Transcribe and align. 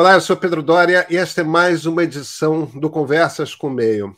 Olá, 0.00 0.14
eu 0.14 0.20
sou 0.22 0.34
Pedro 0.34 0.62
Dória 0.62 1.06
e 1.10 1.16
esta 1.18 1.42
é 1.42 1.44
mais 1.44 1.84
uma 1.84 2.02
edição 2.02 2.64
do 2.64 2.88
Conversas 2.88 3.54
com 3.54 3.66
o 3.66 3.70
Meio. 3.70 4.16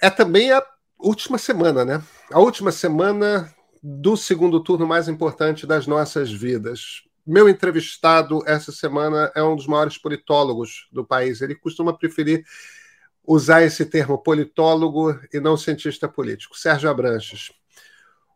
É 0.00 0.08
também 0.08 0.52
a 0.52 0.64
última 0.96 1.38
semana, 1.38 1.84
né? 1.84 2.00
A 2.30 2.38
última 2.38 2.70
semana 2.70 3.52
do 3.82 4.16
segundo 4.16 4.62
turno 4.62 4.86
mais 4.86 5.08
importante 5.08 5.66
das 5.66 5.88
nossas 5.88 6.30
vidas. 6.30 7.02
Meu 7.26 7.48
entrevistado 7.48 8.44
essa 8.46 8.70
semana 8.70 9.32
é 9.34 9.42
um 9.42 9.56
dos 9.56 9.66
maiores 9.66 9.98
politólogos 9.98 10.86
do 10.92 11.04
país. 11.04 11.40
Ele 11.40 11.56
costuma 11.56 11.92
preferir 11.92 12.44
usar 13.26 13.64
esse 13.64 13.84
termo 13.84 14.16
politólogo 14.18 15.18
e 15.32 15.40
não 15.40 15.56
cientista 15.56 16.08
político, 16.08 16.56
Sérgio 16.56 16.88
Abranches. 16.88 17.50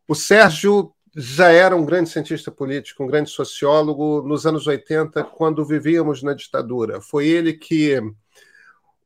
O 0.08 0.16
Sérgio 0.16 0.92
já 1.16 1.50
era 1.50 1.76
um 1.76 1.84
grande 1.84 2.10
cientista 2.10 2.50
político, 2.50 3.02
um 3.02 3.06
grande 3.06 3.30
sociólogo 3.30 4.22
nos 4.22 4.46
anos 4.46 4.66
80, 4.66 5.24
quando 5.24 5.64
vivíamos 5.64 6.22
na 6.22 6.34
ditadura. 6.34 7.00
Foi 7.00 7.26
ele 7.26 7.52
que, 7.52 8.00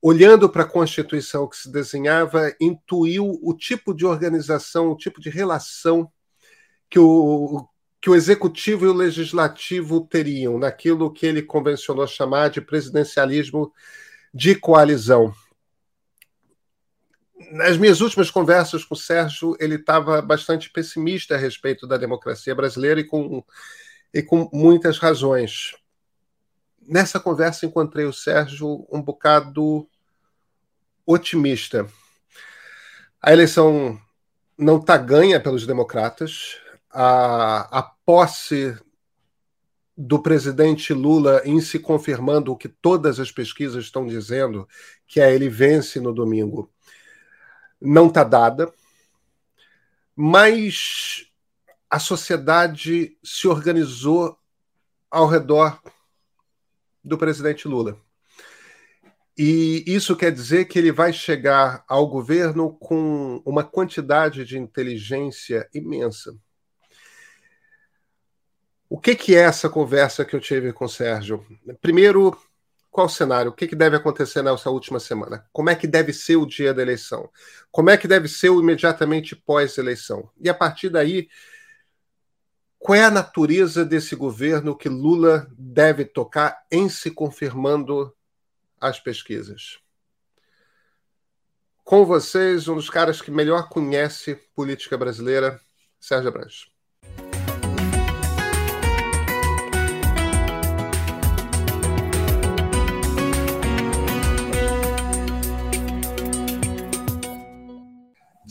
olhando 0.00 0.48
para 0.48 0.62
a 0.62 0.68
Constituição 0.68 1.48
que 1.48 1.56
se 1.56 1.70
desenhava, 1.70 2.54
intuiu 2.60 3.38
o 3.42 3.54
tipo 3.54 3.94
de 3.94 4.04
organização, 4.04 4.90
o 4.90 4.96
tipo 4.96 5.20
de 5.20 5.30
relação 5.30 6.10
que 6.90 6.98
o, 6.98 7.66
que 8.00 8.10
o 8.10 8.14
executivo 8.14 8.84
e 8.84 8.88
o 8.88 8.94
legislativo 8.94 10.00
teriam, 10.00 10.58
naquilo 10.58 11.12
que 11.12 11.24
ele 11.24 11.42
convencionou 11.42 12.06
chamar 12.06 12.50
de 12.50 12.60
presidencialismo 12.60 13.72
de 14.34 14.54
coalizão 14.54 15.32
nas 17.52 17.76
minhas 17.76 18.00
últimas 18.00 18.30
conversas 18.30 18.82
com 18.82 18.94
o 18.94 18.98
Sérgio, 18.98 19.54
ele 19.60 19.74
estava 19.74 20.22
bastante 20.22 20.70
pessimista 20.70 21.34
a 21.34 21.38
respeito 21.38 21.86
da 21.86 21.98
democracia 21.98 22.54
brasileira 22.54 23.00
e 23.00 23.04
com, 23.04 23.44
e 24.12 24.22
com 24.22 24.48
muitas 24.50 24.96
razões. 24.96 25.74
Nessa 26.80 27.20
conversa, 27.20 27.66
encontrei 27.66 28.06
o 28.06 28.12
Sérgio 28.12 28.86
um 28.90 29.02
bocado 29.02 29.86
otimista. 31.04 31.86
A 33.20 33.34
eleição 33.34 34.00
não 34.56 34.78
está 34.78 34.96
ganha 34.96 35.38
pelos 35.38 35.66
democratas. 35.66 36.56
A, 36.90 37.80
a 37.80 37.82
posse 37.82 38.74
do 39.94 40.22
presidente 40.22 40.94
Lula 40.94 41.42
em 41.44 41.60
se 41.60 41.78
confirmando 41.78 42.50
o 42.50 42.56
que 42.56 42.68
todas 42.68 43.20
as 43.20 43.30
pesquisas 43.30 43.84
estão 43.84 44.06
dizendo, 44.06 44.66
que 45.06 45.20
é 45.20 45.34
ele 45.34 45.50
vence 45.50 46.00
no 46.00 46.14
domingo 46.14 46.72
não 47.82 48.08
está 48.08 48.24
dada, 48.24 48.72
mas 50.14 51.26
a 51.90 51.98
sociedade 51.98 53.16
se 53.22 53.48
organizou 53.48 54.38
ao 55.10 55.26
redor 55.26 55.82
do 57.04 57.18
presidente 57.18 57.68
Lula. 57.68 58.00
E 59.36 59.82
isso 59.86 60.16
quer 60.16 60.30
dizer 60.30 60.66
que 60.66 60.78
ele 60.78 60.92
vai 60.92 61.12
chegar 61.12 61.84
ao 61.88 62.06
governo 62.06 62.74
com 62.74 63.42
uma 63.44 63.64
quantidade 63.64 64.44
de 64.44 64.58
inteligência 64.58 65.68
imensa. 65.74 66.36
O 68.88 68.98
que, 68.98 69.14
que 69.14 69.34
é 69.34 69.40
essa 69.40 69.70
conversa 69.70 70.24
que 70.24 70.36
eu 70.36 70.40
tive 70.40 70.72
com 70.72 70.84
o 70.84 70.88
Sérgio? 70.88 71.44
Primeiro, 71.80 72.38
qual 72.92 73.06
o 73.06 73.10
cenário? 73.10 73.50
O 73.50 73.54
que, 73.54 73.66
que 73.66 73.74
deve 73.74 73.96
acontecer 73.96 74.42
nessa 74.42 74.68
última 74.68 75.00
semana? 75.00 75.48
Como 75.50 75.70
é 75.70 75.74
que 75.74 75.86
deve 75.86 76.12
ser 76.12 76.36
o 76.36 76.44
dia 76.44 76.74
da 76.74 76.82
eleição? 76.82 77.28
Como 77.70 77.88
é 77.88 77.96
que 77.96 78.06
deve 78.06 78.28
ser 78.28 78.50
o 78.50 78.60
imediatamente 78.60 79.34
pós-eleição? 79.34 80.30
E 80.38 80.50
a 80.50 80.52
partir 80.52 80.90
daí, 80.90 81.26
qual 82.78 82.94
é 82.94 83.02
a 83.02 83.10
natureza 83.10 83.82
desse 83.82 84.14
governo 84.14 84.76
que 84.76 84.90
Lula 84.90 85.50
deve 85.56 86.04
tocar 86.04 86.62
em 86.70 86.86
se 86.90 87.10
confirmando 87.10 88.14
as 88.78 89.00
pesquisas? 89.00 89.78
Com 91.82 92.04
vocês, 92.04 92.68
um 92.68 92.74
dos 92.74 92.90
caras 92.90 93.22
que 93.22 93.30
melhor 93.30 93.70
conhece 93.70 94.34
política 94.54 94.98
brasileira, 94.98 95.58
Sérgio 95.98 96.28
Abranches. 96.28 96.71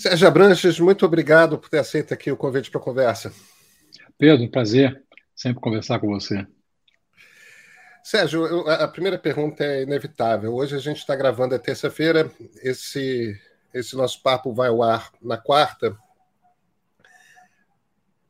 Sérgio 0.01 0.27
Abranches, 0.27 0.79
muito 0.79 1.05
obrigado 1.05 1.59
por 1.59 1.69
ter 1.69 1.77
aceito 1.77 2.11
aqui 2.11 2.31
o 2.31 2.35
convite 2.35 2.71
para 2.71 2.81
a 2.81 2.83
conversa. 2.83 3.31
Pedro, 4.17 4.49
prazer 4.49 4.99
sempre 5.35 5.61
conversar 5.61 5.99
com 5.99 6.07
você. 6.07 6.47
Sérgio, 8.03 8.47
eu, 8.47 8.67
a 8.67 8.87
primeira 8.87 9.19
pergunta 9.19 9.63
é 9.63 9.83
inevitável. 9.83 10.55
Hoje 10.55 10.75
a 10.75 10.79
gente 10.79 10.97
está 10.97 11.15
gravando, 11.15 11.53
é 11.53 11.59
terça-feira, 11.59 12.31
esse, 12.63 13.39
esse 13.71 13.95
nosso 13.95 14.23
papo 14.23 14.51
vai 14.51 14.69
ao 14.69 14.81
ar 14.81 15.11
na 15.21 15.37
quarta. 15.37 15.95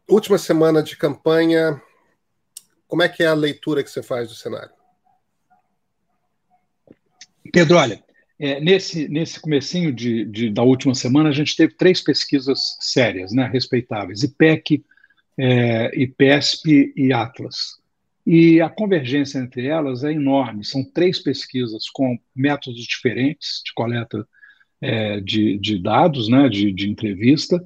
Última 0.09 0.37
semana 0.37 0.83
de 0.83 0.97
campanha, 0.97 1.81
como 2.85 3.01
é 3.01 3.07
que 3.07 3.23
é 3.23 3.27
a 3.27 3.33
leitura 3.33 3.81
que 3.81 3.89
você 3.89 4.03
faz 4.03 4.27
do 4.27 4.35
cenário? 4.35 4.73
Pedro, 7.53 7.77
olha, 7.77 8.03
é, 8.41 8.59
nesse, 8.59 9.07
nesse 9.07 9.39
comecinho 9.39 9.93
de, 9.93 10.25
de, 10.25 10.49
da 10.49 10.63
última 10.63 10.95
semana, 10.95 11.29
a 11.29 11.31
gente 11.31 11.55
teve 11.55 11.75
três 11.75 12.01
pesquisas 12.01 12.75
sérias, 12.79 13.31
né, 13.31 13.47
respeitáveis, 13.47 14.23
IPEC, 14.23 14.83
é, 15.37 15.91
IPESP 15.95 16.91
e 16.97 17.13
Atlas. 17.13 17.79
E 18.25 18.59
a 18.59 18.67
convergência 18.67 19.37
entre 19.37 19.67
elas 19.67 20.03
é 20.03 20.11
enorme. 20.11 20.65
São 20.65 20.83
três 20.83 21.19
pesquisas 21.19 21.87
com 21.93 22.17
métodos 22.35 22.83
diferentes 22.83 23.61
de 23.63 23.71
coleta 23.75 24.27
é, 24.81 25.19
de, 25.19 25.59
de, 25.59 25.77
dados, 25.77 26.27
né, 26.27 26.49
de, 26.49 26.71
de 26.71 26.89
entrevista, 26.89 27.63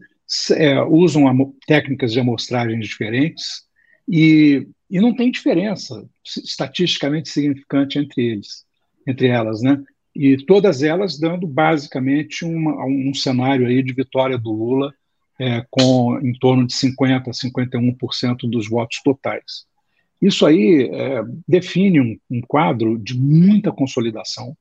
é, 0.51 0.81
usam 0.81 1.55
técnicas 1.65 2.11
de 2.11 2.19
amostragem 2.19 2.81
diferentes 2.81 3.63
e, 4.09 4.67
e 4.89 4.99
não 4.99 5.15
tem 5.15 5.31
diferença 5.31 6.05
estatisticamente 6.25 7.29
significante 7.29 7.97
entre 7.97 8.21
eles, 8.25 8.65
entre 9.07 9.27
elas, 9.27 9.61
né? 9.61 9.81
E 10.15 10.37
todas 10.37 10.81
elas 10.81 11.19
dando 11.19 11.45
basicamente 11.45 12.45
uma, 12.45 12.85
um 12.85 13.13
cenário 13.13 13.67
aí 13.67 13.83
de 13.83 13.93
vitória 13.93 14.37
do 14.37 14.51
Lula 14.51 14.93
é, 15.37 15.65
com 15.69 16.17
em 16.21 16.33
torno 16.33 16.65
de 16.65 16.73
50% 16.73 17.27
a 17.27 17.31
51% 17.31 18.49
dos 18.49 18.69
votos 18.69 19.01
totais. 19.03 19.65
Isso 20.21 20.45
aí 20.45 20.89
é, 20.91 21.21
define 21.45 21.99
um, 21.99 22.17
um, 22.31 22.41
quadro 22.41 22.97
de 22.97 23.17
muita 23.17 23.71
consolidação. 23.71 24.55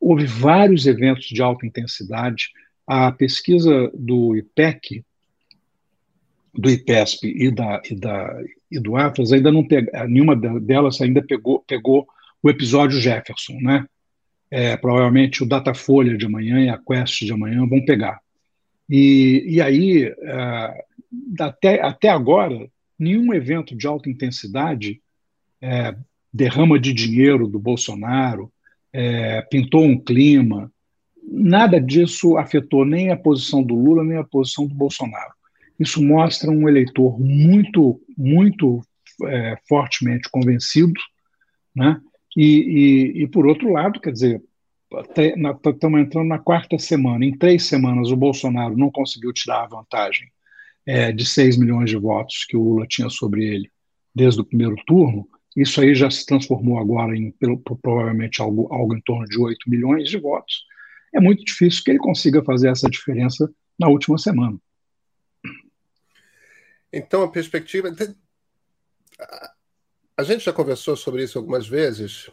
Houve 0.00 0.26
vários 0.26 0.86
eventos 0.86 1.26
de 1.26 1.40
alta 1.40 1.64
intensidade. 1.64 2.48
A 2.84 3.12
pesquisa 3.12 3.90
do 3.94 4.36
IPEC, 4.36 5.04
do 6.52 6.68
IPESP 6.68 7.28
e, 7.28 7.50
da, 7.50 7.80
e, 7.88 7.94
da, 7.94 8.42
e 8.70 8.80
do 8.80 8.96
Atlas 8.96 9.32
ainda 9.32 9.52
não 9.52 9.64
pega, 9.64 10.06
nenhuma 10.08 10.34
delas 10.34 11.00
ainda 11.00 11.22
pegou, 11.22 11.60
pegou 11.60 12.06
o 12.42 12.50
episódio 12.50 13.00
Jefferson, 13.00 13.58
né? 13.60 13.86
É, 14.50 14.76
provavelmente 14.76 15.42
o 15.42 15.46
Datafolha 15.46 16.16
de 16.16 16.26
amanhã 16.26 16.60
e 16.60 16.68
a 16.68 16.78
Quest 16.78 17.24
de 17.24 17.32
amanhã 17.32 17.66
vão 17.66 17.84
pegar. 17.84 18.20
E, 18.88 19.44
e 19.48 19.60
aí, 19.60 20.04
é, 20.04 20.84
até, 21.40 21.82
até 21.82 22.08
agora, 22.08 22.68
nenhum 22.98 23.34
evento 23.34 23.76
de 23.76 23.86
alta 23.86 24.08
intensidade, 24.08 25.00
é, 25.60 25.96
derrama 26.32 26.78
de 26.78 26.92
dinheiro 26.92 27.48
do 27.48 27.58
Bolsonaro, 27.58 28.52
é, 28.92 29.42
pintou 29.42 29.84
um 29.84 29.98
clima, 29.98 30.70
nada 31.22 31.80
disso 31.80 32.36
afetou 32.36 32.84
nem 32.84 33.10
a 33.10 33.16
posição 33.16 33.62
do 33.62 33.74
Lula, 33.74 34.04
nem 34.04 34.16
a 34.16 34.24
posição 34.24 34.66
do 34.66 34.74
Bolsonaro. 34.74 35.32
Isso 35.78 36.02
mostra 36.02 36.50
um 36.50 36.68
eleitor 36.68 37.20
muito, 37.20 38.00
muito 38.16 38.80
é, 39.24 39.58
fortemente 39.68 40.28
convencido, 40.30 40.94
né? 41.74 42.00
E, 42.36 42.42
e, 42.44 43.22
e, 43.22 43.28
por 43.28 43.46
outro 43.46 43.72
lado, 43.72 43.98
quer 43.98 44.12
dizer, 44.12 44.42
estamos 45.66 46.00
entrando 46.00 46.28
na 46.28 46.38
quarta 46.38 46.78
semana. 46.78 47.24
Em 47.24 47.36
três 47.36 47.64
semanas, 47.64 48.10
o 48.10 48.16
Bolsonaro 48.16 48.76
não 48.76 48.90
conseguiu 48.90 49.32
tirar 49.32 49.64
a 49.64 49.68
vantagem 49.68 50.30
é, 50.84 51.10
de 51.10 51.24
6 51.24 51.56
milhões 51.56 51.90
de 51.90 51.96
votos 51.96 52.44
que 52.44 52.56
o 52.56 52.62
Lula 52.62 52.86
tinha 52.86 53.08
sobre 53.08 53.44
ele 53.44 53.70
desde 54.14 54.40
o 54.40 54.44
primeiro 54.44 54.76
turno. 54.86 55.26
Isso 55.56 55.80
aí 55.80 55.94
já 55.94 56.10
se 56.10 56.26
transformou 56.26 56.78
agora 56.78 57.16
em 57.16 57.30
pelo, 57.30 57.58
provavelmente 57.58 58.42
algo, 58.42 58.68
algo 58.70 58.94
em 58.94 59.00
torno 59.00 59.24
de 59.24 59.38
8 59.38 59.68
milhões 59.68 60.08
de 60.08 60.18
votos. 60.18 60.64
É 61.14 61.20
muito 61.20 61.44
difícil 61.44 61.82
que 61.82 61.90
ele 61.90 61.98
consiga 61.98 62.44
fazer 62.44 62.68
essa 62.68 62.90
diferença 62.90 63.50
na 63.78 63.88
última 63.88 64.18
semana. 64.18 64.58
Então, 66.92 67.22
a 67.22 67.28
perspectiva. 67.28 67.88
A 70.16 70.22
gente 70.22 70.44
já 70.44 70.52
conversou 70.52 70.96
sobre 70.96 71.22
isso 71.22 71.36
algumas 71.36 71.68
vezes, 71.68 72.30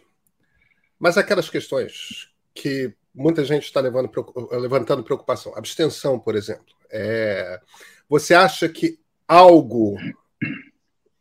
mas 0.97 1.18
aquelas 1.18 1.50
questões 1.50 2.30
que 2.53 2.95
muita 3.13 3.44
gente 3.44 3.63
está 3.63 3.81
levantando 3.81 5.03
preocupação, 5.03 5.53
abstenção, 5.56 6.18
por 6.18 6.35
exemplo. 6.35 6.74
É, 6.89 7.59
você 8.07 8.33
acha 8.33 8.69
que 8.69 9.00
algo 9.27 9.97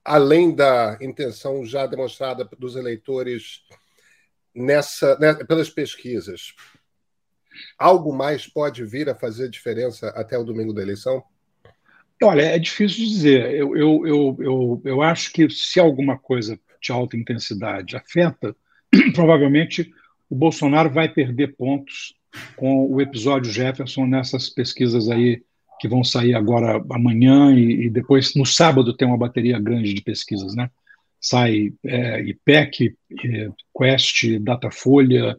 além 0.04 0.54
da 0.54 0.98
intenção 1.00 1.64
já 1.64 1.86
demonstrada 1.86 2.48
dos 2.58 2.76
eleitores 2.76 3.62
nessa, 4.54 5.18
né, 5.18 5.34
pelas 5.34 5.70
pesquisas, 5.70 6.54
algo 7.78 8.12
mais 8.12 8.46
pode 8.46 8.84
vir 8.84 9.08
a 9.08 9.14
fazer 9.14 9.48
diferença 9.48 10.08
até 10.10 10.36
o 10.38 10.44
domingo 10.44 10.72
da 10.72 10.82
eleição? 10.82 11.22
Olha, 12.22 12.42
é 12.42 12.58
difícil 12.58 13.04
dizer. 13.06 13.54
Eu, 13.54 13.76
eu, 13.76 14.06
eu, 14.06 14.36
eu, 14.40 14.82
eu 14.84 15.02
acho 15.02 15.32
que 15.32 15.48
se 15.50 15.80
alguma 15.80 16.18
coisa 16.18 16.58
de 16.80 16.92
alta 16.92 17.16
intensidade 17.16 17.96
afeta, 17.96 18.54
provavelmente 19.14 19.92
o 20.28 20.34
Bolsonaro 20.34 20.90
vai 20.90 21.08
perder 21.08 21.54
pontos 21.56 22.14
com 22.56 22.86
o 22.86 23.00
episódio 23.00 23.52
Jefferson 23.52 24.06
nessas 24.06 24.48
pesquisas 24.48 25.10
aí 25.10 25.42
que 25.78 25.88
vão 25.88 26.02
sair 26.04 26.34
agora 26.34 26.82
amanhã 26.90 27.54
e, 27.54 27.86
e 27.86 27.90
depois 27.90 28.34
no 28.34 28.46
sábado 28.46 28.96
tem 28.96 29.06
uma 29.06 29.18
bateria 29.18 29.58
grande 29.58 29.92
de 29.92 30.00
pesquisas, 30.00 30.54
né? 30.54 30.70
Sai 31.20 31.72
é, 31.84 32.22
IPEC, 32.22 32.96
é, 33.24 33.48
Quest, 33.76 34.38
Datafolha, 34.40 35.36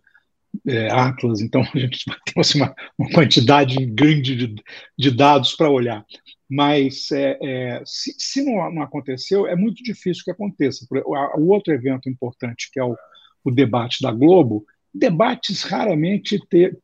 é, 0.67 0.89
Atlas, 0.89 1.41
então 1.41 1.61
a 1.73 1.79
gente 1.79 2.05
ter 2.25 2.39
assim, 2.39 2.59
uma, 2.59 2.73
uma, 2.97 3.09
quantidade 3.11 3.85
grande 3.85 4.35
de, 4.35 4.55
de 4.97 5.11
dados 5.11 5.53
para 5.53 5.69
olhar. 5.69 6.05
Mas 6.50 7.11
é, 7.11 7.38
é, 7.41 7.81
se, 7.85 8.13
se 8.17 8.44
não, 8.44 8.71
não, 8.71 8.81
aconteceu, 8.81 9.47
é 9.47 9.55
muito 9.55 9.83
difícil 9.83 10.23
que 10.23 10.31
aconteça. 10.31 10.85
O, 11.05 11.51
outro 11.51 11.73
evento 11.73 12.09
importante, 12.09 12.69
que 12.71 12.79
é 12.79 12.83
o, 12.83 12.95
o 13.44 13.51
debate 13.51 14.01
da 14.01 14.11
Globo, 14.11 14.65
debates 14.94 15.63
raramente 15.63 16.39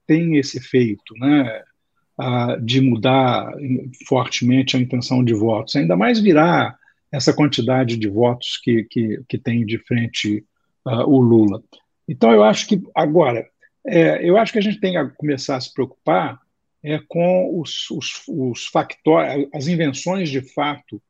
têm 0.07 0.37
esse 0.37 0.57
efeito, 0.57 1.13
né? 1.19 1.63
de 2.61 2.81
mudar 2.81 3.49
fortemente 4.05 4.75
a 4.75 4.79
intenção 4.79 5.23
de 5.23 5.33
votos, 5.33 5.73
ainda 5.77 5.95
mais 5.95 6.19
virar 6.19 6.77
essa 7.11 7.33
quantidade 7.33 7.97
de 7.97 8.09
votos 8.09 8.59
que, 8.61 8.83
que, 8.83 9.21
que 9.27 9.37
tem 9.37 9.65
de 9.65 9.77
frente 9.79 10.43
uh, 10.85 11.07
o 11.07 11.19
Lula. 11.19 11.63
Então, 12.07 12.31
eu 12.31 12.43
acho 12.43 12.67
que, 12.67 12.81
agora, 12.95 13.47
é, 13.87 14.27
eu 14.27 14.37
acho 14.37 14.51
que 14.51 14.59
a 14.59 14.61
gente 14.61 14.79
tem 14.79 14.93
que 14.93 15.15
começar 15.15 15.55
a 15.55 15.61
se 15.61 15.73
preocupar 15.73 16.39
é, 16.83 16.99
com 17.07 17.59
os, 17.59 17.89
os, 17.91 18.23
os 18.27 18.71
as 19.53 19.67
invenções 19.67 20.29
de 20.29 20.41
fato 20.41 21.01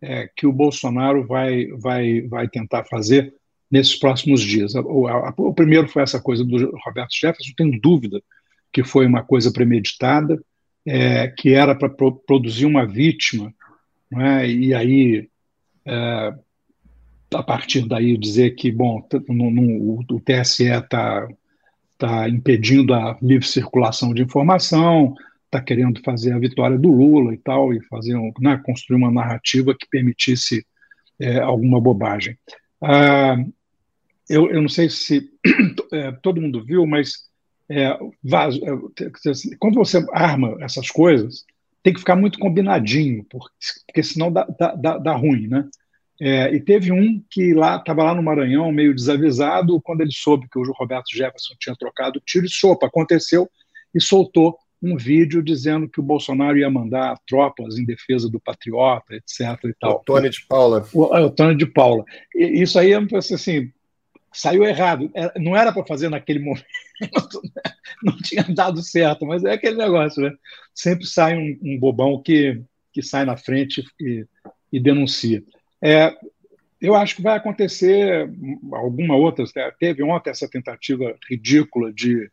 é, 0.00 0.28
que 0.36 0.46
o 0.46 0.52
Bolsonaro 0.52 1.26
vai, 1.26 1.66
vai, 1.78 2.22
vai 2.22 2.48
tentar 2.48 2.84
fazer 2.84 3.34
nesses 3.70 3.96
próximos 3.98 4.40
dias. 4.40 4.74
O, 4.74 5.06
a, 5.06 5.34
o 5.36 5.54
primeiro 5.54 5.88
foi 5.88 6.02
essa 6.02 6.20
coisa 6.20 6.44
do 6.44 6.76
Roberto 6.84 7.12
Jefferson, 7.12 7.52
tenho 7.56 7.80
dúvida 7.80 8.22
que 8.72 8.84
foi 8.84 9.06
uma 9.06 9.22
coisa 9.22 9.52
premeditada, 9.52 10.38
é, 10.86 11.28
que 11.28 11.52
era 11.52 11.74
para 11.74 11.88
pro, 11.88 12.12
produzir 12.12 12.66
uma 12.66 12.86
vítima, 12.86 13.52
é? 14.12 14.48
e 14.48 14.74
aí, 14.74 15.28
é, 15.84 16.34
a 17.34 17.42
partir 17.42 17.88
daí, 17.88 18.16
dizer 18.16 18.50
que, 18.50 18.70
bom, 18.70 19.04
no, 19.28 19.50
no, 19.50 20.00
o 20.00 20.20
TSE 20.20 20.64
está 20.64 21.26
está 21.96 22.28
impedindo 22.28 22.94
a 22.94 23.18
livre 23.22 23.46
circulação 23.46 24.12
de 24.12 24.22
informação, 24.22 25.14
está 25.46 25.60
querendo 25.60 26.00
fazer 26.02 26.32
a 26.32 26.38
vitória 26.38 26.78
do 26.78 26.90
Lula 26.90 27.34
e 27.34 27.38
tal, 27.38 27.72
e 27.72 27.82
fazer 27.86 28.14
né, 28.38 28.60
construir 28.64 28.98
uma 28.98 29.10
narrativa 29.10 29.74
que 29.74 29.88
permitisse 29.90 30.64
é, 31.18 31.38
alguma 31.38 31.80
bobagem. 31.80 32.36
Ah, 32.82 33.36
eu, 34.28 34.50
eu 34.50 34.60
não 34.60 34.68
sei 34.68 34.90
se 34.90 35.30
é, 35.92 36.12
todo 36.22 36.40
mundo 36.40 36.64
viu, 36.64 36.86
mas 36.86 37.26
é, 37.70 37.98
vaso, 38.22 38.60
é, 38.64 39.30
assim, 39.30 39.56
quando 39.58 39.76
você 39.76 40.04
arma 40.12 40.56
essas 40.60 40.90
coisas, 40.90 41.44
tem 41.82 41.92
que 41.92 42.00
ficar 42.00 42.16
muito 42.16 42.38
combinadinho, 42.38 43.24
porque, 43.30 43.54
porque 43.86 44.02
senão 44.02 44.30
dá, 44.30 44.44
dá, 44.76 44.98
dá 44.98 45.12
ruim, 45.14 45.46
né? 45.46 45.68
É, 46.20 46.54
e 46.54 46.60
teve 46.60 46.92
um 46.92 47.22
que 47.30 47.52
lá 47.52 47.76
estava 47.76 48.02
lá 48.02 48.14
no 48.14 48.22
Maranhão, 48.22 48.72
meio 48.72 48.94
desavisado, 48.94 49.80
quando 49.82 50.00
ele 50.00 50.12
soube 50.12 50.48
que 50.48 50.58
o 50.58 50.72
Roberto 50.72 51.10
Jefferson 51.12 51.54
tinha 51.58 51.76
trocado 51.76 52.22
tiro 52.24 52.46
e 52.46 52.50
sopa. 52.50 52.86
Aconteceu 52.86 53.48
e 53.94 54.00
soltou 54.00 54.56
um 54.82 54.96
vídeo 54.96 55.42
dizendo 55.42 55.88
que 55.88 56.00
o 56.00 56.02
Bolsonaro 56.02 56.58
ia 56.58 56.70
mandar 56.70 57.18
tropas 57.26 57.78
em 57.78 57.84
defesa 57.84 58.30
do 58.30 58.40
patriota, 58.40 59.14
etc. 59.14 59.64
E 59.64 59.74
tal. 59.78 59.96
O 59.96 60.04
Tony 60.04 60.30
de 60.30 60.46
Paula. 60.46 60.88
O, 60.92 61.14
é, 61.14 61.24
o 61.24 61.30
Tony 61.30 61.56
de 61.56 61.66
Paula. 61.66 62.04
E, 62.34 62.62
isso 62.62 62.78
aí, 62.78 62.92
assim, 62.94 63.70
saiu 64.32 64.64
errado. 64.64 65.10
É, 65.14 65.38
não 65.38 65.56
era 65.56 65.72
para 65.72 65.86
fazer 65.86 66.08
naquele 66.08 66.40
momento, 66.44 66.64
não 68.02 68.16
tinha 68.18 68.44
dado 68.44 68.82
certo, 68.82 69.26
mas 69.26 69.44
é 69.44 69.52
aquele 69.52 69.76
negócio, 69.76 70.22
né? 70.22 70.32
Sempre 70.74 71.06
sai 71.06 71.36
um, 71.36 71.58
um 71.62 71.78
bobão 71.78 72.22
que, 72.22 72.62
que 72.92 73.02
sai 73.02 73.24
na 73.24 73.36
frente 73.36 73.82
e, 74.00 74.26
e 74.72 74.78
denuncia. 74.78 75.42
É, 75.86 76.16
eu 76.80 76.96
acho 76.96 77.14
que 77.14 77.22
vai 77.22 77.36
acontecer 77.36 78.28
alguma 78.72 79.14
outra. 79.14 79.44
Né, 79.54 79.70
teve 79.78 80.02
ontem 80.02 80.30
essa 80.30 80.48
tentativa 80.48 81.14
ridícula 81.30 81.92
de, 81.92 82.28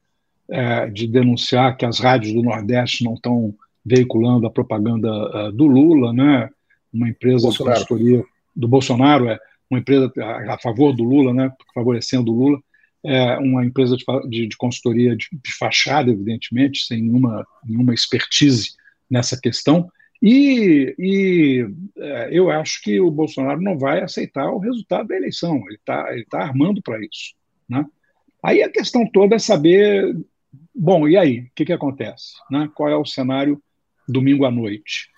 é, 0.49 0.87
de 0.87 1.07
denunciar 1.07 1.77
que 1.77 1.85
as 1.85 1.99
rádios 1.99 2.33
do 2.33 2.41
Nordeste 2.41 3.03
não 3.03 3.13
estão 3.13 3.53
veiculando 3.85 4.47
a 4.47 4.51
propaganda 4.51 5.09
uh, 5.11 5.51
do 5.51 5.67
Lula, 5.67 6.11
né? 6.11 6.49
Uma 6.91 7.09
empresa 7.09 7.43
Bolsonaro. 7.43 7.79
de 7.79 7.87
consultoria 7.87 8.25
do 8.55 8.67
Bolsonaro 8.67 9.27
é 9.27 9.39
uma 9.69 9.79
empresa 9.79 10.11
a, 10.17 10.55
a, 10.55 10.57
favor 10.57 10.93
do 10.95 11.03
Lula, 11.03 11.31
né? 11.31 11.51
Favorecendo 11.75 12.31
o 12.31 12.35
Lula, 12.35 12.59
é 13.05 13.37
uma 13.37 13.63
empresa 13.63 13.95
de, 13.95 14.05
de, 14.29 14.47
de 14.47 14.57
consultoria 14.57 15.15
de, 15.15 15.27
de, 15.31 15.53
fachada, 15.59 16.09
evidentemente, 16.09 16.85
sem 16.85 17.03
nenhuma, 17.03 17.45
nenhuma 17.63 17.93
expertise 17.93 18.71
nessa 19.09 19.39
questão. 19.39 19.91
E, 20.25 20.95
e 20.97 21.67
é, 21.97 22.29
eu 22.31 22.49
acho 22.49 22.81
que 22.81 22.97
o 22.97 23.11
Bolsonaro 23.11 23.59
não 23.59 23.77
vai 23.77 24.01
aceitar 24.01 24.49
o 24.49 24.57
resultado 24.57 25.09
da 25.09 25.17
eleição, 25.17 25.57
ele 25.65 25.75
está 25.75 26.07
tá 26.29 26.43
armando 26.43 26.81
para 26.81 26.97
isso. 27.03 27.35
Né? 27.67 27.85
Aí 28.41 28.63
a 28.63 28.69
questão 28.69 29.05
toda 29.05 29.35
é 29.35 29.39
saber, 29.39 30.15
bom, 30.73 31.09
e 31.09 31.17
aí, 31.17 31.39
o 31.39 31.51
que, 31.53 31.65
que 31.65 31.73
acontece? 31.73 32.35
Né? 32.49 32.71
Qual 32.73 32.87
é 32.87 32.95
o 32.95 33.05
cenário 33.05 33.61
domingo 34.07 34.45
à 34.45 34.51
noite? 34.51 35.09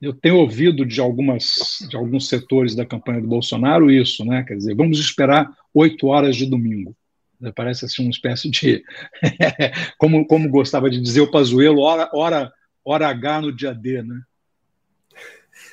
Eu 0.00 0.14
tenho 0.14 0.36
ouvido 0.36 0.86
de, 0.86 1.02
algumas, 1.02 1.86
de 1.90 1.94
alguns 1.94 2.26
setores 2.26 2.74
da 2.74 2.86
campanha 2.86 3.20
do 3.20 3.28
Bolsonaro 3.28 3.90
isso, 3.90 4.24
né? 4.24 4.42
quer 4.42 4.56
dizer, 4.56 4.74
vamos 4.74 4.98
esperar 4.98 5.54
oito 5.74 6.06
horas 6.06 6.34
de 6.34 6.46
domingo. 6.46 6.96
Parece 7.54 7.84
assim 7.84 8.02
uma 8.02 8.10
espécie 8.10 8.50
de. 8.50 8.82
como, 9.98 10.26
como 10.26 10.48
gostava 10.48 10.88
de 10.88 10.98
dizer 10.98 11.20
o 11.20 11.30
Pazuello, 11.30 11.82
hora, 11.82 12.08
hora, 12.14 12.52
hora 12.82 13.08
H 13.08 13.42
no 13.42 13.52
dia 13.54 13.74
D, 13.74 14.02
né? 14.02 14.18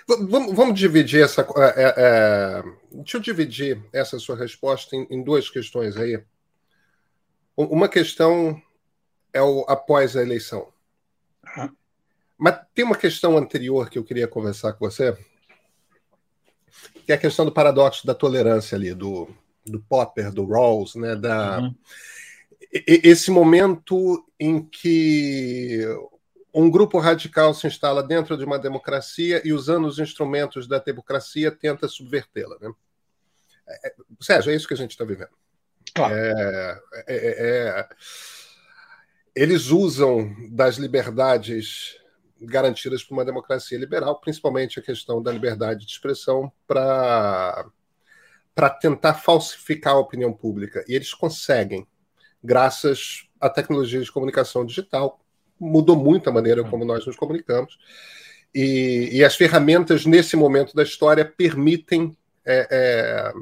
Vamos, 0.07 0.53
vamos 0.53 0.79
dividir 0.79 1.23
essa. 1.23 1.41
É, 1.41 1.83
é, 1.83 1.93
é, 1.97 2.63
deixa 2.91 3.17
eu 3.17 3.21
dividir 3.21 3.81
essa 3.93 4.19
sua 4.19 4.35
resposta 4.35 4.95
em, 4.95 5.07
em, 5.09 5.23
duas 5.23 5.49
questões 5.49 5.95
aí. 5.95 6.21
Uma 7.55 7.87
questão 7.87 8.61
é 9.31 9.41
o 9.41 9.65
após 9.67 10.17
a 10.17 10.21
eleição. 10.21 10.67
Uhum. 11.57 11.69
Mas 12.37 12.59
tem 12.73 12.83
uma 12.83 12.97
questão 12.97 13.37
anterior 13.37 13.89
que 13.89 13.97
eu 13.97 14.03
queria 14.03 14.27
conversar 14.27 14.73
com 14.73 14.89
você, 14.89 15.17
que 17.05 17.11
é 17.11 17.15
a 17.15 17.19
questão 17.19 17.45
do 17.45 17.51
paradoxo 17.51 18.05
da 18.05 18.13
tolerância 18.13 18.75
ali, 18.75 18.93
do, 18.93 19.29
do 19.65 19.79
Popper, 19.79 20.31
do 20.31 20.45
Rawls, 20.45 20.95
né? 20.95 21.15
Da, 21.15 21.59
uhum. 21.59 21.75
Esse 22.85 23.29
momento 23.29 24.25
em 24.39 24.61
que 24.63 25.85
um 26.53 26.69
grupo 26.69 26.99
radical 26.99 27.53
se 27.53 27.65
instala 27.65 28.03
dentro 28.03 28.37
de 28.37 28.45
uma 28.45 28.59
democracia 28.59 29.41
e, 29.43 29.51
usando 29.51 29.85
os 29.85 29.97
instrumentos 29.97 30.67
da 30.67 30.77
democracia, 30.77 31.51
tenta 31.51 31.87
subvertê-la. 31.87 32.57
Né? 32.61 32.71
É, 33.67 33.87
é 33.89 33.95
Sérgio, 34.21 34.51
é 34.51 34.55
isso 34.55 34.67
que 34.67 34.73
a 34.73 34.77
gente 34.77 34.91
está 34.91 35.03
vivendo. 35.03 35.31
Claro. 35.95 36.13
É, 36.13 36.81
é, 37.07 37.15
é, 37.15 37.79
é, 37.79 37.89
eles 39.35 39.67
usam 39.67 40.35
das 40.51 40.75
liberdades 40.77 41.97
garantidas 42.39 43.03
por 43.03 43.15
uma 43.15 43.25
democracia 43.25 43.77
liberal, 43.77 44.19
principalmente 44.19 44.79
a 44.79 44.83
questão 44.83 45.21
da 45.23 45.31
liberdade 45.31 45.85
de 45.85 45.91
expressão, 45.91 46.51
para 46.67 47.71
tentar 48.79 49.15
falsificar 49.15 49.93
a 49.93 49.99
opinião 49.99 50.33
pública. 50.33 50.83
E 50.87 50.93
eles 50.93 51.13
conseguem, 51.13 51.87
graças 52.43 53.27
à 53.39 53.49
tecnologia 53.49 54.01
de 54.01 54.11
comunicação 54.11 54.65
digital, 54.65 55.22
mudou 55.63 55.95
muito 55.95 56.29
a 56.29 56.33
maneira 56.33 56.63
como 56.63 56.85
nós 56.85 57.05
nos 57.05 57.15
comunicamos. 57.15 57.77
E, 58.53 59.09
e 59.11 59.23
as 59.23 59.35
ferramentas, 59.35 60.05
nesse 60.05 60.35
momento 60.35 60.75
da 60.75 60.83
história, 60.83 61.25
permitem 61.25 62.15
é, 62.45 62.67
é, 62.69 63.33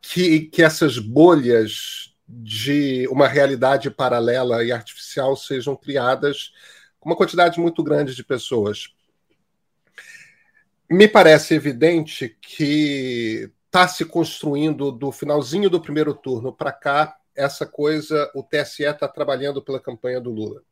que, 0.00 0.40
que 0.42 0.62
essas 0.62 0.98
bolhas 0.98 2.14
de 2.28 3.06
uma 3.08 3.26
realidade 3.26 3.90
paralela 3.90 4.64
e 4.64 4.72
artificial 4.72 5.36
sejam 5.36 5.74
criadas 5.74 6.52
com 7.00 7.10
uma 7.10 7.16
quantidade 7.16 7.58
muito 7.58 7.82
grande 7.82 8.14
de 8.14 8.22
pessoas. 8.22 8.94
Me 10.88 11.08
parece 11.08 11.54
evidente 11.54 12.36
que 12.40 13.50
está 13.66 13.88
se 13.88 14.04
construindo 14.04 14.92
do 14.92 15.10
finalzinho 15.10 15.68
do 15.68 15.80
primeiro 15.80 16.14
turno 16.14 16.52
para 16.52 16.70
cá 16.70 17.16
essa 17.34 17.66
coisa, 17.66 18.30
o 18.34 18.42
TSE 18.42 18.84
está 18.84 19.08
trabalhando 19.08 19.62
pela 19.62 19.80
campanha 19.80 20.20
do 20.20 20.30
Lula. 20.30 20.62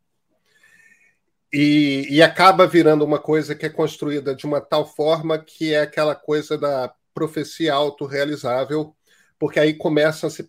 E, 1.52 2.06
e, 2.08 2.22
acaba 2.22 2.66
virando 2.66 3.04
uma 3.04 3.18
coisa 3.18 3.56
que 3.56 3.66
é 3.66 3.68
construída 3.68 4.36
de 4.36 4.46
uma 4.46 4.60
tal 4.60 4.86
forma 4.86 5.36
que 5.36 5.74
é 5.74 5.82
aquela 5.82 6.14
coisa 6.14 6.56
da 6.56 6.94
profecia 7.12 7.74
autorrealizável, 7.74 8.94
porque 9.36 9.58
aí 9.58 9.74
começam 9.74 10.28
a 10.28 10.30
se 10.30 10.48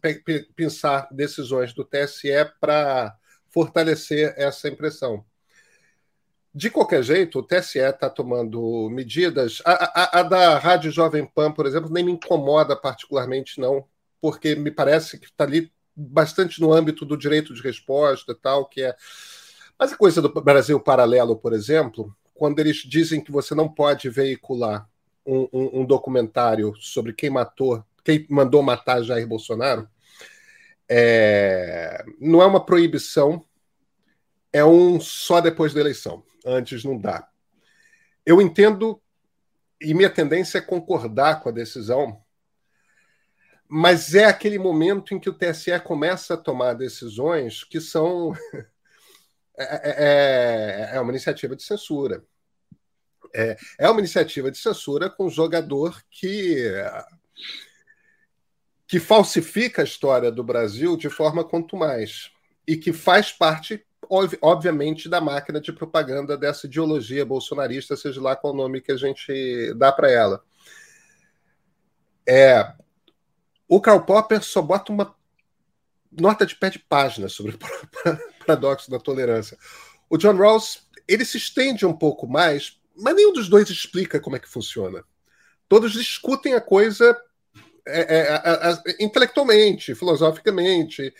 pensar 0.55 1.07
decisões 1.11 1.73
do 1.73 1.83
TSE 1.83 2.29
para 2.59 3.15
fortalecer 3.49 4.33
essa 4.37 4.69
impressão. 4.69 5.25
De 6.53 6.69
qualquer 6.69 7.01
jeito, 7.01 7.39
o 7.39 7.43
TSE 7.43 7.79
está 7.79 8.09
tomando 8.09 8.89
medidas. 8.89 9.61
A, 9.65 9.71
a, 9.71 10.19
a, 10.19 10.23
da 10.23 10.57
Rádio 10.59 10.91
Jovem 10.91 11.25
Pan, 11.25 11.51
por 11.51 11.65
exemplo, 11.65 11.89
nem 11.89 12.03
me 12.03 12.11
incomoda 12.11 12.75
particularmente, 12.75 13.59
não, 13.59 13.85
porque 14.19 14.53
me 14.53 14.69
parece 14.69 15.17
que 15.17 15.27
está 15.27 15.45
ali 15.45 15.71
bastante 15.95 16.59
no 16.59 16.73
âmbito 16.73 17.05
do 17.05 17.17
direito 17.17 17.53
de 17.53 17.61
resposta 17.61 18.35
tal, 18.35 18.65
que 18.65 18.81
é. 18.81 18.95
Mas 19.81 19.93
a 19.93 19.97
coisa 19.97 20.21
do 20.21 20.29
Brasil 20.29 20.79
Paralelo, 20.79 21.35
por 21.35 21.53
exemplo, 21.53 22.15
quando 22.35 22.59
eles 22.59 22.83
dizem 22.85 23.19
que 23.19 23.31
você 23.31 23.55
não 23.55 23.67
pode 23.67 24.11
veicular 24.11 24.87
um, 25.25 25.49
um, 25.51 25.79
um 25.79 25.85
documentário 25.85 26.75
sobre 26.79 27.13
quem 27.13 27.31
matou, 27.31 27.83
quem 28.05 28.27
mandou 28.29 28.61
matar 28.61 29.01
Jair 29.01 29.27
Bolsonaro, 29.27 29.89
é, 30.87 32.05
não 32.19 32.43
é 32.43 32.45
uma 32.45 32.63
proibição, 32.63 33.43
é 34.53 34.63
um 34.63 34.99
só 35.01 35.41
depois 35.41 35.73
da 35.73 35.79
eleição. 35.79 36.23
Antes 36.45 36.83
não 36.83 36.95
dá. 36.95 37.27
Eu 38.23 38.39
entendo, 38.39 39.01
e 39.81 39.95
minha 39.95 40.11
tendência 40.11 40.59
é 40.59 40.61
concordar 40.61 41.41
com 41.41 41.49
a 41.49 41.51
decisão, 41.51 42.21
mas 43.67 44.13
é 44.13 44.25
aquele 44.25 44.59
momento 44.59 45.15
em 45.15 45.19
que 45.19 45.29
o 45.29 45.33
TSE 45.33 45.79
começa 45.79 46.35
a 46.35 46.37
tomar 46.37 46.75
decisões 46.75 47.63
que 47.63 47.81
são. 47.81 48.31
É, 49.57 50.93
é, 50.93 50.95
é, 50.95 50.99
uma 50.99 51.11
iniciativa 51.11 51.55
de 51.55 51.63
censura. 51.63 52.23
É, 53.33 53.57
é 53.79 53.89
uma 53.89 53.99
iniciativa 53.99 54.51
de 54.51 54.57
censura 54.57 55.09
com 55.09 55.25
um 55.25 55.29
jogador 55.29 56.01
que 56.09 56.73
que 58.87 58.99
falsifica 58.99 59.81
a 59.81 59.85
história 59.85 60.29
do 60.29 60.43
Brasil 60.43 60.97
de 60.97 61.09
forma 61.09 61.45
quanto 61.45 61.77
mais 61.77 62.29
e 62.67 62.75
que 62.75 62.91
faz 62.91 63.31
parte 63.31 63.85
obviamente, 64.41 65.07
da 65.07 65.21
máquina 65.21 65.61
de 65.61 65.71
propaganda 65.71 66.37
dessa 66.37 66.67
ideologia 66.67 67.25
bolsonarista, 67.25 67.95
seja 67.95 68.21
lá 68.21 68.35
qual 68.35 68.53
nome 68.53 68.81
que 68.81 68.91
a 68.91 68.97
gente 68.97 69.73
dá 69.75 69.91
para 69.91 70.11
ela. 70.11 70.43
É, 72.27 72.73
o 73.67 73.79
Karl 73.79 74.01
Popper 74.01 74.43
só 74.43 74.61
bota 74.61 74.91
uma 74.91 75.15
nota 76.11 76.45
de 76.45 76.55
pé 76.55 76.69
de 76.69 76.79
página 76.79 77.29
sobre 77.29 77.57
paradoxo 78.45 78.89
da 78.89 78.99
tolerância. 78.99 79.57
O 80.09 80.17
John 80.17 80.35
Rawls 80.35 80.87
ele 81.07 81.25
se 81.25 81.37
estende 81.37 81.85
um 81.85 81.93
pouco 81.93 82.27
mais, 82.27 82.79
mas 82.95 83.15
nenhum 83.15 83.33
dos 83.33 83.49
dois 83.49 83.69
explica 83.69 84.19
como 84.19 84.35
é 84.35 84.39
que 84.39 84.49
funciona. 84.49 85.03
Todos 85.67 85.93
discutem 85.93 86.53
a 86.53 86.61
coisa 86.61 87.17
é, 87.87 88.01
é, 88.17 88.71
é, 88.71 89.03
intelectualmente, 89.03 89.95
filosoficamente. 89.95 91.13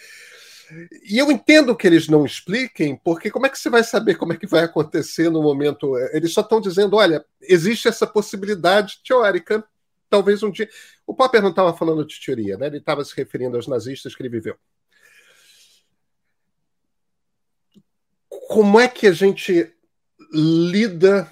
E 1.04 1.18
eu 1.18 1.32
entendo 1.32 1.76
que 1.76 1.86
eles 1.86 2.08
não 2.08 2.26
expliquem, 2.26 2.96
porque 2.96 3.30
como 3.30 3.46
é 3.46 3.50
que 3.50 3.60
você 3.60 3.70
vai 3.70 3.84
saber 3.84 4.16
como 4.16 4.34
é 4.34 4.38
que 4.38 4.48
vai 4.48 4.64
acontecer 4.64 5.30
no 5.30 5.42
momento? 5.42 5.98
Eles 6.14 6.34
só 6.34 6.42
estão 6.42 6.62
dizendo: 6.62 6.96
olha, 6.96 7.26
existe 7.42 7.88
essa 7.88 8.08
possibilidade 8.08 9.02
teórica, 9.06 9.64
talvez 10.10 10.44
um 10.44 10.52
dia. 10.52 10.70
O 11.06 11.14
Popper 11.14 11.42
não 11.42 11.50
estava 11.50 11.76
falando 11.76 12.06
de 12.06 12.20
teoria, 12.24 12.58
né? 12.58 12.68
ele 12.68 12.78
estava 12.78 13.04
se 13.04 13.16
referindo 13.16 13.58
aos 13.58 13.68
nazistas 13.68 14.16
que 14.16 14.22
ele 14.22 14.30
viveu. 14.30 14.56
Como 18.52 18.78
é 18.78 18.86
que 18.90 19.08
a 19.08 19.14
gente 19.14 19.74
lida 20.30 21.32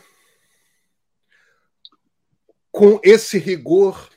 com 2.71 2.97
esse 3.03 3.37
rigor? 3.37 4.09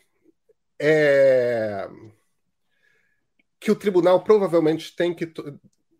É 0.80 1.88
que 3.59 3.73
o 3.73 3.76
tribunal 3.76 4.23
provavelmente 4.23 4.94
tem 4.94 5.12
que 5.12 5.32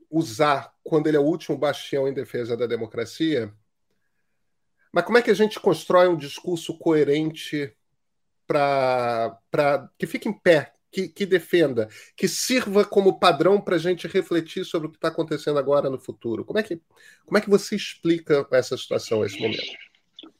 usar 0.09 0.73
quando 0.85 1.09
ele 1.09 1.17
é 1.17 1.21
o 1.21 1.25
último 1.25 1.59
bastião 1.59 2.07
em 2.07 2.15
defesa 2.15 2.57
da 2.57 2.69
democracia. 2.69 3.53
Mas 4.93 5.05
como 5.05 5.19
é 5.19 5.23
que 5.23 5.31
a 5.33 5.35
gente 5.35 5.59
constrói 5.59 6.07
um 6.07 6.17
discurso 6.17 6.79
coerente 6.79 7.77
para 8.47 9.41
que 9.99 10.07
fique 10.07 10.29
em 10.29 10.33
pé, 10.33 10.73
que, 10.93 11.09
que 11.09 11.25
defenda, 11.25 11.89
que 12.15 12.29
sirva 12.29 12.85
como 12.85 13.19
padrão 13.19 13.59
para 13.59 13.77
a 13.77 13.79
gente 13.79 14.07
refletir 14.07 14.65
sobre 14.65 14.89
o 14.89 14.91
que 14.91 14.99
está 14.99 15.09
acontecendo 15.09 15.59
agora 15.59 15.89
no 15.89 15.99
futuro? 15.99 16.45
Como 16.45 16.59
é 16.59 16.63
que, 16.63 16.79
como 17.25 17.39
é 17.39 17.41
que 17.41 17.49
você 17.49 17.75
explica 17.75 18.47
essa 18.53 18.77
situação, 18.77 19.25
esse 19.25 19.41
momento? 19.41 19.63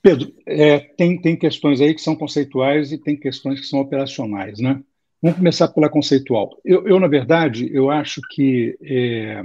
Pedro, 0.03 0.33
é, 0.47 0.79
tem, 0.79 1.21
tem 1.21 1.37
questões 1.37 1.81
aí 1.81 1.95
que 1.95 2.03
são 2.03 2.15
conceituais 2.15 2.93
e 2.93 2.99
tem 2.99 3.17
questões 3.17 3.61
que 3.61 3.67
são 3.67 3.81
operacionais, 3.81 4.59
né? 4.59 4.83
Vamos 5.23 5.39
começar 5.39 5.69
pela 5.69 5.89
conceitual. 5.89 6.61
Eu, 6.65 6.87
eu 6.87 7.01
na 7.01 7.07
verdade, 7.07 7.71
eu 7.73 7.91
acho 7.91 8.21
que 8.31 8.77
é, 8.83 9.43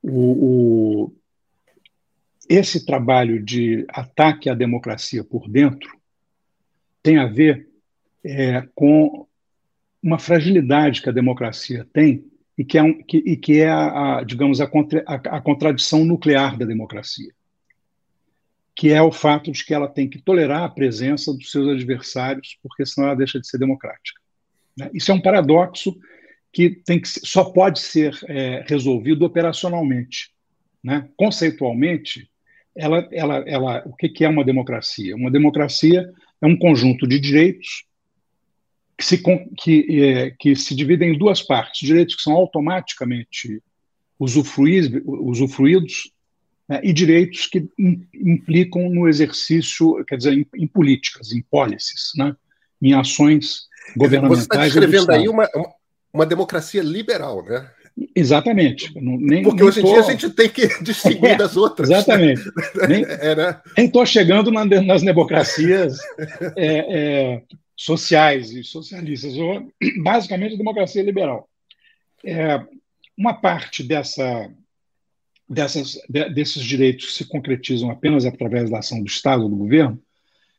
o, 0.00 1.06
o, 1.06 1.12
esse 2.48 2.86
trabalho 2.86 3.42
de 3.42 3.84
ataque 3.88 4.48
à 4.48 4.54
democracia 4.54 5.22
por 5.24 5.48
dentro 5.48 5.90
tem 7.02 7.18
a 7.18 7.26
ver 7.26 7.68
é, 8.24 8.62
com 8.74 9.26
uma 10.02 10.18
fragilidade 10.18 11.00
que 11.00 11.08
a 11.08 11.12
democracia 11.12 11.86
tem 11.92 12.24
e 12.58 12.64
que 12.64 12.76
é, 12.76 12.82
um, 12.82 13.02
que, 13.02 13.18
e 13.18 13.36
que 13.36 13.60
é 13.60 13.68
a, 13.68 14.18
a 14.18 14.24
digamos, 14.24 14.60
a, 14.60 14.66
contra, 14.66 15.02
a, 15.06 15.14
a 15.14 15.40
contradição 15.40 16.04
nuclear 16.04 16.58
da 16.58 16.66
democracia, 16.66 17.32
que 18.74 18.90
é 18.90 19.00
o 19.00 19.12
fato 19.12 19.50
de 19.52 19.64
que 19.64 19.72
ela 19.72 19.88
tem 19.88 20.08
que 20.08 20.20
tolerar 20.20 20.64
a 20.64 20.68
presença 20.68 21.32
dos 21.32 21.50
seus 21.50 21.68
adversários, 21.68 22.58
porque 22.62 22.84
senão 22.84 23.08
ela 23.08 23.16
deixa 23.16 23.40
de 23.40 23.46
ser 23.46 23.58
democrática. 23.58 24.20
Né? 24.76 24.90
Isso 24.92 25.10
é 25.10 25.14
um 25.14 25.22
paradoxo 25.22 25.96
que, 26.52 26.70
tem 26.70 27.00
que 27.00 27.08
só 27.08 27.44
pode 27.44 27.80
ser 27.80 28.18
é, 28.28 28.64
resolvido 28.66 29.24
operacionalmente. 29.24 30.30
Né? 30.82 31.08
Conceitualmente, 31.16 32.28
ela, 32.76 33.08
ela, 33.12 33.36
ela, 33.46 33.82
o 33.86 33.94
que 33.94 34.24
é 34.24 34.28
uma 34.28 34.44
democracia? 34.44 35.14
Uma 35.14 35.30
democracia 35.30 36.10
é 36.40 36.46
um 36.46 36.56
conjunto 36.56 37.06
de 37.06 37.20
direitos 37.20 37.84
que 39.02 39.06
se, 39.06 39.22
que, 39.56 40.04
é, 40.04 40.30
que 40.38 40.54
se 40.54 40.74
dividem 40.74 41.12
em 41.12 41.18
duas 41.18 41.42
partes: 41.42 41.86
direitos 41.86 42.14
que 42.14 42.22
são 42.22 42.34
automaticamente 42.34 43.60
usufruídos 44.18 46.12
né, 46.68 46.80
e 46.84 46.92
direitos 46.92 47.46
que 47.46 47.68
implicam 48.14 48.88
no 48.88 49.08
exercício, 49.08 50.04
quer 50.06 50.16
dizer, 50.16 50.32
em, 50.32 50.46
em 50.54 50.66
políticas, 50.68 51.32
em 51.32 51.42
policies, 51.42 52.12
né, 52.16 52.36
em 52.80 52.94
ações 52.94 53.66
governamentais. 53.96 54.46
Você 54.46 54.54
está 54.54 54.64
descrevendo 54.64 55.10
aí 55.10 55.28
uma, 55.28 55.48
uma 56.12 56.24
democracia 56.24 56.82
liberal, 56.82 57.44
né? 57.44 57.68
Exatamente. 58.14 58.90
Nem, 58.94 59.42
Porque 59.42 59.60
nem 59.60 59.68
hoje 59.68 59.80
em 59.80 59.82
tô... 59.82 59.90
dia 59.90 60.00
a 60.00 60.10
gente 60.10 60.30
tem 60.30 60.48
que 60.48 60.66
distinguir 60.82 61.32
é, 61.32 61.36
das 61.36 61.56
outras. 61.56 61.90
Exatamente. 61.90 62.42
Nem 62.88 63.02
estou 63.84 64.02
é, 64.02 64.04
né? 64.04 64.06
chegando 64.06 64.50
na, 64.50 64.64
nas 64.64 65.02
democracias 65.02 65.98
é, 66.56 67.36
é, 67.36 67.42
sociais 67.84 68.52
e 68.52 68.62
socialistas. 68.62 69.34
Basicamente, 70.02 70.54
a 70.54 70.58
democracia 70.58 71.02
liberal. 71.02 71.48
É, 72.24 72.64
uma 73.18 73.34
parte 73.34 73.82
dessa, 73.82 74.50
dessas, 75.48 75.98
de, 76.08 76.28
desses 76.30 76.62
direitos 76.62 77.14
se 77.14 77.26
concretizam 77.26 77.90
apenas 77.90 78.24
através 78.24 78.70
da 78.70 78.78
ação 78.78 79.00
do 79.02 79.08
Estado, 79.08 79.48
do 79.48 79.56
governo, 79.56 80.00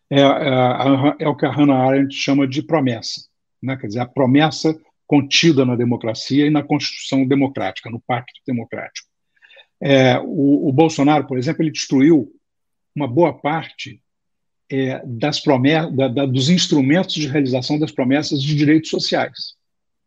é, 0.10 0.20
é, 0.20 1.16
é 1.20 1.28
o 1.28 1.36
que 1.36 1.46
a 1.46 1.52
Hannah 1.52 1.88
Arendt 1.88 2.14
chama 2.14 2.48
de 2.48 2.62
promessa, 2.62 3.22
né? 3.62 3.78
quer 3.78 3.88
dizer, 3.88 4.02
a 4.02 4.06
promessa 4.06 4.78
contida 5.08 5.66
na 5.66 5.76
democracia 5.76 6.46
e 6.46 6.50
na 6.50 6.62
Constituição 6.62 7.26
democrática, 7.26 7.90
no 7.90 8.02
Pacto 8.02 8.40
Democrático. 8.46 9.08
É, 9.82 10.20
o, 10.20 10.70
o, 10.70 10.72
Bolsonaro, 10.72 11.26
por 11.26 11.38
exemplo, 11.38 11.64
ele 11.64 11.72
destruiu 11.72 12.32
uma 12.96 13.08
boa 13.08 13.34
parte 13.34 14.02
é, 14.72 15.02
das 15.06 15.42
da, 15.96 16.08
da, 16.08 16.26
dos 16.26 16.50
instrumentos 16.50 17.16
de 17.16 17.28
realização 17.28 17.78
das 17.78 17.92
promessas 17.92 18.42
de 18.42 18.56
direitos 18.56 18.90
sociais, 18.90 19.56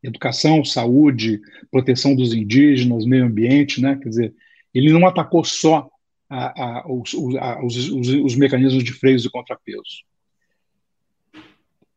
educação, 0.03 0.65
saúde, 0.65 1.41
proteção 1.71 2.15
dos 2.15 2.33
indígenas, 2.33 3.05
meio 3.05 3.25
ambiente, 3.25 3.81
né? 3.81 3.99
Quer 4.03 4.09
dizer, 4.09 4.35
ele 4.75 4.93
não 4.93 5.07
atacou 5.07 5.45
só 5.45 5.89
a, 6.29 6.81
a, 6.81 6.93
os, 6.93 7.15
a, 7.39 7.65
os, 7.65 7.89
os, 7.89 8.09
os, 8.09 8.37
mecanismos 8.37 8.83
de 8.83 8.93
freios 8.93 9.25
e 9.25 9.31
contrapesos. 9.31 10.05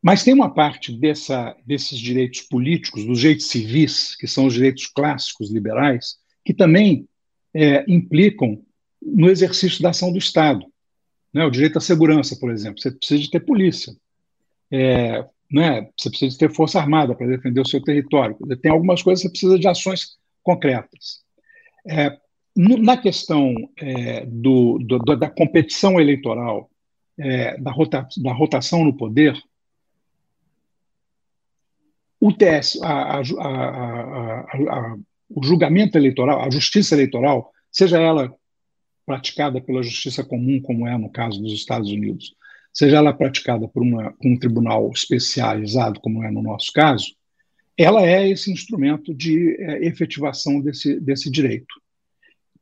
Mas 0.01 0.23
tem 0.23 0.33
uma 0.33 0.53
parte 0.53 0.93
dessa, 0.93 1.55
desses 1.65 1.99
direitos 1.99 2.41
políticos, 2.41 3.05
dos 3.05 3.19
direitos 3.19 3.47
civis, 3.47 4.15
que 4.15 4.27
são 4.27 4.45
os 4.45 4.53
direitos 4.53 4.87
clássicos 4.87 5.51
liberais, 5.51 6.15
que 6.45 6.53
também 6.53 7.07
é, 7.53 7.83
implicam 7.87 8.63
no 9.01 9.29
exercício 9.29 9.81
da 9.81 9.89
ação 9.89 10.11
do 10.11 10.17
Estado. 10.17 10.65
Né? 11.33 11.45
O 11.45 11.51
direito 11.51 11.77
à 11.77 11.81
segurança, 11.81 12.35
por 12.39 12.51
exemplo, 12.51 12.81
você 12.81 12.91
precisa 12.91 13.21
de 13.21 13.29
ter 13.29 13.39
polícia. 13.39 13.93
É, 14.71 15.25
né? 15.51 15.89
Você 15.97 16.09
precisa 16.09 16.31
de 16.31 16.37
ter 16.37 16.53
força 16.53 16.79
armada 16.79 17.15
para 17.15 17.27
defender 17.27 17.61
o 17.61 17.67
seu 17.67 17.81
território. 17.81 18.37
Tem 18.61 18.71
algumas 18.71 19.01
coisas 19.01 19.21
que 19.21 19.27
você 19.27 19.31
precisa 19.31 19.59
de 19.59 19.67
ações 19.67 20.17
concretas. 20.43 21.23
É, 21.87 22.17
na 22.55 22.97
questão 22.97 23.53
é, 23.77 24.25
do, 24.25 24.77
do, 24.79 24.99
da 25.15 25.29
competição 25.29 25.99
eleitoral, 25.99 26.69
é, 27.17 27.57
da, 27.57 27.71
rota, 27.71 28.07
da, 28.17 28.33
rotação 28.33 28.83
no 28.83 28.95
poder, 28.95 29.39
o 32.19 32.33
TS, 32.33 32.81
a, 32.83 33.17
a, 33.17 33.21
a, 33.21 34.97
o 35.29 35.43
julgamento 35.43 35.97
eleitoral, 35.97 36.41
a 36.41 36.49
justiça 36.49 36.95
eleitoral, 36.95 37.51
seja 37.71 37.99
ela 37.99 38.33
praticada 39.09 39.59
pela 39.59 39.81
justiça 39.81 40.23
comum, 40.23 40.61
como 40.61 40.87
é 40.87 40.95
no 40.95 41.09
caso 41.09 41.41
dos 41.41 41.51
Estados 41.51 41.89
Unidos, 41.89 42.35
seja 42.71 42.97
ela 42.97 43.11
praticada 43.11 43.67
por, 43.67 43.81
uma, 43.81 44.13
um 44.23 44.37
tribunal 44.37 44.87
especializado, 44.91 45.99
como 45.99 46.23
é 46.23 46.29
no 46.29 46.43
nosso 46.43 46.71
caso, 46.71 47.15
ela 47.75 48.05
é 48.05 48.29
esse 48.29 48.51
instrumento 48.51 49.11
de 49.11 49.55
é, 49.59 49.83
efetivação 49.83 50.61
desse, 50.61 50.99
desse 50.99 51.31
direito. 51.31 51.73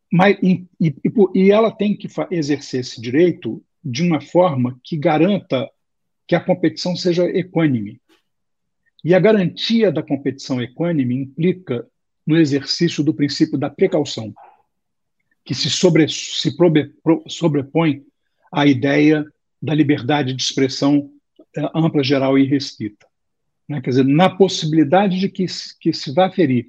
Mas, 0.09 0.37
e, 0.41 0.65
e, 0.79 0.93
e 1.35 1.51
ela 1.51 1.69
tem 1.69 1.97
que 1.97 2.07
exercer 2.31 2.79
esse 2.79 3.01
direito 3.01 3.61
de 3.83 4.01
uma 4.01 4.21
forma 4.21 4.79
que 4.85 4.95
garanta 4.95 5.69
que 6.25 6.33
a 6.33 6.39
competição 6.39 6.95
seja 6.95 7.25
equânime. 7.25 7.99
E 9.03 9.13
a 9.13 9.19
garantia 9.19 9.91
da 9.91 10.01
competição 10.01 10.61
equânime 10.61 11.13
implica 11.13 11.85
no 12.25 12.37
exercício 12.37 13.03
do 13.03 13.13
princípio 13.13 13.57
da 13.57 13.69
precaução, 13.69 14.33
que 15.47 15.55
se, 15.55 15.69
sobre, 15.69 16.09
se 16.09 16.57
probe, 16.57 16.91
sobrepõe 17.25 18.03
à 18.51 18.67
ideia 18.67 19.25
da 19.61 19.73
liberdade 19.73 20.33
de 20.33 20.43
expressão 20.43 21.09
é, 21.55 21.61
ampla, 21.73 22.03
geral 22.03 22.37
e 22.37 22.43
restrita. 22.45 23.07
Né? 23.67 23.79
Quer 23.79 23.91
dizer, 23.91 24.05
na 24.05 24.29
possibilidade 24.29 25.17
de 25.17 25.29
que, 25.29 25.45
que 25.79 25.93
se 25.93 26.13
vá 26.13 26.29
ferir 26.29 26.67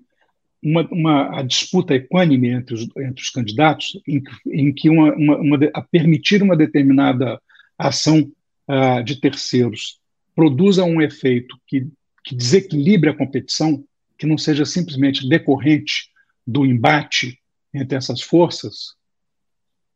uma, 0.63 0.89
uma, 0.93 1.41
a 1.41 1.43
disputa 1.43 1.93
equânime 1.93 2.51
entre 2.51 2.75
os, 2.77 2.83
entre 2.99 3.21
os 3.21 3.31
candidatos, 3.31 4.01
em, 4.07 4.23
em 4.47 4.73
que 4.73 4.89
uma, 4.89 5.13
uma, 5.13 5.37
uma, 5.39 5.59
a 5.75 5.83
permitir 5.83 6.41
uma 6.41 6.57
determinada 6.57 7.43
ação 7.77 8.31
uh, 8.69 9.03
de 9.03 9.21
terceiros 9.21 9.99
produza 10.37 10.85
um 10.85 11.03
efeito 11.03 11.59
que, 11.67 11.85
que 12.25 12.33
desequilibre 12.33 13.11
a 13.11 13.17
competição, 13.17 13.85
que 14.17 14.27
não 14.27 14.39
seja 14.39 14.65
simplesmente 14.65 15.29
decorrente 15.29 16.11
do 16.47 16.65
embate 16.65 17.41
entre 17.73 17.97
essas 17.97 18.23
forças, 18.23 18.97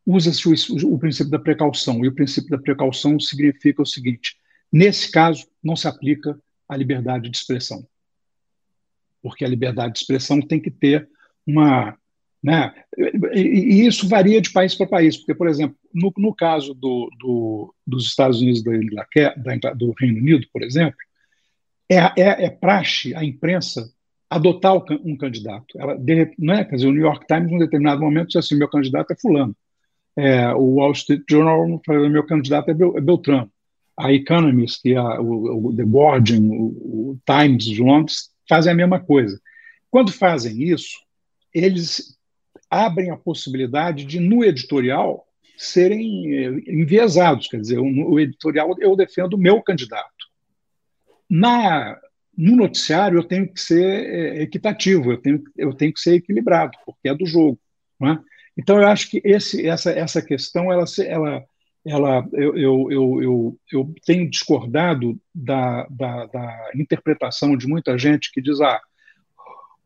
usa-se 0.07 0.49
o, 0.49 0.95
o, 0.95 0.99
princípio 0.99 1.31
da 1.31 1.39
precaução. 1.39 2.05
E 2.05 2.09
o 2.09 2.15
princípio 2.15 2.51
da 2.51 2.59
precaução 2.59 3.19
significa 3.19 3.83
o 3.83 3.87
seguinte: 3.87 4.37
nesse 4.71 5.11
caso, 5.11 5.47
não 5.63 5.77
se 5.77 5.89
aplica 5.89 6.39
a 6.69 6.77
liberdade 6.77 7.31
de 7.31 7.37
expressão. 7.37 7.87
Porque 9.23 9.45
a 9.45 9.49
liberdade 9.49 9.95
de 9.95 10.01
expressão 10.01 10.41
tem 10.41 10.61
que 10.61 10.71
ter 10.71 11.09
uma. 11.47 11.97
Né, 12.43 12.75
e, 13.33 13.39
e 13.39 13.87
isso 13.87 14.09
varia 14.09 14.41
de 14.41 14.51
país 14.51 14.75
para 14.75 14.85
país, 14.85 15.17
porque, 15.17 15.33
por 15.33 15.49
exemplo, 15.49 15.77
no, 15.95 16.13
no 16.17 16.35
caso 16.35 16.75
do, 16.75 17.09
do, 17.17 17.73
dos 17.87 18.05
Estados 18.05 18.41
Unidos 18.41 18.65
da 18.65 18.75
Inglaterra, 18.75 19.37
do 19.77 19.95
Reino 19.97 20.19
Unido, 20.19 20.45
por 20.53 20.65
exemplo, 20.65 20.99
é, 21.89 21.99
é, 22.21 22.47
é 22.47 22.51
praxe 22.51 23.15
a 23.15 23.23
imprensa 23.23 23.93
adotar 24.35 24.75
um 25.05 25.17
candidato. 25.17 25.67
Ela, 25.79 25.97
né, 26.39 26.65
quer 26.65 26.77
dizer, 26.77 26.89
o 26.89 26.93
New 26.93 27.03
York 27.03 27.27
Times, 27.27 27.51
em 27.51 27.57
um 27.57 27.59
determinado 27.59 28.01
momento, 28.01 28.29
disse 28.29 28.39
assim: 28.39 28.57
meu 28.57 28.69
candidato 28.69 29.13
é 29.13 29.17
Fulano. 29.17 29.57
É, 30.17 30.53
o 30.55 30.77
Wall 30.77 30.93
Street 30.93 31.23
Journal 31.29 31.81
falou: 31.85 32.09
meu 32.09 32.25
candidato 32.25 32.71
é, 32.71 32.75
Bel, 32.75 32.97
é 32.97 33.01
Beltrano 33.01 33.51
a 33.97 34.13
Economist 34.13 34.81
e 34.89 34.97
a, 34.97 35.21
o, 35.21 35.69
o, 35.69 35.77
The 35.77 35.83
Guardian, 35.83 36.41
o, 36.41 37.13
o 37.13 37.21
Times 37.27 37.65
de 37.65 37.83
Londres 37.83 38.31
fazem 38.49 38.73
a 38.73 38.77
mesma 38.77 39.01
coisa. 39.01 39.41
Quando 39.91 40.13
fazem 40.13 40.63
isso, 40.63 40.99
eles 41.53 42.17
abrem 42.71 43.11
a 43.11 43.17
possibilidade 43.17 44.05
de, 44.05 44.19
no 44.19 44.43
editorial, 44.43 45.27
serem 45.57 46.35
eh, 46.35 46.63
enviesados. 46.67 47.47
Quer 47.47 47.61
dizer, 47.61 47.79
o 47.79 48.19
editorial 48.19 48.75
eu 48.81 48.97
defendo 48.97 49.35
o 49.35 49.39
meu 49.39 49.63
candidato. 49.63 50.11
Na, 51.29 51.99
no 52.37 52.57
noticiário, 52.57 53.19
eu 53.19 53.25
tenho 53.25 53.53
que 53.53 53.61
ser 53.61 53.85
eh, 53.85 54.43
equitativo, 54.43 55.13
eu 55.13 55.19
tenho, 55.19 55.43
eu 55.57 55.75
tenho 55.75 55.93
que 55.93 56.01
ser 56.01 56.15
equilibrado, 56.15 56.73
porque 56.85 57.09
é 57.09 57.15
do 57.15 57.27
jogo. 57.27 57.59
É? 58.03 58.19
Então, 58.57 58.81
eu 58.81 58.87
acho 58.87 59.11
que 59.11 59.21
esse, 59.25 59.67
essa, 59.67 59.91
essa 59.93 60.23
questão 60.23 60.73
ela, 60.73 60.85
ela, 61.07 61.45
ela, 61.87 62.29
eu, 62.33 62.59
eu, 62.59 62.91
eu, 62.91 63.59
eu, 63.71 63.95
tenho 64.05 64.29
discordado 64.31 65.21
da, 65.35 65.87
da, 65.91 66.27
da, 66.27 66.71
interpretação 66.75 67.57
de 67.57 67.67
muita 67.67 67.99
gente 67.99 68.33
que 68.33 68.41
diz: 68.41 68.61
ah, 68.61 68.81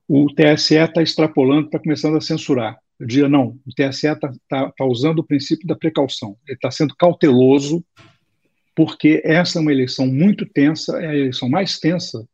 o 0.08 0.26
TSE 0.32 0.76
está 0.76 1.02
extrapolando, 1.02 1.66
está 1.66 1.78
começando 1.78 2.16
a 2.16 2.20
censurar. 2.20 2.78
Eu 2.98 3.06
diria: 3.06 3.28
não, 3.28 3.58
o 3.66 3.74
TSE 3.74 4.06
está 4.06 4.32
tá, 4.48 4.70
tá 4.70 4.84
usando 4.84 5.18
o 5.18 5.26
princípio 5.26 5.66
da 5.66 5.76
precaução, 5.76 6.36
ele 6.46 6.56
está 6.56 6.70
sendo 6.70 6.94
cauteloso, 6.96 7.84
porque 8.74 9.20
essa 9.24 9.58
é 9.58 9.62
uma 9.62 9.72
eleição 9.72 10.06
muito 10.06 10.46
tensa, 10.46 10.96
é 11.02 11.08
a 11.08 11.14
eleição 11.14 11.48
mais 11.48 11.78
tensa 11.78 12.26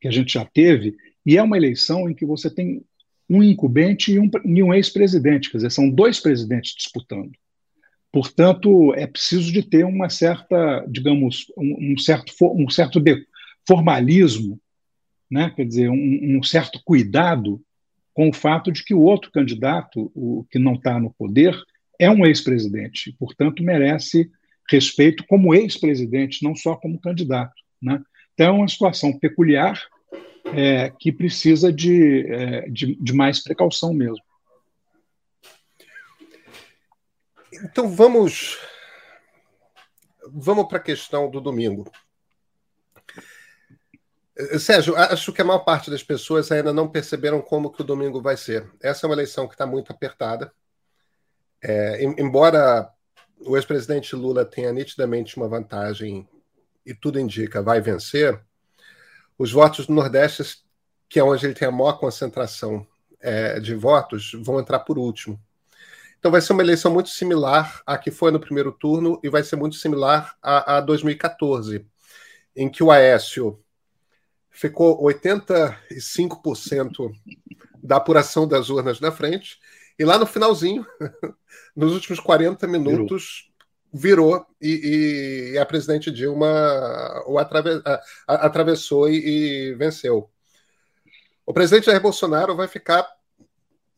que 0.00 0.08
a 0.08 0.10
gente 0.10 0.34
já 0.34 0.44
teve, 0.44 0.96
e 1.24 1.36
é 1.36 1.42
uma 1.42 1.56
eleição 1.56 2.08
em 2.08 2.14
que 2.14 2.24
você 2.24 2.48
tem 2.48 2.82
um 3.28 3.42
incumbente 3.42 4.12
e 4.12 4.18
um, 4.18 4.30
um 4.44 4.74
ex-presidente, 4.74 5.50
quer 5.50 5.58
dizer, 5.58 5.70
são 5.70 5.90
dois 5.90 6.20
presidentes 6.20 6.74
disputando. 6.76 7.32
Portanto, 8.12 8.94
é 8.94 9.06
preciso 9.06 9.52
de 9.52 9.62
ter 9.62 9.84
uma 9.84 10.08
certa, 10.08 10.86
digamos, 10.88 11.46
um, 11.56 11.92
um 11.92 11.98
certo, 11.98 12.32
um 12.40 12.70
certo 12.70 13.02
formalismo, 13.66 14.60
né? 15.30 15.52
quer 15.54 15.66
dizer, 15.66 15.90
um, 15.90 16.38
um, 16.38 16.42
certo 16.42 16.80
cuidado 16.84 17.60
com 18.14 18.30
o 18.30 18.32
fato 18.32 18.72
de 18.72 18.84
que 18.84 18.94
o 18.94 19.02
outro 19.02 19.30
candidato, 19.30 20.10
o 20.14 20.46
que 20.50 20.58
não 20.58 20.74
está 20.74 20.98
no 20.98 21.12
poder, 21.12 21.54
é 21.98 22.10
um 22.10 22.24
ex-presidente, 22.24 23.14
portanto, 23.18 23.62
merece 23.62 24.30
respeito 24.70 25.24
como 25.26 25.54
ex-presidente, 25.54 26.42
não 26.42 26.54
só 26.54 26.76
como 26.76 27.00
candidato. 27.00 27.54
Né? 27.82 28.00
Então, 28.36 28.48
é 28.48 28.50
uma 28.50 28.68
situação 28.68 29.18
peculiar 29.18 29.88
é, 30.54 30.90
que 30.90 31.10
precisa 31.10 31.72
de, 31.72 32.30
é, 32.30 32.68
de, 32.68 32.94
de 32.94 33.12
mais 33.14 33.42
precaução 33.42 33.94
mesmo. 33.94 34.22
Então 37.64 37.88
vamos 37.88 38.58
vamos 40.28 40.68
para 40.68 40.76
a 40.76 40.82
questão 40.82 41.30
do 41.30 41.40
domingo. 41.40 41.90
Eh, 44.36 44.58
Sérgio, 44.58 44.94
acho 44.94 45.32
que 45.32 45.40
a 45.40 45.44
maior 45.44 45.60
parte 45.60 45.90
das 45.90 46.02
pessoas 46.02 46.52
ainda 46.52 46.74
não 46.74 46.86
perceberam 46.88 47.40
como 47.40 47.70
que 47.70 47.80
o 47.80 47.84
domingo 47.84 48.20
vai 48.20 48.36
ser. 48.36 48.70
Essa 48.82 49.06
é 49.06 49.08
uma 49.08 49.14
eleição 49.14 49.48
que 49.48 49.54
está 49.54 49.66
muito 49.66 49.90
apertada. 49.90 50.52
É, 51.62 52.04
embora 52.04 52.90
o 53.40 53.56
ex-presidente 53.56 54.14
Lula 54.14 54.44
tenha 54.44 54.70
nitidamente 54.72 55.38
uma 55.38 55.48
vantagem 55.48 56.28
e 56.86 56.94
tudo 56.94 57.20
indica 57.20 57.60
vai 57.60 57.80
vencer, 57.80 58.40
os 59.36 59.52
votos 59.52 59.86
do 59.86 59.92
Nordeste, 59.92 60.64
que 61.08 61.18
é 61.18 61.24
onde 61.24 61.44
ele 61.44 61.54
tem 61.54 61.66
a 61.68 61.72
maior 61.72 61.98
concentração 61.98 62.86
é, 63.20 63.60
de 63.60 63.74
votos, 63.74 64.32
vão 64.40 64.58
entrar 64.60 64.78
por 64.80 64.98
último. 64.98 65.38
Então 66.18 66.30
vai 66.30 66.40
ser 66.40 66.54
uma 66.54 66.62
eleição 66.62 66.90
muito 66.92 67.10
similar 67.10 67.82
à 67.86 67.98
que 67.98 68.10
foi 68.10 68.30
no 68.30 68.40
primeiro 68.40 68.72
turno 68.72 69.20
e 69.22 69.28
vai 69.28 69.42
ser 69.42 69.56
muito 69.56 69.76
similar 69.76 70.34
a, 70.42 70.78
a 70.78 70.80
2014, 70.80 71.84
em 72.54 72.70
que 72.70 72.82
o 72.82 72.90
Aécio 72.90 73.62
ficou 74.50 75.04
85% 75.04 77.12
da 77.82 77.96
apuração 77.96 78.48
das 78.48 78.70
urnas 78.70 79.00
na 79.00 79.12
frente, 79.12 79.58
e 79.98 80.04
lá 80.04 80.18
no 80.18 80.26
finalzinho, 80.26 80.86
nos 81.76 81.92
últimos 81.92 82.18
40 82.20 82.66
minutos, 82.66 83.50
virou, 83.92 84.46
e, 84.60 85.52
e, 85.54 85.58
a 85.58 85.64
presidente 85.64 86.10
Dilma 86.10 87.22
o 87.26 87.38
atrave, 87.38 87.82
a, 87.84 88.02
a, 88.26 88.34
atravessou 88.46 89.08
e, 89.08 89.70
e 89.70 89.74
venceu. 89.74 90.30
O 91.44 91.52
presidente 91.52 91.86
Jair 91.86 92.00
Bolsonaro 92.00 92.56
vai 92.56 92.68
ficar 92.68 93.06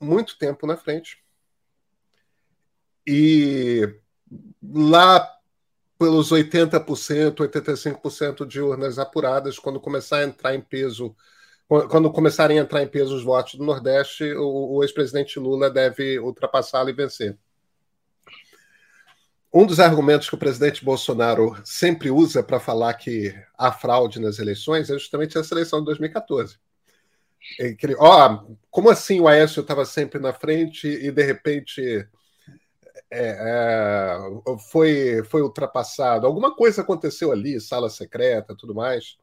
muito 0.01 0.39
tempo 0.39 0.67
na 0.67 0.77
frente 0.77 1.19
e 3.07 3.89
lá 4.63 5.27
pelos 5.99 6.31
80%, 6.31 7.35
85% 7.35 8.47
de 8.47 8.61
urnas 8.61 8.99
apuradas, 8.99 9.59
quando 9.59 9.81
começar 9.81 10.19
a 10.19 10.25
entrar 10.25 10.55
em 10.55 10.61
peso, 10.61 11.17
quando 11.67 12.13
começarem 12.13 12.59
a 12.59 12.63
entrar 12.63 12.83
em 12.83 12.87
peso 12.87 13.17
os 13.17 13.25
votos 13.25 13.55
do 13.55 13.65
Nordeste, 13.65 14.25
o, 14.35 14.77
o 14.77 14.85
ex-presidente 14.85 15.41
Lula 15.41 15.71
deve 15.71 16.19
ultrapassá-lo 16.21 16.91
e 16.91 16.93
vencer. 16.93 17.37
Um 19.53 19.65
dos 19.65 19.81
argumentos 19.81 20.29
que 20.29 20.35
o 20.35 20.39
presidente 20.39 20.85
Bolsonaro 20.85 21.57
sempre 21.65 22.11
usa 22.11 22.43
para 22.43 22.61
falar 22.61 22.93
que 22.95 23.35
há 23.57 23.73
fraude 23.73 24.21
nas 24.21 24.39
eleições 24.39 24.91
é 24.91 24.95
justamente 24.95 25.39
essa 25.39 25.55
eleição 25.55 25.79
de 25.81 25.87
2014. 25.87 26.59
Ele, 27.59 27.97
ó, 27.99 28.45
como 28.71 28.91
assim 28.91 29.21
o 29.21 29.29
Aécio 29.29 29.61
estava 29.61 29.87
sempre 29.87 30.21
na 30.21 30.35
frente 30.35 30.87
e 30.87 31.11
de 31.11 31.23
repente 31.23 32.07
é, 33.11 33.29
é, 33.31 34.19
foi, 34.71 35.23
foi 35.25 35.41
ultrapassado. 35.43 36.27
Alguma 36.27 36.55
coisa 36.55 36.83
aconteceu 36.83 37.33
ali, 37.33 37.61
sala 37.61 37.89
secreta, 37.89 38.55
tudo 38.55 38.75
mais. 38.75 39.17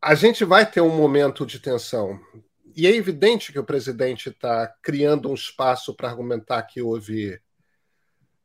A 0.00 0.14
gente 0.14 0.44
vai 0.44 0.68
ter 0.68 0.80
um 0.80 0.94
momento 0.96 1.44
de 1.44 1.58
tensão. 1.58 2.20
E 2.74 2.86
é 2.86 2.90
evidente 2.94 3.52
que 3.52 3.58
o 3.58 3.64
presidente 3.64 4.28
está 4.28 4.66
criando 4.82 5.30
um 5.30 5.34
espaço 5.34 5.94
para 5.94 6.08
argumentar 6.08 6.62
que 6.62 6.80
houve 6.80 7.40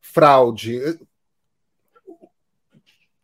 fraude. 0.00 0.80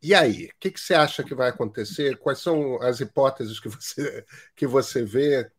E 0.02 0.14
aí, 0.14 0.46
o 0.46 0.50
que, 0.60 0.70
que, 0.70 0.80
você 0.80 0.94
acha 0.94 1.24
que 1.24 1.34
vai 1.34 1.48
acontecer? 1.48 2.18
Quais 2.18 2.38
são 2.38 2.80
as 2.82 3.00
hipóteses 3.00 3.58
que 3.58 3.68
você, 3.68 4.24
que 4.54 4.66
você 4.66 5.02
vê? 5.04 5.50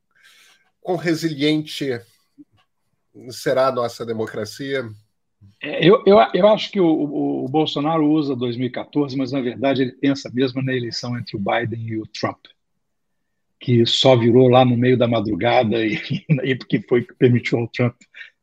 Quão 0.82 0.98
resiliente 0.98 2.00
será 3.30 3.68
a 3.68 3.72
nossa 3.72 4.06
democracia? 4.06 4.88
É, 5.62 5.88
eu, 5.88 6.04
eu, 6.06 6.18
eu 6.34 6.48
acho 6.48 6.72
que 6.72 6.80
o, 6.80 7.44
o, 7.44 7.48
Bolsonaro 7.48 8.08
usa 8.08 8.36
2014, 8.36 9.16
mas 9.18 9.32
na 9.32 9.42
verdade 9.42 9.82
ele 9.82 9.94
pensa 9.94 10.30
mesmo 10.34 10.62
na 10.62 10.74
eleição 10.74 11.18
entre 11.18 11.36
o 11.36 11.40
Biden 11.40 11.88
e 11.88 11.98
o 11.98 12.06
Trump, 12.08 12.46
que 13.66 13.84
só 13.84 14.16
virou 14.16 14.48
lá 14.48 14.64
no 14.64 14.78
meio 14.78 14.96
da 14.96 15.08
madrugada 15.08 15.84
e, 15.84 15.98
e 16.44 16.56
porque 16.56 16.80
foi 16.88 17.04
que 17.04 17.16
permitiu 17.16 17.58
ao 17.58 17.68
Trump 17.68 17.96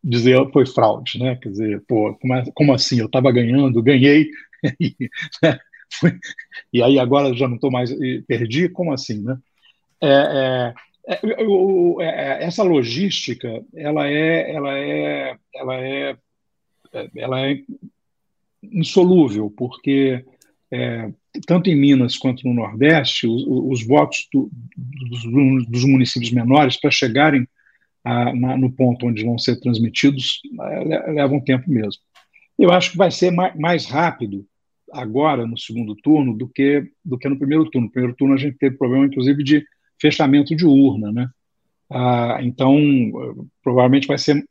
dizer 0.03 0.37
foi 0.53 0.67
fraude, 0.67 1.17
né? 1.21 1.37
Quer 1.37 1.51
dizer, 1.51 1.85
pô, 1.87 2.13
como, 2.15 2.35
é, 2.35 2.45
como 2.53 2.75
assim? 2.75 2.99
Eu 2.99 3.07
estava 3.07 3.31
ganhando, 3.31 3.81
ganhei 3.81 4.29
e, 4.81 4.97
né? 5.41 5.61
e 6.73 6.83
aí 6.83 6.99
agora 6.99 7.33
já 7.35 7.47
não 7.47 7.55
estou 7.55 7.71
mais 7.71 7.95
perdi, 8.27 8.69
como 8.69 8.93
assim, 8.93 9.23
né? 9.23 9.39
É, 10.01 10.75
é, 11.07 11.21
é, 12.01 12.45
essa 12.45 12.65
logística, 12.65 13.65
ela 13.77 14.09
é, 14.09 14.53
ela 14.53 14.77
é, 14.77 15.37
ela 15.55 15.77
é 15.77 16.17
ela 17.15 17.49
é 17.49 17.61
insolúvel, 18.61 19.53
porque 19.57 20.25
é, 20.73 21.13
tanto 21.47 21.69
em 21.69 21.77
Minas 21.77 22.17
quanto 22.17 22.47
no 22.49 22.55
Nordeste, 22.55 23.27
os, 23.27 23.45
os 23.47 23.87
votos 23.87 24.27
do, 24.33 24.51
dos, 24.75 25.67
dos, 25.69 25.85
municípios 25.85 26.33
menores 26.33 26.81
para 26.81 26.91
chegarem 26.91 27.47
a, 28.03 28.35
na, 28.35 28.57
no 28.57 28.73
ponto 28.73 29.07
onde 29.07 29.23
vão 29.23 29.39
ser 29.39 29.61
transmitidos 29.61 30.41
é, 30.61 31.13
levam 31.13 31.41
tempo 31.41 31.71
mesmo. 31.71 32.01
Eu 32.59 32.73
acho 32.73 32.93
que 32.93 32.97
vai 32.97 33.11
ser 33.11 33.31
mais, 33.31 33.55
mais, 33.55 33.85
rápido 33.87 34.47
agora 34.91 35.47
no 35.47 35.59
segundo 35.59 35.95
turno 35.95 36.35
do 36.35 36.49
que 36.49 36.91
do 37.05 37.19
que 37.19 37.29
no 37.29 37.39
primeiro 37.39 37.69
turno. 37.71 37.87
No 37.87 37.93
primeiro 37.93 38.17
turno 38.17 38.35
a 38.35 38.39
gente 38.39 38.57
teve 38.57 38.77
problema, 38.77 39.07
inclusive, 39.07 39.45
de 39.45 39.65
fechamento 40.01 40.57
de 40.57 40.65
urna, 40.65 41.13
né? 41.13 41.29
Ah, 41.91 42.39
então 42.41 42.81
provavelmente 43.63 44.07
vai 44.07 44.17
ser 44.17 44.43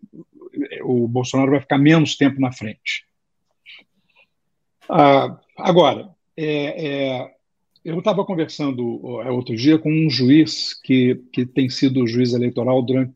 o 0.84 1.08
Bolsonaro 1.08 1.52
vai 1.52 1.62
ficar 1.62 1.78
menos 1.78 2.16
tempo 2.16 2.40
na 2.40 2.52
frente. 2.52 3.06
Ah, 4.90 5.40
agora, 5.64 6.10
é, 6.36 6.88
é, 6.88 7.32
eu 7.84 8.00
estava 8.00 8.26
conversando 8.26 9.06
outro 9.06 9.56
dia 9.56 9.78
com 9.78 9.92
um 9.92 10.10
juiz 10.10 10.74
que, 10.82 11.16
que 11.34 11.46
tem 11.46 11.70
sido 11.70 12.08
juiz 12.08 12.34
eleitoral 12.34 12.82
durante. 12.82 13.14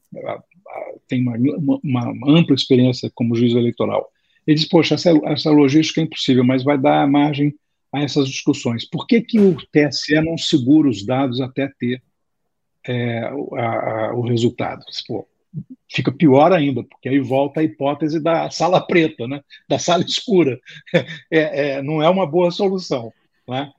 tem 1.08 1.22
uma, 1.22 1.36
uma, 1.84 2.12
uma 2.12 2.32
ampla 2.40 2.56
experiência 2.56 3.12
como 3.14 3.36
juiz 3.36 3.54
eleitoral. 3.54 4.10
Ele 4.46 4.56
disse: 4.56 4.70
Poxa, 4.70 4.96
essa, 4.96 5.12
essa 5.26 5.52
logística 5.52 6.02
é 6.02 6.04
impossível, 6.04 6.44
mas 6.44 6.64
vai 6.64 6.78
dar 6.78 7.08
margem 7.08 7.54
a 7.92 8.02
essas 8.02 8.28
discussões. 8.28 8.88
Por 8.88 9.08
que, 9.08 9.22
que 9.22 9.40
o 9.40 9.56
TSE 9.56 10.22
não 10.22 10.38
segura 10.38 10.90
os 10.90 11.06
dados 11.06 11.40
até 11.42 11.72
ter 11.80 12.02
é, 12.86 13.20
a, 13.20 14.10
a, 14.10 14.16
o 14.16 14.22
resultado? 14.22 14.84
Pô, 15.08 15.28
fica 15.90 16.12
pior 16.12 16.52
ainda, 16.52 16.84
porque 16.84 17.10
aí 17.10 17.20
volta 17.20 17.60
a 17.60 17.64
hipótese 17.64 18.20
da 18.20 18.50
sala 18.50 18.86
preta, 18.86 19.28
né? 19.28 19.42
da 19.68 19.80
sala 19.80 20.04
escura. 20.04 20.60
É, 21.32 21.78
é, 21.78 21.82
não 21.82 22.02
é 22.02 22.10
uma 22.10 22.26
boa 22.26 22.52
solução. 22.52 23.12
Né? 23.48 23.72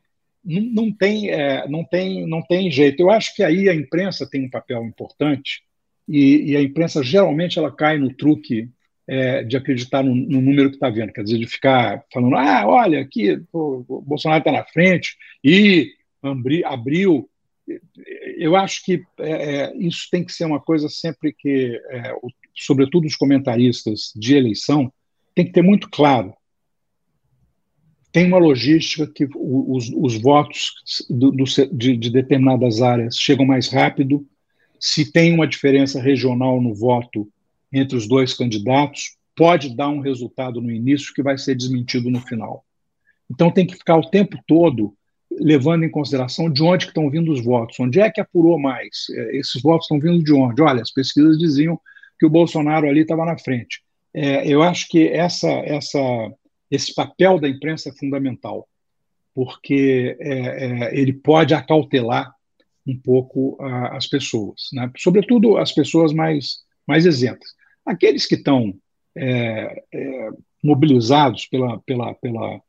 Não, 0.45 0.63
não, 0.63 0.93
tem, 0.93 1.31
é, 1.31 1.67
não, 1.69 1.85
tem, 1.85 2.27
não 2.27 2.43
tem 2.43 2.71
jeito. 2.71 3.01
Eu 3.01 3.11
acho 3.11 3.35
que 3.35 3.43
aí 3.43 3.69
a 3.69 3.75
imprensa 3.75 4.29
tem 4.29 4.45
um 4.45 4.51
papel 4.51 4.85
importante, 4.85 5.63
e, 6.09 6.53
e 6.53 6.57
a 6.57 6.63
imprensa 6.63 7.03
geralmente 7.03 7.59
ela 7.59 7.75
cai 7.75 7.99
no 7.99 8.15
truque 8.15 8.71
é, 9.09 9.43
de 9.45 9.57
acreditar 9.57 10.03
no, 10.03 10.15
no 10.15 10.41
número 10.41 10.69
que 10.71 10.77
está 10.77 10.91
vendo, 10.91 11.13
quer 11.13 11.23
dizer, 11.23 11.39
de 11.39 11.47
ficar 11.47 12.05
falando, 12.13 12.37
ah, 12.37 12.67
olha, 12.67 13.01
aqui 13.01 13.41
o 13.53 14.03
Bolsonaro 14.03 14.41
está 14.41 14.53
na 14.53 14.65
frente, 14.65 15.17
e 15.43 15.93
abriu 16.65 17.29
eu 18.37 18.55
acho 18.55 18.85
que 18.85 19.03
é, 19.19 19.31
é, 19.31 19.77
isso 19.79 20.09
tem 20.11 20.25
que 20.25 20.33
ser 20.33 20.45
uma 20.45 20.61
coisa 20.61 20.89
sempre 20.89 21.33
que, 21.33 21.81
é, 21.91 22.13
o, 22.23 22.29
sobretudo 22.55 23.07
os 23.07 23.17
comentaristas 23.17 24.13
de 24.15 24.37
eleição, 24.37 24.93
tem 25.35 25.47
que 25.47 25.53
ter 25.53 25.63
muito 25.63 25.89
claro. 25.91 26.35
Tem 28.13 28.27
uma 28.27 28.39
logística 28.39 29.07
que 29.07 29.27
os, 29.35 29.91
os 29.95 30.21
votos 30.21 30.73
do, 31.11 31.31
do, 31.31 31.45
de, 31.73 31.97
de 31.97 32.11
determinadas 32.11 32.81
áreas 32.81 33.17
chegam 33.17 33.45
mais 33.45 33.69
rápido. 33.69 34.27
Se 34.79 35.11
tem 35.11 35.35
uma 35.35 35.47
diferença 35.47 36.01
regional 36.01 36.61
no 36.61 36.75
voto 36.75 37.29
entre 37.73 37.97
os 37.97 38.07
dois 38.07 38.33
candidatos, 38.33 39.17
pode 39.35 39.75
dar 39.75 39.89
um 39.89 40.01
resultado 40.01 40.61
no 40.61 40.71
início 40.71 41.13
que 41.13 41.23
vai 41.23 41.37
ser 41.37 41.55
desmentido 41.55 42.11
no 42.11 42.21
final. 42.21 42.65
Então 43.31 43.51
tem 43.51 43.67
que 43.67 43.75
ficar 43.75 43.97
o 43.97 44.09
tempo 44.09 44.39
todo 44.47 44.96
levando 45.39 45.85
em 45.85 45.91
consideração 45.91 46.51
de 46.51 46.63
onde 46.63 46.87
estão 46.87 47.11
vindo 47.11 47.31
os 47.33 47.45
votos, 47.45 47.79
onde 47.79 48.01
é 48.01 48.11
que 48.11 48.21
apurou 48.21 48.59
mais, 48.59 49.07
é, 49.11 49.37
esses 49.37 49.61
votos 49.63 49.85
estão 49.85 50.01
vindo 50.01 50.23
de 50.23 50.33
onde? 50.33 50.63
Olha, 50.63 50.83
as 50.83 50.93
pesquisas 50.93 51.39
diziam 51.39 51.79
que 52.19 52.27
o 52.27 52.31
Bolsonaro 52.31 52.89
ali 52.89 53.01
estava 53.01 53.25
na 53.25 53.39
frente. 53.39 53.83
É, 54.15 54.47
eu 54.49 54.63
acho 54.63 54.89
que 54.89 55.09
essa, 55.09 55.51
essa, 55.51 56.01
esse 56.71 56.95
papel 56.95 57.39
da 57.39 57.49
imprensa 57.49 57.91
é 57.91 57.93
fundamental, 57.93 58.67
porque 59.35 60.17
é, 60.19 60.31
é, 60.31 60.99
ele 60.99 61.13
pode 61.13 61.53
acautelar 61.53 62.35
um 62.87 62.99
pouco 62.99 63.59
a, 63.61 63.97
as 63.97 64.07
pessoas, 64.07 64.69
né? 64.73 64.91
sobretudo 64.97 65.59
as 65.59 65.73
pessoas 65.73 66.13
mais, 66.13 66.61
mais 66.87 67.05
isentas. 67.05 67.51
Aqueles 67.85 68.27
que 68.27 68.37
estão 68.37 68.75
é, 69.15 69.83
é, 69.93 70.31
mobilizados 70.63 71.47
pela, 71.47 71.79
pela, 71.81 72.15
pela, 72.15 72.61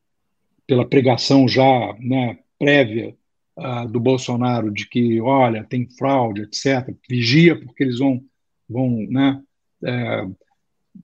pela 0.65 0.87
pregação 0.87 1.47
já 1.47 1.95
né, 1.99 2.37
prévia 2.57 3.15
uh, 3.57 3.87
do 3.87 3.99
Bolsonaro 3.99 4.71
de 4.71 4.87
que, 4.87 5.19
olha, 5.21 5.63
tem 5.63 5.89
fraude, 5.89 6.43
etc. 6.43 6.95
Vigia 7.09 7.59
porque 7.59 7.83
eles 7.83 7.99
vão, 7.99 8.23
vão, 8.69 8.89
né? 9.09 9.41
É, 9.83 10.27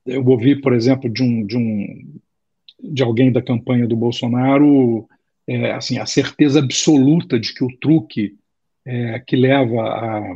eu 0.06 0.26
ouvi, 0.26 0.60
por 0.60 0.74
exemplo, 0.74 1.10
de 1.10 1.22
um, 1.22 1.46
de 1.46 1.58
um 1.58 2.20
de 2.84 3.02
alguém 3.02 3.32
da 3.32 3.42
campanha 3.42 3.88
do 3.88 3.96
Bolsonaro, 3.96 5.08
é, 5.48 5.72
assim, 5.72 5.98
a 5.98 6.06
certeza 6.06 6.60
absoluta 6.60 7.40
de 7.40 7.54
que 7.54 7.64
o 7.64 7.78
truque 7.78 8.38
é, 8.86 9.20
que 9.20 9.36
leva 9.36 9.82
a, 9.82 10.36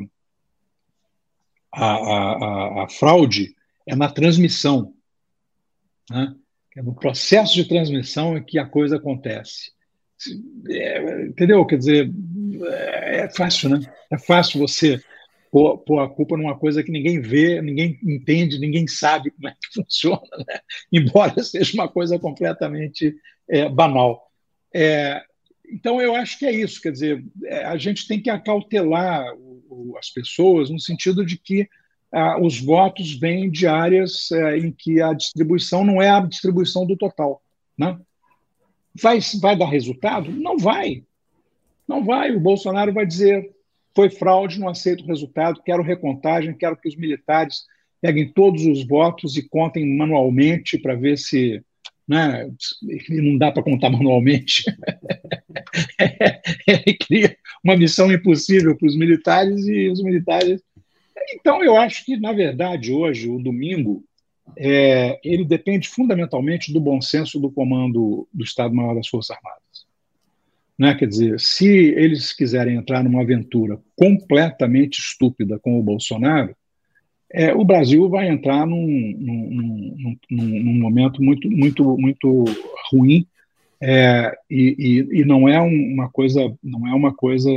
a, 1.74 1.94
a, 1.94 2.84
a, 2.84 2.90
fraude 2.90 3.56
é 3.86 3.96
na 3.96 4.10
transmissão. 4.10 4.94
Né? 6.10 6.34
É 6.76 6.82
no 6.82 6.96
processo 6.96 7.54
de 7.56 7.66
transmissão 7.66 8.38
é 8.38 8.42
que 8.42 8.58
a 8.58 8.66
coisa 8.66 8.98
acontece. 8.98 9.72
É, 10.70 11.26
entendeu? 11.26 11.66
Quer 11.66 11.78
dizer, 11.78 12.12
é, 12.66 13.30
fácil, 13.30 13.70
né? 13.70 13.82
É 14.12 14.18
fácil 14.18 14.60
você 14.60 15.02
pôr, 15.52 15.78
pôr, 15.80 16.00
a 16.00 16.10
culpa 16.10 16.38
numa 16.38 16.58
coisa 16.58 16.84
que 16.84 16.92
ninguém 16.92 17.20
vê, 17.20 17.62
ninguém 17.62 18.00
entende, 18.04 18.60
ninguém 18.60 18.88
sabe 18.88 19.32
como 19.32 19.48
é 19.48 19.52
que 19.52 19.74
funciona, 19.82 20.22
né? 20.48 20.60
embora 20.92 21.44
seja 21.44 21.74
uma 21.74 21.88
coisa 21.88 22.18
completamente 22.20 23.16
é, 23.50 23.70
banal. 23.70 24.30
É, 24.74 25.22
então, 25.70 26.02
eu 26.02 26.16
acho 26.16 26.40
que 26.40 26.46
é 26.46 26.52
isso, 26.52 26.82
quer 26.82 26.92
dizer, 26.92 27.26
é, 27.46 27.66
a 27.66 27.78
gente 27.78 28.08
tem 28.08 28.22
que 28.22 28.30
acautelar 28.30 29.34
o, 29.36 29.64
o, 29.70 29.98
as 29.98 30.10
pessoas 30.10 30.70
no 30.70 30.80
sentido 30.80 31.26
de 31.26 31.38
que 31.38 31.68
ah, 32.12 32.40
os 32.42 32.60
votos 32.60 33.14
vêm 33.20 33.52
de 33.52 33.68
áreas 33.68 34.32
é, 34.32 34.58
em 34.58 34.72
que 34.72 35.02
a 35.02 35.14
distribuição 35.14 35.84
não 35.84 36.02
é 36.02 36.10
a 36.10 36.22
distribuição 36.22 36.86
do 36.86 36.96
total, 36.96 37.42
né? 37.78 38.00
Vai, 39.02 39.20
vai 39.40 39.56
dar 39.56 39.68
resultado? 39.68 40.32
Não 40.32 40.58
vai. 40.58 41.04
Não 41.88 42.04
vai. 42.04 42.36
O 42.36 42.40
Bolsonaro 42.40 42.94
vai 42.94 43.06
dizer: 43.06 43.50
foi 43.96 44.10
fraude, 44.10 44.60
não 44.60 44.70
aceito 44.70 45.04
o 45.04 45.08
resultado, 45.08 45.62
quero 45.64 45.82
recontagem, 45.82 46.56
quero 46.56 46.78
que 46.78 46.88
os 46.88 46.96
militares 46.96 47.66
peguem 48.02 48.32
todos 48.32 48.66
os 48.66 48.86
votos 48.86 49.38
e 49.38 49.48
contem 49.48 49.98
manualmente 49.98 50.78
para 50.78 50.96
ver 50.96 51.18
se. 51.18 51.62
Né, 52.08 52.50
não 53.10 53.38
dá 53.38 53.52
para 53.52 53.64
contar 53.64 53.90
manualmente. 53.90 54.64
Ele 56.66 56.98
cria 56.98 57.38
uma 57.62 57.76
missão 57.76 58.10
impossível 58.10 58.78
para 58.78 58.88
os 58.88 58.96
militares 58.96 59.68
e 59.68 59.90
os 59.90 60.02
militares. 60.02 60.62
Então, 61.34 61.62
eu 61.62 61.76
acho 61.76 62.06
que, 62.06 62.16
na 62.16 62.32
verdade, 62.32 62.94
hoje, 62.94 63.28
o 63.28 63.40
domingo, 63.40 64.06
é, 64.56 65.20
ele 65.24 65.44
depende 65.44 65.88
fundamentalmente 65.88 66.72
do 66.72 66.80
bom 66.80 67.02
senso 67.02 67.40
do 67.40 67.52
comando 67.52 68.28
do 68.34 68.44
Estado-Maior 68.44 68.96
das 68.96 69.08
Forças 69.08 69.36
Armadas. 69.36 69.88
Né? 70.78 70.96
Quer 70.96 71.08
dizer, 71.08 71.40
se 71.40 71.68
eles 71.68 72.34
quiserem 72.34 72.76
entrar 72.76 73.04
numa 73.04 73.22
aventura 73.22 73.80
completamente 73.96 75.00
estúpida 75.00 75.60
com 75.60 75.80
o 75.80 75.84
Bolsonaro, 75.84 76.56
é, 77.32 77.54
o 77.54 77.66
Brasil 77.66 78.08
vai 78.10 78.30
entrar 78.30 78.66
num, 78.66 78.88
num, 79.18 80.18
num, 80.30 80.46
num, 80.64 80.80
momento 80.80 81.22
muito, 81.22 81.50
muito, 81.50 81.98
muito 81.98 82.46
ruim 82.90 83.28
é, 83.82 84.34
e, 84.50 85.06
e, 85.12 85.20
e, 85.22 85.26
não 85.26 85.48
é 85.48 85.60
uma 85.60 86.10
coisa, 86.10 86.42
não 86.64 86.88
é 86.88 86.94
uma 86.94 87.14
coisa 87.14 87.52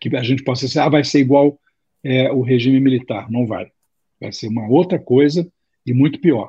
que 0.00 0.14
a 0.16 0.22
gente 0.22 0.42
possa 0.42 0.66
dizer, 0.66 0.80
ah, 0.80 0.88
vai 0.88 1.04
ser 1.04 1.20
igual 1.20 1.58
é, 2.02 2.30
o 2.32 2.42
regime 2.42 2.80
militar. 2.80 3.30
Não 3.30 3.46
vai. 3.46 3.70
Vai 4.20 4.32
ser 4.32 4.48
uma 4.48 4.68
outra 4.68 4.98
coisa 4.98 5.48
e 5.86 5.92
muito 5.92 6.20
pior, 6.20 6.48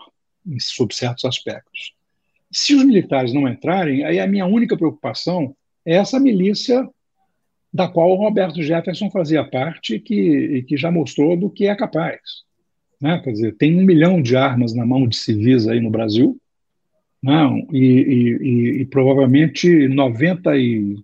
sob 0.60 0.94
certos 0.94 1.26
aspectos. 1.26 1.94
Se 2.52 2.74
os 2.74 2.84
militares 2.84 3.34
não 3.34 3.48
entrarem, 3.48 4.04
aí 4.04 4.20
a 4.20 4.28
minha 4.28 4.46
única 4.46 4.76
preocupação 4.76 5.56
é 5.86 5.96
essa 5.96 6.20
milícia 6.20 6.88
da 7.72 7.88
qual 7.88 8.10
o 8.12 8.16
Roberto 8.16 8.62
Jefferson 8.64 9.12
fazia 9.12 9.44
parte 9.44 9.96
e 9.96 10.00
que, 10.00 10.16
e 10.16 10.64
que 10.64 10.76
já 10.76 10.92
mostrou 10.92 11.38
do 11.38 11.50
que 11.50 11.68
é 11.68 11.76
capaz. 11.76 12.20
Né? 13.00 13.20
Quer 13.24 13.32
dizer, 13.32 13.56
tem 13.56 13.80
um 13.80 13.86
milhão 13.86 14.22
de 14.22 14.36
armas 14.36 14.74
na 14.74 14.86
mão 14.86 15.08
de 15.08 15.16
civis 15.16 15.68
aí 15.68 15.80
no 15.80 15.90
Brasil, 15.92 16.38
não, 17.22 17.58
né? 17.58 17.68
e, 17.74 18.38
e, 18.42 18.82
e, 18.82 18.86
provavelmente 18.86 19.68
99% 19.68 21.04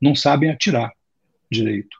não 0.00 0.14
sabem 0.14 0.50
atirar 0.50 0.92
direito. 1.50 1.96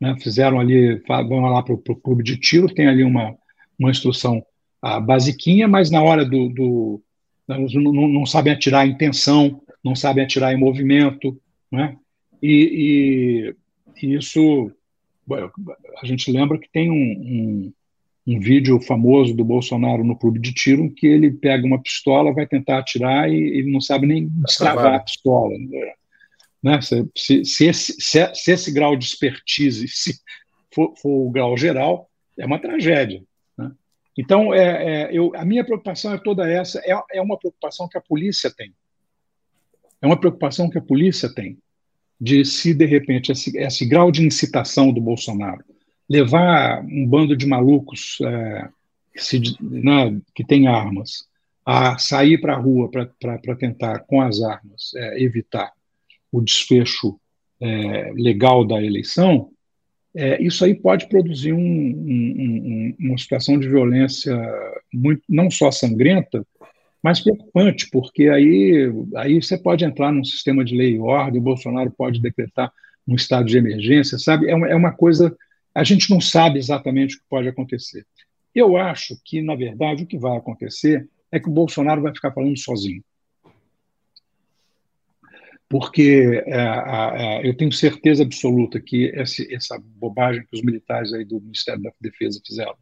Né? 0.00 0.14
Fizeram 0.20 0.60
ali, 0.60 1.02
vão 1.06 1.40
lá 1.40 1.62
para 1.62 1.74
o 1.74 1.78
clube 1.78 2.22
de 2.22 2.36
tiro, 2.36 2.72
tem 2.72 2.86
ali 2.86 3.02
uma, 3.02 3.34
uma 3.78 3.90
instrução 3.90 4.44
a 4.80 5.00
basiquinha, 5.00 5.66
mas 5.66 5.90
na 5.90 6.02
hora 6.02 6.24
do. 6.24 6.48
do 6.48 7.02
não, 7.48 8.08
não, 8.08 8.26
sabem 8.26 8.52
atirar 8.52 8.86
em 8.86 8.96
tensão, 8.96 9.62
não 9.82 9.94
sabem 9.94 10.24
atirar 10.24 10.52
em 10.52 10.58
movimento. 10.58 11.40
Né? 11.70 11.96
E, 12.42 13.54
e, 14.02 14.06
e 14.06 14.14
isso. 14.14 14.70
A 16.00 16.06
gente 16.06 16.30
lembra 16.30 16.56
que 16.56 16.68
tem 16.70 16.88
um, 16.88 16.94
um, 16.94 17.72
um, 18.28 18.38
vídeo 18.38 18.80
famoso 18.80 19.34
do 19.34 19.44
Bolsonaro 19.44 20.04
no 20.04 20.16
clube 20.16 20.38
de 20.38 20.54
tiro 20.54 20.88
que 20.92 21.04
ele 21.04 21.32
pega 21.32 21.66
uma 21.66 21.82
pistola, 21.82 22.32
vai 22.32 22.46
tentar 22.46 22.78
atirar 22.78 23.28
e 23.28 23.34
ele 23.34 23.72
não 23.72 23.80
sabe 23.80 24.06
nem 24.06 24.28
destravar 24.28 24.94
a 24.94 25.00
pistola. 25.00 25.50
Né? 25.58 25.92
Né? 26.62 26.80
Se, 26.80 27.08
se, 27.16 27.44
se, 27.44 27.66
esse, 27.66 27.92
se, 27.98 28.34
se, 28.34 28.52
esse, 28.52 28.72
grau 28.72 28.96
de 28.96 29.04
expertise 29.04 29.88
se 29.88 30.14
for, 30.72 30.94
for, 30.96 31.26
o 31.26 31.30
grau 31.30 31.56
geral, 31.56 32.08
é 32.38 32.46
uma 32.46 32.60
tragédia. 32.60 33.20
Então, 34.16 34.54
é, 34.54 35.04
é, 35.04 35.10
eu, 35.12 35.32
a 35.36 35.44
minha 35.44 35.64
preocupação 35.64 36.14
é 36.14 36.18
toda 36.18 36.48
essa, 36.50 36.80
é, 36.84 36.98
é 37.12 37.20
uma 37.20 37.38
preocupação 37.38 37.88
que 37.88 37.98
a 37.98 38.00
polícia 38.00 38.50
tem. 38.50 38.72
É 40.00 40.06
uma 40.06 40.18
preocupação 40.18 40.70
que 40.70 40.78
a 40.78 40.82
polícia 40.82 41.32
tem 41.32 41.58
de 42.18 42.44
se, 42.44 42.72
de 42.72 42.86
repente, 42.86 43.30
esse, 43.30 43.56
esse 43.58 43.84
grau 43.84 44.10
de 44.10 44.24
incitação 44.24 44.90
do 44.92 45.00
Bolsonaro 45.00 45.62
levar 46.08 46.82
um 46.84 47.06
bando 47.06 47.36
de 47.36 47.46
malucos 47.46 48.18
é, 48.22 48.68
que, 49.12 49.22
se, 49.22 49.40
né, 49.60 50.18
que 50.34 50.44
tem 50.44 50.66
armas 50.66 51.26
a 51.64 51.98
sair 51.98 52.40
para 52.40 52.54
a 52.54 52.58
rua 52.58 52.88
para 52.90 53.56
tentar, 53.56 53.98
com 54.00 54.22
as 54.22 54.40
armas, 54.40 54.92
é, 54.94 55.22
evitar 55.22 55.72
o 56.30 56.40
desfecho 56.40 57.18
é, 57.60 58.12
legal 58.14 58.64
da 58.64 58.80
eleição, 58.80 59.50
é, 60.16 60.42
isso 60.42 60.64
aí 60.64 60.74
pode 60.74 61.08
produzir 61.08 61.52
um, 61.52 61.58
um, 61.58 62.94
um, 62.98 63.08
uma 63.08 63.18
situação 63.18 63.58
de 63.58 63.68
violência 63.68 64.34
muito, 64.92 65.22
não 65.28 65.50
só 65.50 65.70
sangrenta, 65.70 66.44
mas 67.02 67.20
preocupante, 67.20 67.88
porque 67.90 68.28
aí, 68.28 68.90
aí 69.14 69.40
você 69.40 69.58
pode 69.58 69.84
entrar 69.84 70.10
num 70.10 70.24
sistema 70.24 70.64
de 70.64 70.74
lei 70.74 70.94
e 70.94 70.98
ordem, 70.98 71.40
o 71.40 71.44
Bolsonaro 71.44 71.90
pode 71.90 72.20
decretar 72.20 72.72
um 73.06 73.14
estado 73.14 73.46
de 73.46 73.58
emergência, 73.58 74.18
sabe? 74.18 74.48
É 74.48 74.54
uma, 74.54 74.68
é 74.68 74.74
uma 74.74 74.92
coisa, 74.92 75.36
a 75.74 75.84
gente 75.84 76.10
não 76.10 76.20
sabe 76.20 76.58
exatamente 76.58 77.16
o 77.16 77.18
que 77.18 77.24
pode 77.28 77.46
acontecer. 77.46 78.04
Eu 78.54 78.76
acho 78.76 79.16
que, 79.24 79.42
na 79.42 79.54
verdade, 79.54 80.04
o 80.04 80.06
que 80.06 80.18
vai 80.18 80.36
acontecer 80.36 81.06
é 81.30 81.38
que 81.38 81.48
o 81.48 81.52
Bolsonaro 81.52 82.02
vai 82.02 82.14
ficar 82.14 82.32
falando 82.32 82.58
sozinho 82.58 83.02
porque 85.68 86.42
é, 86.46 87.48
eu 87.48 87.56
tenho 87.56 87.72
certeza 87.72 88.22
absoluta 88.22 88.80
que 88.80 89.10
essa, 89.14 89.42
essa, 89.52 89.82
bobagem 89.96 90.42
que 90.42 90.56
os 90.56 90.62
militares 90.62 91.12
aí 91.12 91.24
do 91.24 91.40
Ministério 91.40 91.82
da 91.82 91.90
Defesa 92.00 92.40
fizeram 92.46 92.74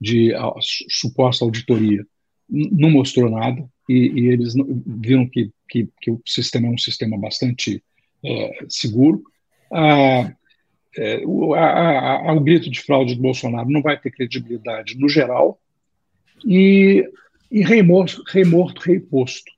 de 0.00 0.34
a, 0.34 0.52
suposta 0.88 1.44
auditoria 1.44 2.04
não 2.48 2.90
mostrou 2.90 3.30
nada 3.30 3.64
e, 3.88 3.94
e 3.94 4.28
eles 4.28 4.54
viram 4.86 5.28
que, 5.28 5.50
que, 5.68 5.88
que, 6.00 6.10
o 6.10 6.20
sistema 6.26 6.68
é 6.68 6.70
um 6.70 6.78
sistema 6.78 7.18
bastante 7.18 7.82
é, 8.24 8.58
seguro. 8.68 9.22
Ah, 9.72 10.32
é, 10.96 11.22
o, 11.24 11.54
a, 11.54 12.28
a, 12.28 12.32
o 12.34 12.40
grito 12.40 12.70
de 12.70 12.80
fraude 12.80 13.14
do 13.14 13.22
Bolsonaro 13.22 13.70
não 13.70 13.80
vai 13.80 13.98
ter 13.98 14.10
credibilidade 14.10 14.98
no 14.98 15.08
geral 15.08 15.58
e, 16.44 17.08
e 17.50 17.62
rei 17.62 17.82
morto, 17.82 18.22
rei 18.28 18.44
morto, 18.44 18.80
rei 18.80 19.00
posto. 19.00 19.50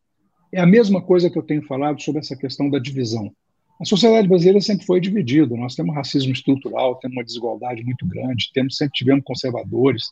É 0.54 0.60
a 0.60 0.66
mesma 0.66 1.02
coisa 1.02 1.28
que 1.28 1.36
eu 1.36 1.42
tenho 1.42 1.62
falado 1.62 2.00
sobre 2.00 2.20
essa 2.20 2.36
questão 2.36 2.70
da 2.70 2.78
divisão. 2.78 3.32
A 3.80 3.84
sociedade 3.84 4.28
brasileira 4.28 4.60
sempre 4.60 4.86
foi 4.86 5.00
dividida. 5.00 5.56
Nós 5.56 5.74
temos 5.74 5.94
racismo 5.94 6.32
estrutural, 6.32 6.94
temos 6.96 7.16
uma 7.16 7.24
desigualdade 7.24 7.82
muito 7.82 8.06
grande, 8.06 8.52
temos, 8.54 8.76
sempre 8.76 8.94
tivemos 8.94 9.24
conservadores. 9.24 10.04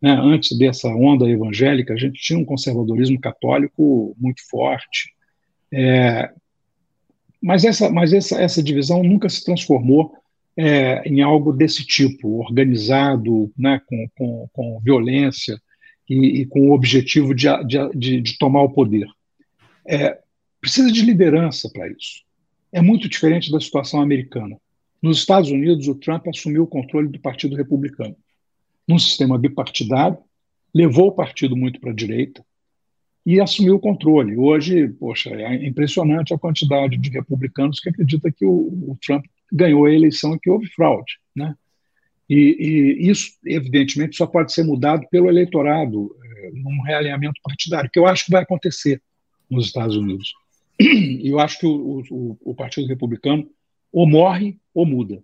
Né? 0.00 0.12
Antes 0.12 0.56
dessa 0.56 0.88
onda 0.88 1.28
evangélica, 1.28 1.92
a 1.92 1.96
gente 1.96 2.18
tinha 2.18 2.38
um 2.38 2.44
conservadorismo 2.44 3.20
católico 3.20 4.16
muito 4.18 4.40
forte. 4.48 5.12
É, 5.70 6.30
mas 7.42 7.62
essa, 7.64 7.90
mas 7.90 8.14
essa, 8.14 8.40
essa 8.40 8.62
divisão 8.62 9.02
nunca 9.02 9.28
se 9.28 9.44
transformou 9.44 10.14
é, 10.56 11.06
em 11.06 11.20
algo 11.20 11.52
desse 11.52 11.84
tipo, 11.84 12.40
organizado, 12.40 13.52
né, 13.58 13.78
com, 13.86 14.08
com, 14.16 14.48
com 14.52 14.80
violência 14.80 15.60
e, 16.08 16.40
e, 16.40 16.46
com 16.46 16.70
o 16.70 16.72
objetivo 16.72 17.34
de, 17.34 17.46
de, 17.94 18.20
de 18.22 18.38
tomar 18.38 18.62
o 18.62 18.70
poder. 18.70 19.06
É, 19.86 20.18
precisa 20.60 20.90
de 20.90 21.02
liderança 21.02 21.68
para 21.72 21.88
isso. 21.88 22.22
É 22.72 22.80
muito 22.80 23.08
diferente 23.08 23.50
da 23.50 23.60
situação 23.60 24.00
americana. 24.00 24.56
Nos 25.02 25.18
Estados 25.18 25.50
Unidos, 25.50 25.88
o 25.88 25.94
Trump 25.94 26.28
assumiu 26.28 26.62
o 26.62 26.66
controle 26.66 27.08
do 27.08 27.18
Partido 27.18 27.56
Republicano. 27.56 28.16
Num 28.86 28.98
sistema 28.98 29.36
bipartidário, 29.36 30.18
levou 30.74 31.08
o 31.08 31.12
partido 31.12 31.56
muito 31.56 31.80
para 31.80 31.90
a 31.90 31.94
direita 31.94 32.44
e 33.24 33.40
assumiu 33.40 33.76
o 33.76 33.80
controle. 33.80 34.36
Hoje, 34.36 34.88
poxa, 34.88 35.30
é 35.30 35.66
impressionante 35.66 36.32
a 36.32 36.38
quantidade 36.38 36.96
de 36.96 37.10
republicanos 37.10 37.80
que 37.80 37.88
acreditam 37.88 38.32
que 38.32 38.44
o, 38.44 38.90
o 38.90 38.98
Trump 39.04 39.24
ganhou 39.52 39.84
a 39.84 39.92
eleição 39.92 40.34
e 40.34 40.40
que 40.40 40.50
houve 40.50 40.66
fraude. 40.68 41.18
Né? 41.34 41.54
E, 42.28 42.56
e, 42.58 43.10
isso, 43.10 43.32
evidentemente, 43.44 44.16
só 44.16 44.26
pode 44.26 44.52
ser 44.52 44.64
mudado 44.64 45.06
pelo 45.10 45.28
eleitorado, 45.28 46.16
é, 46.24 46.50
num 46.54 46.82
realinhamento 46.82 47.40
partidário, 47.42 47.90
que 47.92 47.98
eu 47.98 48.06
acho 48.06 48.24
que 48.24 48.32
vai 48.32 48.42
acontecer 48.42 49.00
nos 49.52 49.66
Estados 49.66 49.96
Unidos. 49.96 50.32
E 50.80 51.28
eu 51.28 51.38
acho 51.38 51.60
que 51.60 51.66
o, 51.66 52.02
o, 52.10 52.38
o 52.40 52.54
Partido 52.54 52.88
Republicano 52.88 53.48
ou 53.92 54.08
morre 54.08 54.58
ou 54.74 54.86
muda. 54.86 55.22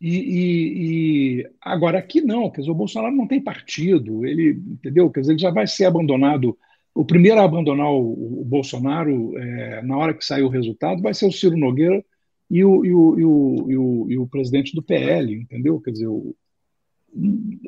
E, 0.00 0.14
e, 0.14 1.40
e, 1.40 1.50
agora 1.60 1.98
aqui 1.98 2.20
não, 2.20 2.50
quer 2.50 2.60
dizer, 2.60 2.70
o 2.70 2.74
Bolsonaro 2.74 3.14
não 3.14 3.26
tem 3.26 3.40
partido, 3.40 4.26
ele 4.26 4.50
entendeu? 4.50 5.10
Quer 5.10 5.20
dizer, 5.20 5.32
ele 5.32 5.40
já 5.40 5.50
vai 5.50 5.66
ser 5.66 5.86
abandonado. 5.86 6.56
O 6.94 7.04
primeiro 7.04 7.40
a 7.40 7.44
abandonar 7.44 7.90
o, 7.90 8.40
o 8.42 8.44
Bolsonaro 8.44 9.36
é, 9.38 9.82
na 9.82 9.96
hora 9.96 10.12
que 10.12 10.24
sair 10.24 10.42
o 10.42 10.50
resultado 10.50 11.00
vai 11.00 11.14
ser 11.14 11.26
o 11.26 11.32
Ciro 11.32 11.56
Nogueira 11.56 12.04
e 12.50 12.62
o, 12.62 12.84
e 12.84 12.92
o, 12.92 13.18
e 13.18 13.24
o, 13.24 13.70
e 13.70 13.76
o, 13.76 14.06
e 14.10 14.18
o 14.18 14.26
presidente 14.26 14.74
do 14.74 14.82
PL, 14.82 15.34
entendeu? 15.34 15.80
Quer 15.80 15.92
dizer, 15.92 16.08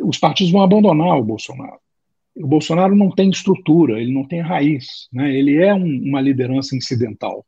os 0.05 0.18
partidos 0.18 0.53
vão 0.53 0.62
abandonar 0.62 1.18
o 1.18 1.25
Bolsonaro 1.25 1.81
o 2.38 2.46
Bolsonaro 2.46 2.94
não 2.94 3.11
tem 3.11 3.31
estrutura, 3.31 4.01
ele 4.01 4.12
não 4.12 4.24
tem 4.24 4.40
raiz, 4.40 5.09
né? 5.12 5.35
ele 5.35 5.57
é 5.57 5.74
um, 5.74 6.03
uma 6.05 6.20
liderança 6.20 6.77
incidental. 6.77 7.44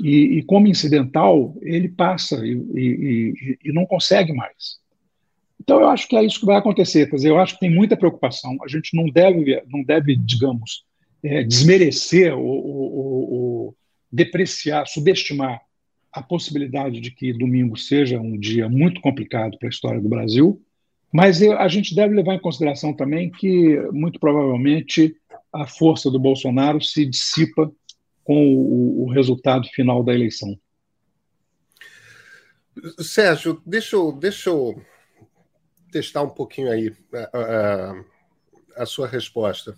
E, 0.00 0.38
e, 0.38 0.42
como 0.42 0.66
incidental, 0.66 1.54
ele 1.60 1.88
passa 1.88 2.44
e, 2.44 2.52
e, 2.74 3.58
e, 3.64 3.72
não 3.72 3.84
consegue 3.84 4.32
mais. 4.32 4.78
Então, 5.60 5.78
eu 5.78 5.88
acho 5.88 6.08
que 6.08 6.16
é 6.16 6.24
isso 6.24 6.40
que 6.40 6.46
vai 6.46 6.56
acontecer. 6.56 7.08
Quer 7.08 7.16
dizer, 7.16 7.28
eu 7.28 7.38
acho 7.38 7.54
que 7.54 7.60
tem 7.60 7.70
muita 7.70 7.98
preocupação. 7.98 8.56
A 8.64 8.68
gente 8.68 8.96
não 8.96 9.04
deve, 9.04 9.62
não 9.68 9.82
deve 9.84 10.16
digamos, 10.16 10.84
é, 11.22 11.42
desmerecer 11.42 12.32
ou, 12.34 12.46
ou, 12.46 13.32
ou 13.32 13.76
depreciar, 14.10 14.86
subestimar 14.86 15.60
a 16.10 16.22
possibilidade 16.22 16.98
de 16.98 17.10
que 17.10 17.32
domingo 17.32 17.76
seja 17.76 18.18
um 18.18 18.38
dia 18.38 18.68
muito 18.70 19.02
complicado 19.02 19.58
para 19.58 19.68
a 19.68 19.70
história 19.70 20.00
do 20.00 20.08
Brasil 20.08 20.60
mas 21.12 21.42
a 21.42 21.68
gente 21.68 21.94
deve 21.94 22.14
levar 22.14 22.34
em 22.34 22.40
consideração 22.40 22.94
também 22.94 23.30
que, 23.30 23.80
muito 23.92 24.20
provavelmente, 24.20 25.16
a 25.52 25.66
força 25.66 26.10
do 26.10 26.18
Bolsonaro 26.18 26.80
se 26.80 27.04
dissipa 27.04 27.70
com 28.22 28.54
o, 28.54 29.02
o 29.02 29.10
resultado 29.10 29.66
final 29.68 30.04
da 30.04 30.14
eleição. 30.14 30.56
Sérgio, 32.98 33.60
deixa 33.66 33.96
eu, 33.96 34.12
deixa 34.12 34.50
eu 34.50 34.80
testar 35.90 36.22
um 36.22 36.30
pouquinho 36.30 36.70
aí 36.70 36.96
a, 37.12 37.38
a, 37.38 38.04
a 38.82 38.86
sua 38.86 39.08
resposta. 39.08 39.76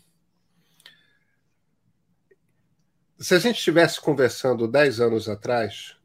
Se 3.18 3.34
a 3.34 3.38
gente 3.38 3.56
estivesse 3.56 4.00
conversando 4.00 4.68
10 4.68 5.00
anos 5.00 5.28
atrás, 5.28 5.96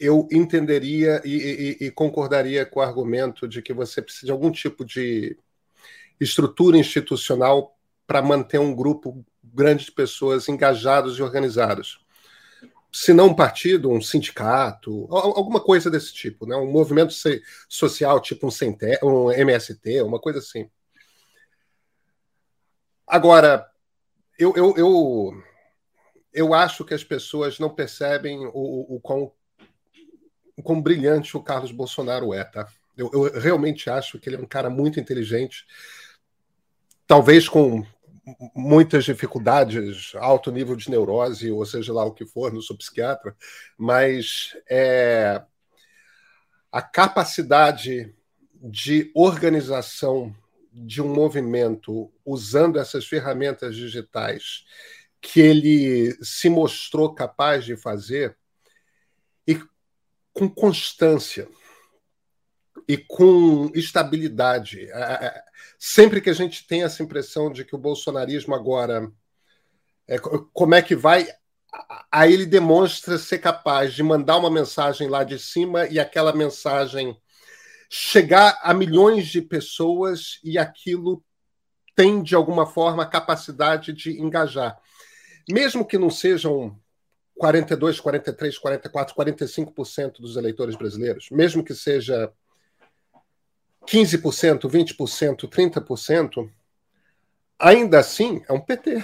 eu 0.00 0.26
entenderia 0.32 1.20
e, 1.24 1.76
e, 1.80 1.86
e, 1.86 1.90
concordaria 1.90 2.64
com 2.64 2.80
o 2.80 2.82
argumento 2.82 3.46
de 3.46 3.60
que 3.60 3.72
você 3.72 4.00
precisa 4.00 4.26
de 4.26 4.32
algum 4.32 4.50
tipo 4.50 4.84
de 4.84 5.38
estrutura 6.18 6.78
institucional 6.78 7.76
para 8.06 8.22
manter 8.22 8.58
um 8.58 8.74
grupo 8.74 9.24
grande 9.44 9.84
de 9.84 9.92
pessoas 9.92 10.48
engajados 10.48 11.18
e 11.18 11.22
organizados. 11.22 12.04
Se 12.92 13.12
não 13.12 13.28
um 13.28 13.34
partido, 13.34 13.90
um 13.90 14.00
sindicato, 14.00 15.06
alguma 15.10 15.60
coisa 15.60 15.90
desse 15.90 16.12
tipo, 16.12 16.46
né? 16.46 16.56
um 16.56 16.70
movimento 16.70 17.14
social 17.68 18.20
tipo 18.20 18.48
um, 18.48 19.06
um 19.06 19.30
MST, 19.30 20.02
uma 20.02 20.18
coisa 20.18 20.40
assim. 20.40 20.68
Agora, 23.06 23.68
eu, 24.38 24.54
eu, 24.56 24.74
eu 24.76 25.42
eu 26.32 26.54
acho 26.54 26.84
que 26.84 26.94
as 26.94 27.02
pessoas 27.02 27.58
não 27.58 27.68
percebem 27.68 28.46
o, 28.46 28.96
o, 28.96 29.00
quão, 29.00 29.32
quão 30.60 30.80
brilhante 30.80 31.36
o 31.36 31.42
Carlos 31.42 31.72
Bolsonaro 31.72 32.32
é, 32.34 32.44
tá? 32.44 32.68
Eu, 32.96 33.10
eu 33.12 33.40
realmente 33.40 33.88
acho 33.88 34.18
que 34.18 34.28
ele 34.28 34.36
é 34.36 34.40
um 34.40 34.46
cara 34.46 34.68
muito 34.68 35.00
inteligente, 35.00 35.64
talvez 37.06 37.48
com 37.48 37.84
muitas 38.54 39.04
dificuldades, 39.04 40.12
alto 40.16 40.50
nível 40.52 40.76
de 40.76 40.90
neurose, 40.90 41.50
ou 41.50 41.64
seja 41.64 41.92
lá 41.92 42.04
o 42.04 42.12
que 42.12 42.26
for, 42.26 42.52
não 42.52 42.60
sou 42.60 42.76
psiquiatra, 42.76 43.34
mas 43.76 44.56
é, 44.68 45.42
a 46.70 46.82
capacidade 46.82 48.14
de 48.54 49.10
organização 49.14 50.34
de 50.72 51.02
um 51.02 51.12
movimento 51.12 52.12
usando 52.24 52.78
essas 52.78 53.06
ferramentas 53.06 53.74
digitais 53.74 54.64
que 55.20 55.40
ele 55.40 56.16
se 56.22 56.48
mostrou 56.48 57.14
capaz 57.14 57.64
de 57.64 57.76
fazer 57.76 58.36
com 60.32 60.48
constância 60.48 61.48
e 62.88 62.96
com 62.96 63.70
estabilidade. 63.74 64.90
É, 64.90 65.00
é, 65.00 65.26
é, 65.26 65.44
sempre 65.78 66.20
que 66.20 66.30
a 66.30 66.34
gente 66.34 66.66
tem 66.66 66.82
essa 66.82 67.02
impressão 67.02 67.50
de 67.52 67.64
que 67.64 67.74
o 67.74 67.78
bolsonarismo 67.78 68.54
agora. 68.54 69.10
É, 70.08 70.18
como 70.18 70.74
é 70.74 70.82
que 70.82 70.96
vai? 70.96 71.28
Aí 72.10 72.32
ele 72.32 72.46
demonstra 72.46 73.16
ser 73.16 73.38
capaz 73.38 73.94
de 73.94 74.02
mandar 74.02 74.38
uma 74.38 74.50
mensagem 74.50 75.08
lá 75.08 75.22
de 75.22 75.38
cima 75.38 75.86
e 75.86 76.00
aquela 76.00 76.32
mensagem 76.32 77.16
chegar 77.88 78.58
a 78.62 78.74
milhões 78.74 79.28
de 79.28 79.40
pessoas 79.40 80.40
e 80.42 80.58
aquilo 80.58 81.24
tem, 81.94 82.22
de 82.22 82.34
alguma 82.34 82.66
forma, 82.66 83.02
a 83.02 83.06
capacidade 83.06 83.92
de 83.92 84.20
engajar. 84.20 84.80
Mesmo 85.48 85.84
que 85.84 85.98
não 85.98 86.10
sejam 86.10 86.76
42, 87.40 87.98
43, 87.98 88.58
44, 88.58 89.14
45% 89.14 90.20
dos 90.20 90.36
eleitores 90.36 90.76
brasileiros, 90.76 91.30
mesmo 91.30 91.64
que 91.64 91.74
seja 91.74 92.30
15%, 93.86 94.68
20%, 94.68 95.48
30%, 95.48 96.50
ainda 97.58 97.98
assim 97.98 98.42
é 98.46 98.52
um 98.52 98.60
PT. 98.60 99.02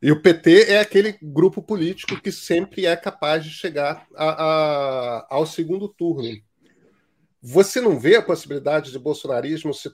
E 0.00 0.12
o 0.12 0.22
PT 0.22 0.70
é 0.70 0.78
aquele 0.78 1.18
grupo 1.20 1.60
político 1.60 2.22
que 2.22 2.30
sempre 2.30 2.86
é 2.86 2.94
capaz 2.94 3.42
de 3.42 3.50
chegar 3.50 4.06
a, 4.14 4.44
a, 4.44 5.26
ao 5.28 5.44
segundo 5.44 5.88
turno. 5.88 6.40
Você 7.42 7.80
não 7.80 7.98
vê 7.98 8.14
a 8.14 8.22
possibilidade 8.22 8.92
de 8.92 8.98
bolsonarismo 9.00 9.74
se, 9.74 9.90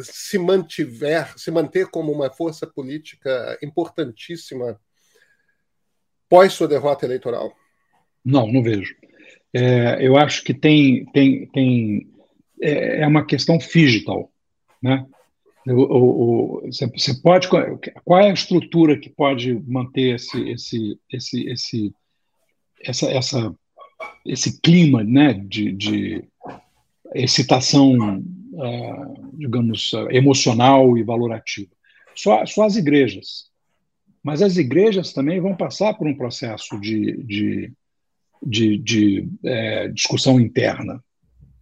se 0.00 0.38
mantiver, 0.38 1.38
se 1.38 1.52
manter 1.52 1.86
como 1.86 2.10
uma 2.10 2.32
força 2.32 2.66
política 2.66 3.56
importantíssima 3.62 4.80
pós 6.34 6.52
sua 6.52 6.66
derrota 6.66 7.06
eleitoral? 7.06 7.54
Não, 8.24 8.50
não 8.50 8.60
vejo. 8.60 8.96
É, 9.52 10.04
eu 10.04 10.16
acho 10.16 10.42
que 10.42 10.52
tem, 10.52 11.06
tem, 11.12 11.46
tem 11.46 12.10
é, 12.60 13.02
é 13.02 13.06
uma 13.06 13.24
questão 13.24 13.56
digital, 13.56 14.32
né? 14.82 15.06
Você 15.64 17.14
pode 17.22 17.48
qual 17.48 18.20
é 18.20 18.30
a 18.30 18.34
estrutura 18.34 18.98
que 18.98 19.08
pode 19.08 19.54
manter 19.66 20.16
esse 20.16 20.50
esse 20.50 21.00
esse 21.10 21.48
esse 21.48 21.94
essa, 22.84 23.10
essa 23.10 23.54
esse 24.26 24.60
clima 24.60 25.02
né 25.02 25.32
de, 25.32 25.72
de 25.72 26.24
excitação 27.14 28.18
uh, 28.18 29.38
digamos 29.38 29.92
emocional 30.10 30.98
e 30.98 31.02
valorativa 31.02 31.70
só 32.14 32.44
só 32.44 32.64
as 32.64 32.76
igrejas 32.76 33.50
mas 34.24 34.42
as 34.42 34.56
igrejas 34.56 35.12
também 35.12 35.38
vão 35.40 35.54
passar 35.54 35.94
por 35.94 36.08
um 36.08 36.16
processo 36.16 36.80
de, 36.80 37.22
de, 37.22 37.72
de, 38.42 38.78
de 38.78 39.28
é, 39.44 39.88
discussão 39.88 40.40
interna 40.40 41.00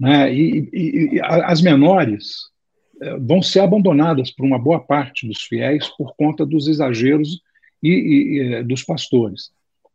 né? 0.03 0.35
E, 0.35 0.69
e, 0.73 1.15
e 1.15 1.21
as 1.23 1.63
menores 1.63 2.51
é, 3.01 3.17
vão 3.19 3.41
ser 3.41 3.61
abandonadas 3.61 4.33
por 4.33 4.45
uma 4.45 4.59
boa 4.59 4.81
parte 4.81 5.29
dos 5.29 5.43
fiéis 5.43 5.87
por 5.97 6.17
conta 6.17 6.45
dos 6.45 6.67
exageros 6.67 7.41
e, 7.81 7.89
e 7.89 8.41
é, 8.41 8.63
dos 8.65 8.83
pastores. 8.83 9.53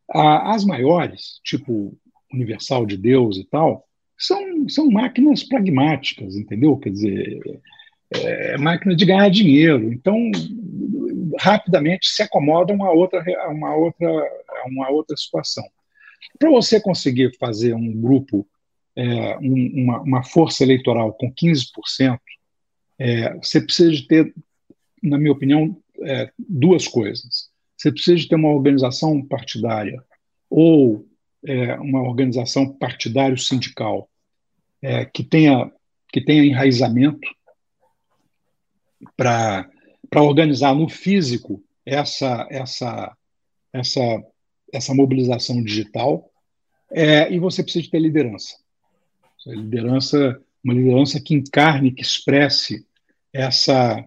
As 0.10 0.64
maiores, 0.64 1.42
tipo 1.44 1.94
Universal 2.34 2.86
de 2.86 2.96
Deus 2.96 3.38
e 3.38 3.44
tal, 3.44 3.86
são, 4.18 4.70
são 4.70 4.90
máquinas 4.90 5.44
pragmáticas, 5.44 6.38
entendeu? 6.38 6.78
Quer 6.78 6.92
dizer, 6.92 7.62
é, 8.14 8.54
é 8.54 8.58
máquina 8.58 8.96
de 8.96 9.06
ganhar 9.06 9.30
dinheiro. 9.30 9.92
Então, 9.92 10.32
rapidamente 11.40 12.08
se 12.08 12.22
acomodam 12.24 12.84
a 12.84 12.92
outra, 12.92 13.24
a 13.44 13.50
uma 13.50 13.76
outra, 13.76 14.08
a 14.10 14.68
uma 14.68 14.90
outra 14.90 15.16
situação. 15.16 15.64
Para 16.38 16.50
você 16.50 16.80
conseguir 16.80 17.36
fazer 17.38 17.74
um 17.74 17.92
grupo 18.00 18.48
é, 18.96 19.38
um, 19.38 19.84
uma, 19.84 20.02
uma, 20.02 20.24
força 20.24 20.64
eleitoral 20.64 21.14
com 21.14 21.32
15%, 21.32 22.20
é, 22.98 23.34
você 23.36 23.62
precisa 23.62 23.92
de 23.92 24.08
ter, 24.08 24.34
na 25.04 25.20
minha 25.20 25.32
opinião, 25.32 25.78
é, 26.02 26.32
duas 26.38 26.88
coisas. 26.88 27.50
Você 27.78 27.92
precisa 27.92 28.18
de 28.18 28.28
ter 28.28 28.36
uma 28.36 28.50
organização 28.50 29.24
partidária 29.24 30.04
ou 30.50 31.06
é, 31.46 31.76
uma 31.76 32.02
organização 32.02 32.74
partidário-sindical 32.74 34.10
é, 34.82 35.06
que, 35.06 35.24
tenha, 35.24 35.72
que 36.12 36.20
tenha 36.20 36.44
enraizamento 36.44 37.30
para 39.16 39.70
organizar 40.16 40.74
no 40.76 40.90
físico 40.90 41.64
essa, 41.86 42.48
essa, 42.50 43.16
essa, 43.74 44.24
essa 44.74 44.94
mobilização 44.94 45.64
digital 45.64 46.30
é, 46.92 47.32
e 47.32 47.40
você 47.40 47.64
precisa 47.64 47.84
de 47.84 47.92
ter 47.92 48.00
liderança 48.00 48.56
liderança, 49.54 50.42
uma 50.64 50.74
liderança 50.74 51.20
que 51.20 51.34
encarne, 51.34 51.92
que 51.92 52.02
expresse 52.02 52.86
essa 53.34 54.04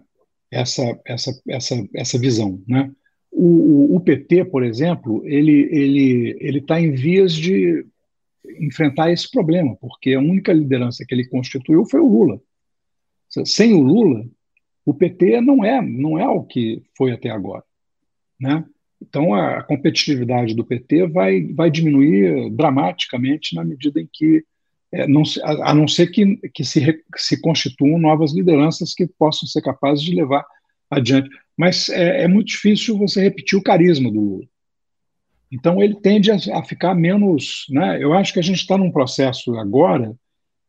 essa 0.49 0.99
essa 1.05 1.41
essa 1.47 1.87
essa 1.95 2.19
visão, 2.19 2.61
né? 2.67 2.91
O, 3.31 3.95
o, 3.95 3.99
PT, 4.01 4.45
por 4.45 4.61
exemplo, 4.61 5.25
ele 5.25 5.69
ele 5.71 6.37
ele 6.41 6.59
está 6.59 6.81
em 6.81 6.91
vias 6.91 7.33
de 7.33 7.85
enfrentar 8.59 9.11
esse 9.11 9.31
problema, 9.31 9.75
porque 9.77 10.13
a 10.13 10.19
única 10.19 10.51
liderança 10.51 11.05
que 11.05 11.15
ele 11.15 11.29
constituiu 11.29 11.85
foi 11.85 12.01
o 12.01 12.07
Lula. 12.07 12.41
Sem 13.45 13.73
o 13.73 13.79
Lula, 13.79 14.25
o 14.85 14.93
PT 14.93 15.41
não 15.41 15.63
é 15.63 15.81
não 15.81 16.17
é 16.17 16.27
o 16.27 16.43
que 16.43 16.83
foi 16.97 17.11
até 17.11 17.29
agora, 17.29 17.63
né? 18.39 18.65
Então 19.01 19.33
a 19.33 19.63
competitividade 19.63 20.55
do 20.55 20.65
PT 20.65 21.07
vai 21.07 21.43
vai 21.53 21.69
diminuir 21.71 22.49
dramaticamente 22.51 23.55
na 23.55 23.63
medida 23.63 23.99
em 23.99 24.09
que 24.11 24.43
é, 24.91 25.07
não, 25.07 25.23
a, 25.43 25.71
a, 25.71 25.73
não 25.73 25.87
ser 25.87 26.07
que, 26.07 26.35
que 26.53 26.65
se, 26.65 27.01
se 27.15 27.39
constituam 27.39 27.97
novas 27.97 28.33
lideranças 28.33 28.93
que 28.93 29.07
possam 29.07 29.47
ser 29.47 29.61
capazes 29.61 30.03
de 30.03 30.13
levar 30.13 30.45
adiante. 30.89 31.29
Mas 31.55 31.87
é, 31.89 32.23
é 32.23 32.27
muito 32.27 32.47
difícil 32.47 32.97
você 32.97 33.21
repetir 33.21 33.57
o 33.57 33.63
carisma 33.63 34.11
do 34.11 34.19
Lula. 34.19 34.45
Então 35.51 35.81
ele 35.81 35.95
tende 35.95 36.31
a, 36.31 36.35
a 36.53 36.63
ficar 36.63 36.93
menos. 36.93 37.65
Né? 37.69 38.03
Eu 38.03 38.13
acho 38.13 38.33
que 38.33 38.39
a 38.39 38.43
gente 38.43 38.59
está 38.59 38.77
num 38.77 38.91
processo 38.91 39.55
agora 39.57 40.13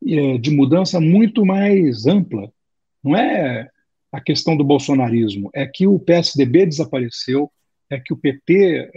é, 0.05 0.37
de 0.37 0.51
mudança 0.51 0.99
muito 1.01 1.45
mais 1.45 2.05
ampla. 2.05 2.49
Não 3.03 3.15
é 3.17 3.69
a 4.13 4.21
questão 4.21 4.55
do 4.55 4.63
bolsonarismo, 4.63 5.49
é 5.55 5.65
que 5.65 5.87
o 5.87 5.97
PSDB 5.97 6.67
desapareceu, 6.67 7.51
é 7.89 7.99
que 7.99 8.13
o 8.13 8.17
PT 8.17 8.91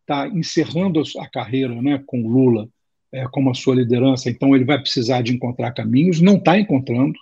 está 0.00 0.26
é, 0.26 0.28
encerrando 0.28 1.02
a 1.18 1.28
carreira 1.28 1.74
né, 1.82 2.02
com 2.06 2.26
Lula 2.26 2.66
é, 3.12 3.26
como 3.28 3.50
a 3.50 3.54
sua 3.54 3.74
liderança, 3.74 4.30
então 4.30 4.56
ele 4.56 4.64
vai 4.64 4.80
precisar 4.80 5.20
de 5.20 5.34
encontrar 5.34 5.72
caminhos, 5.72 6.22
não 6.22 6.36
está 6.36 6.58
encontrando. 6.58 7.18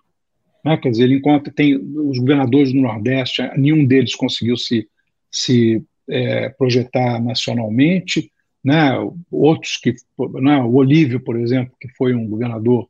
Né? 0.65 0.77
Quer 0.77 0.91
dizer, 0.91 1.05
ele 1.05 1.17
encontra, 1.17 1.53
tem 1.53 1.75
os 1.77 2.19
governadores 2.19 2.73
do 2.73 2.81
Nordeste, 2.81 3.43
nenhum 3.57 3.85
deles 3.85 4.15
conseguiu 4.15 4.57
se, 4.57 4.89
se 5.29 5.83
é, 6.09 6.51
projetar 6.51 7.21
nacionalmente. 7.21 8.31
Né? 8.63 8.93
Outros 9.29 9.77
que, 9.77 9.93
né? 10.41 10.57
o 10.59 10.75
Olívio, 10.75 11.19
por 11.19 11.37
exemplo, 11.39 11.75
que 11.81 11.89
foi 11.97 12.15
um 12.15 12.29
governador, 12.29 12.89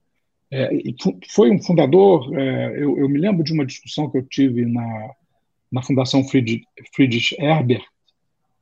é, 0.55 0.71
foi 1.31 1.51
um 1.51 1.61
fundador. 1.61 2.33
É, 2.39 2.77
eu, 2.77 2.97
eu, 2.97 3.09
me 3.09 3.19
lembro 3.19 3.43
de 3.43 3.53
uma 3.53 3.67
discussão 3.67 4.09
que 4.09 4.19
eu 4.19 4.23
tive 4.23 4.65
na, 4.65 5.11
na 5.73 5.83
Fundação 5.83 6.23
Friedrich, 6.23 7.35
Herbert, 7.39 7.83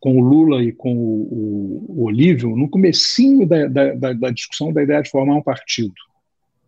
com 0.00 0.18
o 0.18 0.20
Lula 0.20 0.64
e 0.64 0.72
com 0.72 0.94
o, 0.94 1.22
o, 1.22 2.00
o 2.00 2.04
Olívio 2.04 2.56
no 2.56 2.68
comecinho 2.68 3.46
da, 3.46 3.66
da, 3.66 4.12
da, 4.14 4.30
discussão 4.30 4.72
da 4.72 4.82
ideia 4.82 5.02
de 5.02 5.10
formar 5.10 5.34
um 5.34 5.42
partido. 5.42 5.92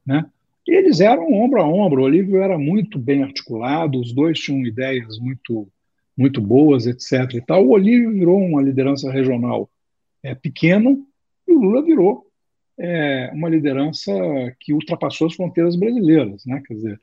Né? 0.07 0.27
E 0.69 0.73
eles 0.73 1.01
eram 1.01 1.33
ombro 1.33 1.63
a 1.63 1.67
ombro, 1.67 2.03
o 2.03 2.05
Olívio 2.05 2.43
era 2.43 2.59
muito 2.59 2.99
bem 2.99 3.23
articulado, 3.23 3.99
os 3.99 4.13
dois 4.13 4.39
tinham 4.39 4.67
ideias 4.67 5.19
muito, 5.19 5.67
muito 6.15 6.39
boas, 6.39 6.87
etc. 6.87 7.35
E 7.35 7.41
tal. 7.41 7.67
O 7.67 7.71
Olívio 7.71 8.13
virou 8.13 8.39
uma 8.39 8.61
liderança 8.61 9.11
regional 9.11 9.71
é, 10.23 10.35
pequena 10.35 10.91
e 11.49 11.53
o 11.53 11.59
Lula 11.59 11.83
virou 11.83 12.27
é, 12.79 13.31
uma 13.33 13.49
liderança 13.49 14.13
que 14.61 14.73
ultrapassou 14.73 15.27
as 15.27 15.35
fronteiras 15.35 15.77
brasileiras. 15.77 16.45
Né? 16.47 16.63
Quer 16.67 16.75
dizer, 16.75 17.01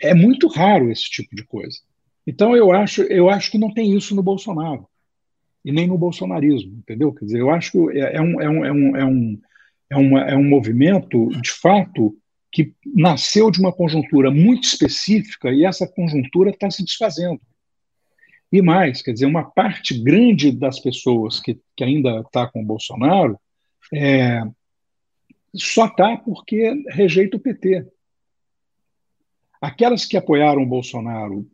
é 0.00 0.14
muito 0.14 0.48
raro 0.48 0.90
esse 0.90 1.04
tipo 1.10 1.34
de 1.34 1.44
coisa. 1.44 1.78
Então 2.26 2.56
eu 2.56 2.72
acho, 2.72 3.02
eu 3.02 3.28
acho 3.28 3.50
que 3.50 3.58
não 3.58 3.72
tem 3.72 3.96
isso 3.96 4.14
no 4.14 4.22
Bolsonaro. 4.22 4.86
e 5.64 5.72
nem 5.72 5.86
no 5.86 5.98
bolsonarismo, 5.98 6.78
entendeu? 6.78 7.12
Quer 7.12 7.24
dizer, 7.26 7.40
eu 7.40 7.50
acho 7.50 7.72
que 7.72 7.98
é, 7.98 8.16
é 8.16 8.20
um, 8.20 8.40
é 8.40 8.48
um, 8.48 8.64
é 8.64 8.72
um, 8.72 8.96
é 8.96 9.04
um, 9.04 10.18
é 10.18 10.32
é 10.32 10.36
um 10.36 10.48
movimento, 10.48 11.28
de 11.40 11.50
fato, 11.50 12.16
que 12.52 12.72
nasceu 12.86 13.50
de 13.50 13.60
uma 13.60 13.72
conjuntura 13.72 14.30
muito 14.30 14.64
específica 14.64 15.50
e 15.50 15.64
essa 15.64 15.86
conjuntura 15.86 16.50
está 16.50 16.70
se 16.70 16.84
desfazendo. 16.84 17.40
E 18.52 18.60
mais, 18.60 19.02
quer 19.02 19.12
dizer, 19.12 19.26
uma 19.26 19.44
parte 19.44 19.96
grande 20.02 20.50
das 20.50 20.80
pessoas 20.80 21.38
que, 21.40 21.60
que 21.76 21.84
ainda 21.84 22.20
está 22.20 22.46
com 22.48 22.62
o 22.62 22.66
Bolsonaro 22.66 23.38
é, 23.92 24.42
só 25.54 25.86
está 25.86 26.16
porque 26.16 26.84
rejeita 26.88 27.36
o 27.36 27.40
PT. 27.40 27.86
Aquelas 29.60 30.04
que 30.04 30.16
apoiaram 30.16 30.62
o 30.62 30.66
Bolsonaro 30.66 31.46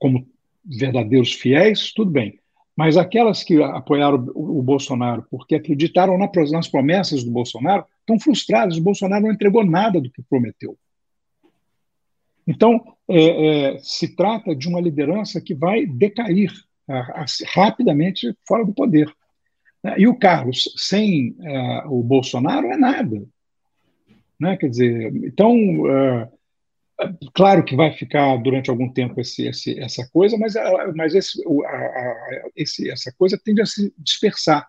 como 0.00 0.26
verdadeiros 0.64 1.32
fiéis, 1.32 1.92
tudo 1.92 2.10
bem. 2.10 2.38
Mas 2.76 2.96
aquelas 2.96 3.42
que 3.42 3.60
apoiaram 3.60 4.30
o 4.34 4.62
Bolsonaro 4.62 5.26
porque 5.28 5.56
acreditaram 5.56 6.16
nas 6.16 6.68
promessas 6.68 7.24
do 7.24 7.30
Bolsonaro 7.30 7.84
estão 8.00 8.20
frustradas. 8.20 8.76
O 8.76 8.82
Bolsonaro 8.82 9.24
não 9.24 9.32
entregou 9.32 9.64
nada 9.64 10.00
do 10.00 10.10
que 10.10 10.22
prometeu. 10.22 10.78
Então, 12.46 12.96
é, 13.08 13.74
é, 13.74 13.78
se 13.78 14.14
trata 14.14 14.54
de 14.54 14.68
uma 14.68 14.80
liderança 14.80 15.40
que 15.40 15.54
vai 15.54 15.84
decair 15.84 16.52
a, 16.88 17.22
a, 17.22 17.24
rapidamente 17.52 18.32
fora 18.46 18.64
do 18.64 18.72
poder. 18.72 19.12
E 19.96 20.06
o 20.06 20.16
Carlos, 20.16 20.72
sem 20.76 21.36
é, 21.42 21.82
o 21.86 22.02
Bolsonaro, 22.02 22.68
é 22.68 22.76
nada. 22.76 23.26
Né? 24.40 24.56
Quer 24.56 24.68
dizer, 24.68 25.12
então, 25.24 25.54
é, 25.90 26.28
Claro 27.32 27.64
que 27.64 27.76
vai 27.76 27.92
ficar 27.92 28.36
durante 28.38 28.70
algum 28.70 28.92
tempo 28.92 29.20
esse, 29.20 29.46
esse, 29.46 29.78
essa 29.78 30.08
coisa, 30.12 30.36
mas, 30.36 30.54
mas 30.96 31.14
esse, 31.14 31.40
esse, 32.56 32.90
essa 32.90 33.12
coisa 33.16 33.38
tende 33.42 33.62
a 33.62 33.66
se 33.66 33.92
dispersar 33.96 34.68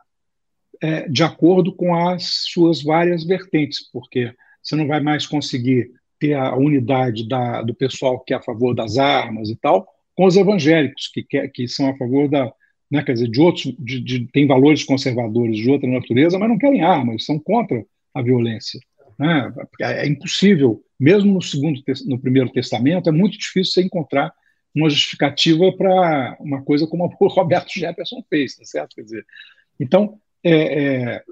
é, 0.79 1.09
de 1.09 1.23
acordo 1.23 1.75
com 1.75 1.95
as 1.95 2.45
suas 2.51 2.83
várias 2.83 3.23
vertentes, 3.23 3.89
porque 3.91 4.31
você 4.61 4.75
não 4.75 4.87
vai 4.87 5.01
mais 5.01 5.25
conseguir 5.25 5.91
ter 6.19 6.35
a 6.35 6.55
unidade 6.55 7.27
da, 7.27 7.63
do 7.63 7.73
pessoal 7.73 8.19
que 8.19 8.33
é 8.33 8.37
a 8.37 8.41
favor 8.41 8.75
das 8.75 8.99
armas 8.99 9.49
e 9.49 9.55
tal, 9.55 9.87
com 10.15 10.25
os 10.25 10.35
evangélicos 10.35 11.07
que, 11.07 11.23
que, 11.23 11.47
que 11.47 11.67
são 11.67 11.89
a 11.89 11.97
favor 11.97 12.29
da, 12.29 12.53
né, 12.91 13.01
quer 13.03 13.13
dizer, 13.13 13.29
de 13.29 13.41
outros, 13.41 13.73
de, 13.79 13.99
de, 13.99 14.27
tem 14.27 14.45
valores 14.45 14.83
conservadores 14.83 15.57
de 15.57 15.71
outra 15.71 15.89
natureza, 15.89 16.37
mas 16.37 16.49
não 16.49 16.59
querem 16.59 16.83
armas, 16.83 17.25
são 17.25 17.39
contra 17.39 17.83
a 18.13 18.21
violência. 18.21 18.79
Né? 19.19 19.53
É, 19.81 20.05
é 20.05 20.07
impossível 20.07 20.81
mesmo 20.99 21.33
no 21.33 21.41
segundo 21.41 21.81
no 22.05 22.19
primeiro 22.19 22.49
testamento 22.51 23.09
é 23.09 23.11
muito 23.11 23.37
difícil 23.37 23.73
você 23.73 23.83
encontrar 23.83 24.33
uma 24.73 24.89
justificativa 24.89 25.71
para 25.75 26.37
uma 26.39 26.63
coisa 26.63 26.87
como 26.87 27.05
o 27.19 27.27
Roberto 27.27 27.71
Jefferson 27.71 28.23
fez, 28.29 28.55
tá 28.55 28.63
certo? 28.65 28.95
Quer 28.95 29.03
dizer, 29.03 29.25
então 29.79 30.19
é, 30.43 30.53
é, 30.53 31.23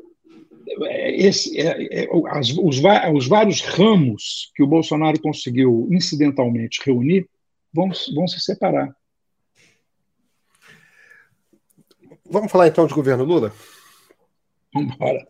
é 0.84 1.22
esse, 1.22 1.60
é, 1.60 2.04
é, 2.04 2.08
as, 2.30 2.50
os, 2.50 2.82
os, 3.14 3.28
vários 3.28 3.62
ramos 3.62 4.52
que 4.56 4.64
o 4.64 4.68
Bolsonaro 4.68 5.20
conseguiu 5.22 5.88
incidentalmente 5.92 6.82
reunir 6.86 7.30
vão, 7.74 7.90
vão 8.14 8.28
se 8.28 8.40
separar. 8.40 8.96
Vamos 12.30 12.52
falar 12.52 12.68
então 12.68 12.86
de 12.86 12.94
governo 12.94 13.24
Lula? 13.24 13.54
Vamos 14.74 14.94
embora. 14.94 15.28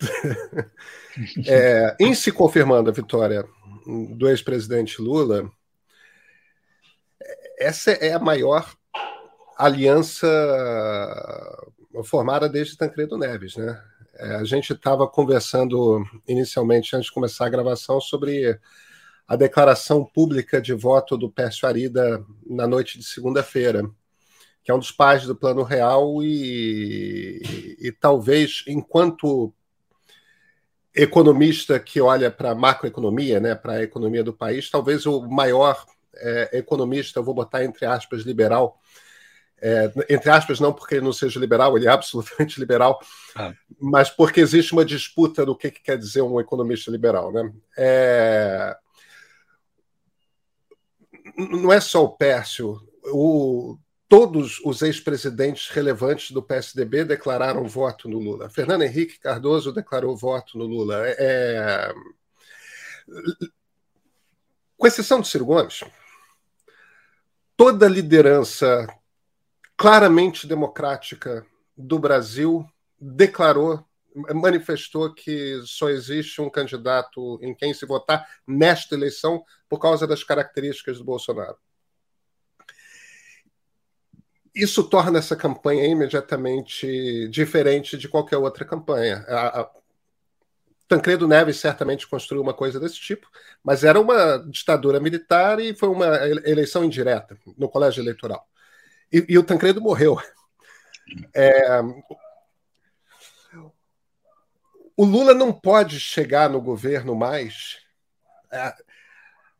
é, 1.46 1.96
em 2.00 2.14
se 2.14 2.32
confirmando 2.32 2.90
a 2.90 2.92
vitória 2.92 3.44
do 4.16 4.28
ex-presidente 4.28 5.00
Lula, 5.00 5.50
essa 7.58 7.92
é 7.92 8.12
a 8.12 8.18
maior 8.18 8.74
aliança 9.56 10.26
formada 12.04 12.48
desde 12.48 12.76
Tancredo 12.76 13.16
Neves, 13.16 13.56
né? 13.56 13.82
É, 14.18 14.36
a 14.36 14.44
gente 14.44 14.72
estava 14.72 15.06
conversando 15.06 16.02
inicialmente, 16.26 16.96
antes 16.96 17.06
de 17.06 17.12
começar 17.12 17.46
a 17.46 17.50
gravação, 17.50 18.00
sobre 18.00 18.58
a 19.28 19.36
declaração 19.36 20.04
pública 20.04 20.60
de 20.60 20.72
voto 20.72 21.16
do 21.16 21.30
Pércio 21.30 21.68
Arida 21.68 22.24
na 22.48 22.66
noite 22.66 22.98
de 22.98 23.04
segunda-feira, 23.04 23.82
que 24.64 24.70
é 24.70 24.74
um 24.74 24.78
dos 24.78 24.90
pais 24.90 25.26
do 25.26 25.36
Plano 25.36 25.62
Real 25.62 26.22
e, 26.22 27.42
e, 27.44 27.88
e 27.88 27.92
talvez, 27.92 28.64
enquanto 28.66 29.52
economista 30.96 31.78
que 31.78 32.00
olha 32.00 32.30
para 32.30 32.52
a 32.52 32.54
macroeconomia, 32.54 33.38
né, 33.38 33.54
para 33.54 33.74
a 33.74 33.82
economia 33.82 34.24
do 34.24 34.32
país, 34.32 34.70
talvez 34.70 35.04
o 35.04 35.20
maior 35.28 35.84
é, 36.14 36.58
economista, 36.58 37.18
eu 37.18 37.24
vou 37.24 37.34
botar 37.34 37.62
entre 37.62 37.84
aspas, 37.84 38.22
liberal, 38.22 38.80
é, 39.60 39.92
entre 40.08 40.30
aspas, 40.30 40.58
não 40.58 40.72
porque 40.72 40.94
ele 40.96 41.04
não 41.04 41.12
seja 41.12 41.38
liberal, 41.38 41.76
ele 41.76 41.86
é 41.86 41.90
absolutamente 41.90 42.58
liberal, 42.60 42.98
ah. 43.34 43.52
mas 43.78 44.08
porque 44.08 44.40
existe 44.40 44.72
uma 44.72 44.84
disputa 44.84 45.44
do 45.44 45.54
que, 45.54 45.70
que, 45.70 45.82
quer 45.82 45.98
dizer 45.98 46.22
um 46.22 46.40
economista 46.40 46.90
liberal. 46.90 47.30
Né? 47.30 47.52
É... 47.76 48.76
Não 51.36 51.70
é 51.70 51.80
só 51.80 52.04
o 52.04 52.16
Pércio, 52.16 52.80
o 53.04 53.76
todos 54.08 54.60
os 54.64 54.82
ex-presidentes 54.82 55.68
relevantes 55.68 56.30
do 56.30 56.42
PSDB 56.42 57.04
declararam 57.04 57.66
voto 57.66 58.08
no 58.08 58.18
Lula. 58.18 58.48
Fernando 58.48 58.82
Henrique 58.82 59.18
Cardoso 59.18 59.72
declarou 59.72 60.16
voto 60.16 60.56
no 60.56 60.64
Lula. 60.64 61.06
É... 61.06 61.16
é 61.18 61.94
com 64.76 64.86
exceção 64.86 65.20
de 65.20 65.28
Ciro 65.28 65.46
Gomes, 65.46 65.82
toda 67.56 67.88
liderança 67.88 68.86
claramente 69.76 70.46
democrática 70.46 71.46
do 71.76 71.98
Brasil 71.98 72.64
declarou, 73.00 73.84
manifestou 74.34 75.12
que 75.14 75.60
só 75.64 75.88
existe 75.88 76.40
um 76.40 76.50
candidato 76.50 77.38
em 77.42 77.54
quem 77.54 77.72
se 77.72 77.86
votar 77.86 78.26
nesta 78.46 78.94
eleição 78.94 79.42
por 79.68 79.78
causa 79.78 80.06
das 80.06 80.22
características 80.22 80.98
do 80.98 81.04
Bolsonaro 81.04 81.56
isso 84.56 84.82
torna 84.82 85.18
essa 85.18 85.36
campanha 85.36 85.86
imediatamente 85.86 87.28
diferente 87.28 87.98
de 87.98 88.08
qualquer 88.08 88.38
outra 88.38 88.64
campanha. 88.64 89.24
A, 89.28 89.60
a, 89.60 89.70
Tancredo 90.88 91.28
Neves 91.28 91.58
certamente 91.58 92.06
construiu 92.06 92.42
uma 92.42 92.54
coisa 92.54 92.80
desse 92.80 92.96
tipo, 92.96 93.28
mas 93.62 93.84
era 93.84 94.00
uma 94.00 94.38
ditadura 94.48 94.98
militar 94.98 95.60
e 95.60 95.74
foi 95.74 95.88
uma 95.88 96.06
eleição 96.48 96.84
indireta 96.84 97.36
no 97.58 97.68
colégio 97.68 98.02
eleitoral. 98.02 98.48
E, 99.12 99.24
e 99.28 99.38
o 99.38 99.42
Tancredo 99.42 99.80
morreu. 99.80 100.16
É, 101.34 101.80
o 104.96 105.04
Lula 105.04 105.34
não 105.34 105.52
pode 105.52 106.00
chegar 106.00 106.48
no 106.48 106.60
governo 106.60 107.14
mais. 107.14 107.78
É, 108.50 108.74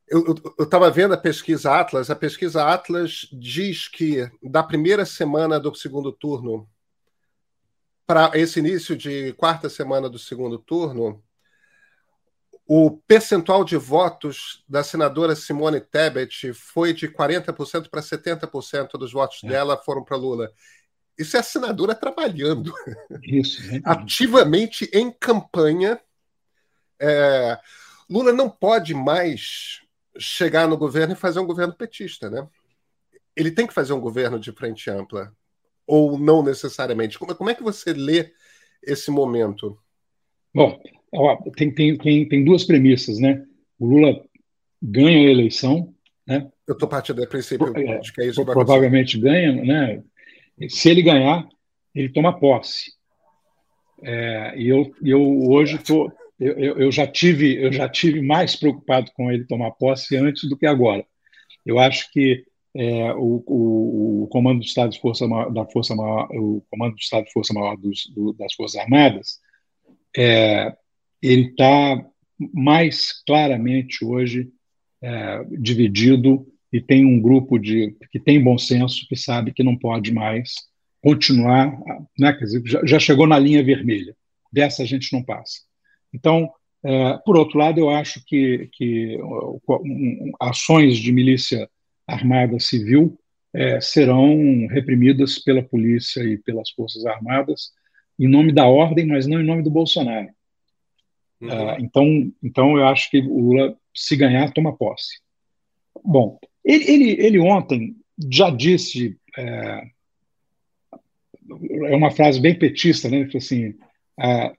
eu 0.09 0.35
estava 0.61 0.91
vendo 0.91 1.15
a 1.15 1.19
pesquisa 1.19 1.75
Atlas. 1.75 2.11
A 2.11 2.17
pesquisa 2.17 2.65
Atlas 2.65 3.29
diz 3.33 3.89
que 3.89 4.31
da 4.43 4.63
primeira 4.63 5.05
semana 5.05 5.59
do 5.59 5.75
segundo 5.75 6.13
turno 6.13 6.69
para 8.07 8.31
esse 8.35 8.61
início 8.61 8.97
de 8.97 9.33
quarta 9.33 9.69
semana 9.69 10.09
do 10.09 10.19
segundo 10.19 10.59
turno, 10.59 11.23
o 12.65 12.91
percentual 12.91 13.65
de 13.65 13.77
votos 13.77 14.65
da 14.69 14.85
senadora 14.85 15.35
Simone 15.35 15.81
Tebet 15.81 16.53
foi 16.53 16.93
de 16.93 17.09
40% 17.09 17.89
para 17.89 18.01
70% 18.01 18.93
dos 18.93 19.13
votos 19.13 19.43
é. 19.43 19.49
dela 19.49 19.77
foram 19.77 20.05
para 20.05 20.17
Lula. 20.17 20.53
Isso 21.19 21.37
é 21.37 21.41
a 21.41 21.45
senadora 21.45 21.95
trabalhando 21.95 22.73
Isso, 23.23 23.61
ativamente 23.85 24.89
em 24.93 25.11
campanha. 25.11 25.99
É, 27.01 27.59
Lula 28.09 28.33
não 28.33 28.49
pode 28.49 28.95
mais 28.95 29.81
chegar 30.19 30.69
no 30.69 30.77
governo 30.77 31.13
e 31.15 31.17
fazer 31.17 31.41
um 31.41 31.47
governo 31.47 31.75
petista, 31.75 32.31
né? 32.31 32.47
Ele 33.35 33.51
tem 33.51 33.67
que 33.67 33.75
fazer 33.75 33.93
um 33.93 34.01
governo 34.01 34.39
de 34.39 34.53
frente 34.53 34.89
ampla, 34.91 35.33
ou 35.87 36.19
não 36.19 36.43
necessariamente. 36.43 37.19
Como, 37.19 37.35
como 37.35 37.51
é 37.51 37.55
que 37.55 37.63
você 37.63 37.93
lê 37.93 38.33
esse 38.83 39.11
momento? 39.11 39.79
Bom, 40.55 40.81
ó, 41.13 41.37
tem, 41.57 41.73
tem, 41.73 41.97
tem, 41.97 42.29
tem 42.29 42.45
duas 42.45 42.65
premissas, 42.65 43.19
né? 43.19 43.45
O 43.79 43.87
Lula 43.87 44.25
ganha 44.83 45.29
a 45.29 45.31
eleição, 45.31 45.95
né? 46.27 46.51
Eu 46.67 46.73
estou 46.73 46.89
partindo 46.89 47.21
do 47.21 47.29
princípio 47.29 47.73
é, 47.77 47.99
de 47.99 48.13
que 48.13 48.23
é 48.23 48.27
isso 48.27 48.45
que 48.45 48.53
Provavelmente 48.53 49.19
ganha, 49.19 49.53
né? 49.53 50.03
Se 50.69 50.89
ele 50.89 51.03
ganhar, 51.03 51.47
ele 51.95 52.09
toma 52.09 52.39
posse. 52.39 52.97
É, 54.03 54.59
e 54.59 54.69
eu, 54.69 54.95
eu 55.03 55.49
hoje 55.49 55.77
estou 55.77 56.13
eu, 56.39 56.53
eu, 56.59 56.79
eu, 56.79 56.93
já 56.93 57.07
tive 57.07 57.57
eu 57.63 57.73
já 57.73 57.89
tive 57.89 58.21
mais 58.21 58.57
preocupado 58.57 59.11
com 59.15 59.31
ele 59.31 59.47
tomar 59.47 59.71
posse 59.73 60.17
antes 60.17 60.49
do 60.49 60.57
que 60.57 60.67
agora. 60.67 61.05
Eu 61.65 61.79
acho 61.79 62.11
que 62.13 62.45
é, 62.75 63.13
o, 63.15 63.43
o, 63.47 64.23
o, 64.25 64.29
comando 64.29 64.61
do 64.61 64.67
Estado 64.67 64.91
de 64.91 65.01
Força 65.01 65.27
da 65.53 65.65
Força 65.67 65.95
Maior, 65.95 66.29
o 66.33 66.63
comando 66.71 66.95
do 66.95 67.01
Estado 67.01 67.25
de 67.25 67.33
Força 67.33 67.55
Maior 67.55 67.77
dos, 67.77 68.07
do, 68.15 68.35
das 68.35 68.55
Forças 68.55 68.81
Armadas, 68.81 69.41
é, 70.17 70.77
ele 71.23 71.49
está 71.49 72.05
mais 72.53 73.23
claramente 73.25 74.05
hoje 74.05 74.51
é, 75.03 75.45
dividido 75.59 76.47
e 76.73 76.81
tem 76.81 77.05
um 77.05 77.21
grupo 77.21 77.59
de 77.59 77.97
que 78.11 78.21
tem 78.21 78.43
bom 78.43 78.59
senso 78.59 79.07
que 79.09 79.17
sabe 79.17 79.53
que 79.53 79.63
não 79.63 79.77
pode 79.77 80.13
mais 80.13 80.55
continuar, 81.03 81.79
né, 82.19 82.33
quer 82.33 82.45
dizer, 82.45 82.63
já, 82.67 82.85
já, 82.85 82.99
chegou 82.99 83.27
na 83.27 83.39
linha 83.39 83.63
vermelha. 83.63 84.15
Dessa 84.53 84.83
a 84.83 84.87
gente 84.87 85.13
não 85.13 85.23
passa. 85.23 85.61
Então, 86.17 86.51
é, 86.83 87.19
por 87.25 87.37
outro 87.37 87.59
lado, 87.59 87.79
eu 87.79 87.91
acho 87.91 88.25
que, 88.25 88.71
que 88.73 89.19
um, 89.21 90.33
ações 90.41 90.97
de 90.97 91.13
milícia 91.13 91.69
armada 92.07 92.59
civil 92.59 93.19
é, 93.55 93.81
serão 93.81 94.67
reprimidas 94.69 95.39
pela 95.39 95.63
polícia 95.63 96.23
e 96.23 96.39
pelas 96.39 96.71
forças 96.71 97.05
armadas 97.05 97.73
em 98.19 98.27
nome 98.27 98.51
da 98.51 98.67
ordem, 98.67 99.07
mas 99.07 99.27
não 99.27 99.41
em 99.41 99.45
nome 99.45 99.63
do 99.63 99.71
Bolsonaro. 99.71 100.29
Uhum. 101.39 101.49
Uh, 101.49 101.77
então, 101.81 102.33
então, 102.43 102.79
eu 102.79 102.87
acho 102.87 103.11
que 103.11 103.19
o 103.19 103.41
Lula, 103.41 103.77
se 103.95 104.17
ganhar, 104.17 104.51
toma 104.53 104.75
posse. 104.75 105.21
Bom, 106.03 106.39
ele, 106.65 106.91
ele, 106.91 107.11
ele 107.27 107.39
ontem 107.39 107.95
já 108.33 108.49
disse, 108.49 109.19
é, 109.37 109.83
é, 111.91 111.95
uma 111.95 112.11
frase 112.11 112.41
bem 112.41 112.59
petista, 112.59 113.11
né? 113.11 113.19
Ele 113.19 113.27
falou 113.27 113.39
assim: 113.39 113.75
ah, 114.19 114.55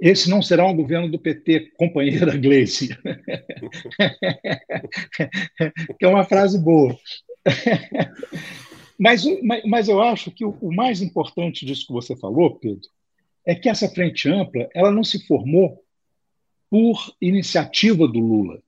esse 0.00 0.30
não 0.30 0.40
será 0.40 0.66
um 0.66 0.74
governo 0.74 1.10
do 1.10 1.18
PT, 1.18 1.72
companheira 1.76 2.36
Gleice. 2.36 2.88
que 5.98 6.04
é 6.04 6.08
uma 6.08 6.24
frase 6.24 6.58
boa. 6.58 6.98
mas, 8.98 9.24
mas, 9.66 9.88
eu 9.88 10.00
acho 10.00 10.30
que 10.30 10.44
o, 10.44 10.72
mais 10.72 11.02
importante 11.02 11.66
disso 11.66 11.86
que 11.86 11.92
você 11.92 12.16
falou, 12.16 12.56
Pedro, 12.56 12.88
é 13.46 13.54
que 13.54 13.68
essa 13.68 13.88
frente 13.88 14.26
ampla 14.28 14.68
ela 14.74 14.90
não 14.90 15.04
se 15.04 15.26
formou 15.26 15.84
por 16.70 17.14
iniciativa 17.20 18.08
do 18.08 18.20
Lula. 18.20 18.62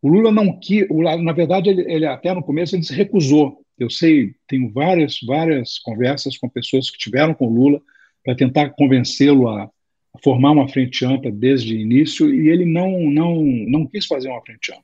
O 0.00 0.08
Lula 0.08 0.30
não 0.30 0.60
quis, 0.60 0.86
na 1.22 1.32
verdade, 1.32 1.70
ele, 1.70 1.92
ele, 1.92 2.06
até 2.06 2.32
no 2.32 2.42
começo 2.42 2.76
ele 2.76 2.84
se 2.84 2.94
recusou. 2.94 3.64
Eu 3.76 3.90
sei, 3.90 4.34
tenho 4.46 4.70
várias, 4.72 5.18
várias 5.26 5.78
conversas 5.80 6.38
com 6.38 6.48
pessoas 6.48 6.88
que 6.88 6.98
tiveram 6.98 7.34
com 7.34 7.48
o 7.48 7.52
Lula 7.52 7.82
para 8.24 8.36
tentar 8.36 8.70
convencê-lo 8.70 9.48
a, 9.48 9.68
formar 10.22 10.52
uma 10.52 10.68
frente 10.68 11.04
ampla 11.04 11.30
desde 11.30 11.74
o 11.74 11.78
início 11.78 12.32
e 12.32 12.48
ele 12.48 12.64
não, 12.64 13.10
não, 13.10 13.42
não 13.42 13.86
quis 13.86 14.06
fazer 14.06 14.28
uma 14.28 14.42
frente 14.42 14.72
ampla. 14.72 14.82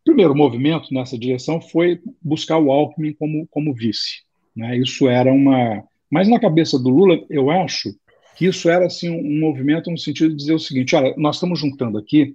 O 0.00 0.04
primeiro 0.04 0.34
movimento 0.34 0.92
nessa 0.92 1.18
direção 1.18 1.60
foi 1.60 2.00
buscar 2.22 2.58
o 2.58 2.72
Alckmin 2.72 3.12
como, 3.12 3.46
como 3.48 3.74
vice. 3.74 4.22
Né? 4.56 4.78
Isso 4.78 5.08
era 5.08 5.32
uma. 5.32 5.84
Mas 6.10 6.28
na 6.28 6.40
cabeça 6.40 6.78
do 6.78 6.88
Lula, 6.88 7.22
eu 7.28 7.50
acho 7.50 7.94
que 8.36 8.46
isso 8.46 8.70
era 8.70 8.86
assim, 8.86 9.10
um 9.10 9.38
movimento 9.38 9.90
no 9.90 9.98
sentido 9.98 10.30
de 10.30 10.36
dizer 10.36 10.54
o 10.54 10.58
seguinte: 10.58 10.96
olha, 10.96 11.14
nós 11.16 11.36
estamos 11.36 11.60
juntando 11.60 11.98
aqui 11.98 12.34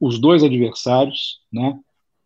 os 0.00 0.18
dois 0.18 0.42
adversários 0.42 1.40
né, 1.52 1.78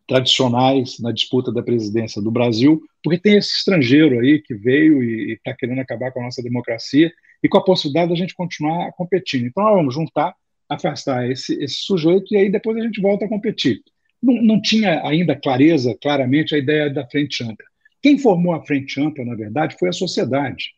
tradicionais 0.07 0.99
na 1.01 1.13
disputa 1.13 1.53
da 1.53 1.63
presidência 1.63 2.23
do 2.23 2.31
Brasil, 2.31 2.81
porque 3.03 3.19
tem 3.19 3.37
esse 3.37 3.51
estrangeiro 3.51 4.21
aí 4.21 4.41
que 4.41 4.55
veio 4.55 5.03
e 5.03 5.33
está 5.33 5.55
querendo 5.55 5.81
acabar 5.81 6.13
com 6.13 6.21
a 6.21 6.25
nossa 6.25 6.43
democracia 6.43 7.13
e 7.43 7.49
com 7.49 7.59
a 7.59 7.65
possibilidade 7.65 8.11
da 8.11 8.17
gente 8.17 8.35
continuar 8.35 8.93
competindo. 8.93 9.47
Então, 9.47 9.63
nós 9.63 9.75
vamos 9.75 9.95
juntar, 9.95 10.35
afastar 10.69 11.31
esse, 11.31 11.55
esse 11.63 11.77
sujeito 11.77 12.33
e 12.33 12.37
aí 12.37 12.51
depois 12.51 12.77
a 12.77 12.83
gente 12.83 13.01
volta 13.01 13.25
a 13.25 13.29
competir. 13.29 13.81
Não, 14.23 14.35
não 14.43 14.61
tinha 14.61 15.07
ainda 15.07 15.37
clareza, 15.37 15.97
claramente, 16.01 16.55
a 16.55 16.59
ideia 16.59 16.91
da 16.91 17.07
frente 17.07 17.43
ampla. 17.43 17.67
Quem 18.03 18.19
formou 18.19 18.55
a 18.55 18.65
frente 18.65 19.01
ampla, 19.01 19.25
na 19.25 19.35
verdade, 19.35 19.77
foi 19.79 19.89
a 19.89 19.93
sociedade. 19.93 20.73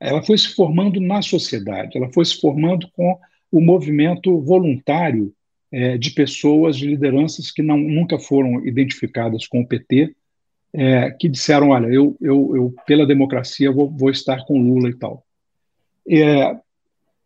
Ela 0.00 0.22
foi 0.22 0.38
se 0.38 0.54
formando 0.54 1.00
na 1.00 1.22
sociedade, 1.22 1.96
ela 1.96 2.12
foi 2.12 2.24
se 2.24 2.40
formando 2.40 2.88
com 2.92 3.18
o 3.50 3.60
movimento 3.60 4.40
voluntário 4.40 5.34
é, 5.72 5.98
de 5.98 6.10
pessoas, 6.10 6.76
de 6.76 6.86
lideranças 6.86 7.50
que 7.50 7.62
não, 7.62 7.76
nunca 7.76 8.18
foram 8.18 8.64
identificadas 8.64 9.46
com 9.46 9.60
o 9.60 9.66
PT, 9.66 10.14
é, 10.72 11.10
que 11.10 11.28
disseram: 11.28 11.70
olha, 11.70 11.86
eu, 11.86 12.16
eu, 12.20 12.56
eu 12.56 12.74
pela 12.86 13.06
democracia 13.06 13.70
vou, 13.70 13.90
vou, 13.90 14.10
estar 14.10 14.44
com 14.44 14.60
Lula 14.60 14.88
e 14.88 14.94
tal. 14.94 15.24
É, 16.08 16.56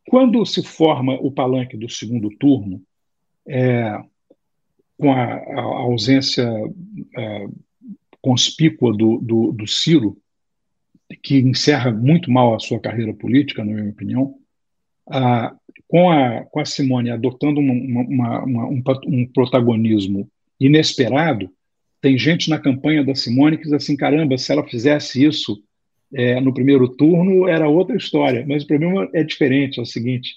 quando 0.09 0.45
se 0.45 0.63
forma 0.63 1.15
o 1.15 1.31
palanque 1.31 1.77
do 1.77 1.89
segundo 1.89 2.29
turno, 2.31 2.83
é, 3.47 4.01
com 4.99 5.13
a, 5.13 5.25
a 5.25 5.63
ausência 5.63 6.49
é, 7.17 7.47
conspícua 8.21 8.93
do, 8.97 9.19
do, 9.19 9.53
do 9.53 9.67
Ciro, 9.67 10.17
que 11.23 11.39
encerra 11.39 11.91
muito 11.91 12.31
mal 12.31 12.55
a 12.55 12.61
sua 12.61 12.81
carreira 12.81 13.13
política, 13.13 13.65
na 13.65 13.73
minha 13.73 13.91
opinião, 13.91 14.35
com, 15.89 16.11
a, 16.11 16.45
com 16.45 16.61
a 16.61 16.65
Simone 16.65 17.11
adotando 17.11 17.61
uma, 17.61 17.73
uma, 17.73 18.45
uma, 18.45 18.67
um, 18.67 18.83
um, 19.07 19.27
protagonismo 19.27 20.27
inesperado, 20.59 21.51
tem 22.03 22.19
gente 22.19 22.51
na 22.51 22.59
campanha 22.59 23.05
da 23.05 23.15
Simone 23.15 23.57
que 23.57 23.63
diz 23.63 23.73
assim: 23.73 23.97
caramba, 23.97 24.37
se 24.37 24.51
ela 24.53 24.67
fizesse 24.67 25.25
isso 25.25 25.63
é, 26.13 26.41
no 26.41 26.53
primeiro 26.53 26.89
turno, 26.89 27.49
era 27.49 27.69
outra 27.69 27.97
história. 27.97 28.45
Mas 28.47 28.65
o 28.65 28.67
problema 28.67 29.09
é 29.15 29.23
diferente: 29.23 29.79
é 29.79 29.83
o 29.83 29.87
seguinte, 29.87 30.35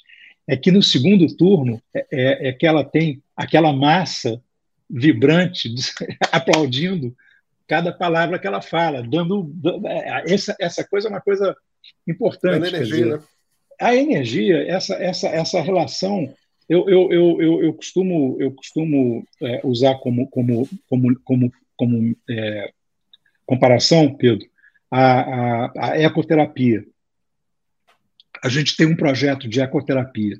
é 0.47 0.55
que 0.55 0.71
no 0.71 0.81
segundo 0.81 1.25
turno 1.35 1.81
é, 1.93 2.05
é, 2.11 2.47
é 2.49 2.53
que 2.53 2.67
ela 2.67 2.85
tem 2.85 3.21
aquela 3.35 3.73
massa 3.73 4.39
vibrante 4.87 5.73
aplaudindo 6.31 7.13
cada 7.67 7.91
palavra 7.91 8.37
que 8.37 8.45
ela 8.45 8.61
fala, 8.61 9.01
dando, 9.01 9.51
é, 9.87 10.31
essa, 10.31 10.55
essa 10.59 10.83
coisa 10.83 11.07
é 11.07 11.11
uma 11.11 11.21
coisa 11.21 11.57
importante. 12.07 12.67
energia, 12.67 13.17
né? 13.17 13.23
a 13.81 13.95
energia, 13.95 14.67
essa, 14.67 14.93
essa, 14.95 15.27
essa 15.27 15.61
relação, 15.61 16.31
eu, 16.67 16.89
eu, 16.89 17.11
eu, 17.11 17.41
eu, 17.41 17.63
eu 17.63 17.73
costumo, 17.73 18.37
eu 18.39 18.51
costumo 18.51 19.25
é, 19.41 19.61
usar 19.63 19.95
como, 19.95 20.27
como, 20.27 20.67
como, 20.87 21.19
como, 21.23 21.51
como 21.75 22.15
é, 22.29 22.71
comparação, 23.45 24.15
Pedro, 24.15 24.47
a, 24.89 25.21
a, 25.21 25.71
a 25.91 26.01
ecoterapia. 26.01 26.83
A 28.43 28.49
gente 28.49 28.75
tem 28.75 28.87
um 28.87 28.95
projeto 28.95 29.47
de 29.47 29.61
ecoterapia. 29.61 30.37